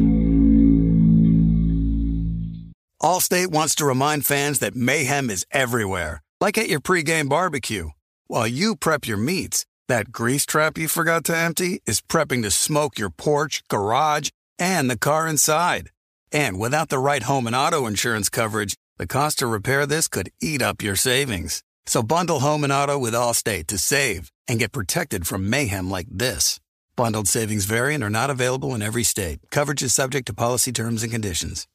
Allstate 3.02 3.48
wants 3.48 3.76
to 3.76 3.86
remind 3.86 4.26
fans 4.26 4.60
that 4.60 4.76
mayhem 4.78 5.30
is 5.30 5.46
everywhere, 5.52 6.24
like 6.40 6.58
at 6.58 6.70
your 6.70 6.80
pregame 6.80 7.28
barbecue. 7.28 7.90
While 8.28 8.48
you 8.48 8.78
prep 8.78 9.06
your 9.06 9.18
meats, 9.18 9.66
that 9.90 10.14
grease 10.14 10.46
trap 10.46 10.78
you 10.78 10.88
forgot 10.88 11.26
to 11.26 11.36
empty 11.36 11.82
is 11.86 12.00
prepping 12.00 12.44
to 12.44 12.52
smoke 12.52 12.98
your 12.98 13.10
porch, 13.10 13.62
garage, 13.68 14.30
and 14.58 14.90
the 14.90 14.98
car 14.98 15.28
inside. 15.28 15.90
And 16.32 16.58
without 16.58 16.88
the 16.88 16.98
right 16.98 17.24
home 17.24 17.46
and 17.46 17.56
auto 17.56 17.86
insurance 17.86 18.30
coverage, 18.30 18.76
the 19.04 19.08
cost 19.08 19.40
to 19.40 19.48
repair 19.48 19.86
this 19.86 20.08
could 20.08 20.32
eat 20.42 20.62
up 20.62 20.82
your 20.82 20.96
savings. 20.96 21.62
So 21.86 22.02
bundle 22.02 22.40
home 22.40 22.64
and 22.64 22.72
auto 22.72 22.98
with 22.98 23.14
Allstate 23.14 23.68
to 23.68 23.78
save 23.78 24.32
and 24.48 24.60
get 24.60 24.72
protected 24.72 25.28
from 25.28 25.50
mayhem 25.50 25.90
like 25.90 26.08
this. 26.10 26.62
Bundled 26.96 27.28
savings 27.28 27.66
vary 27.66 27.96
and 27.96 28.02
are 28.02 28.10
not 28.10 28.30
available 28.30 28.74
in 28.74 28.82
every 28.82 29.04
state. 29.04 29.40
Coverage 29.52 29.84
is 29.84 29.94
subject 29.94 30.26
to 30.28 30.34
policy 30.34 30.72
terms 30.72 31.04
and 31.04 31.12
conditions. 31.12 31.68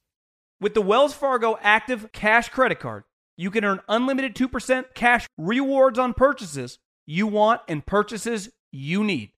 With 0.58 0.72
the 0.72 0.80
Wells 0.80 1.12
Fargo 1.12 1.58
Active 1.60 2.12
Cash 2.12 2.48
Credit 2.48 2.80
Card, 2.80 3.04
you 3.36 3.50
can 3.50 3.62
earn 3.62 3.80
unlimited 3.90 4.34
2% 4.34 4.94
cash 4.94 5.26
rewards 5.36 5.98
on 5.98 6.14
purchases 6.14 6.78
you 7.04 7.26
want 7.26 7.60
and 7.68 7.84
purchases 7.84 8.48
you 8.72 9.04
need. 9.04 9.32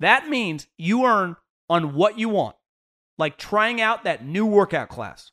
That 0.00 0.30
means 0.30 0.68
you 0.78 1.04
earn 1.04 1.36
on 1.68 1.92
what 1.92 2.18
you 2.18 2.30
want, 2.30 2.56
like 3.18 3.36
trying 3.36 3.82
out 3.82 4.04
that 4.04 4.24
new 4.24 4.46
workout 4.46 4.88
class, 4.88 5.32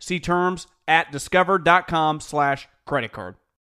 See 0.00 0.18
terms 0.18 0.66
at 0.88 1.12
discover.com 1.12 2.20
slash 2.20 2.68
credit 2.86 3.12
card. 3.12 3.36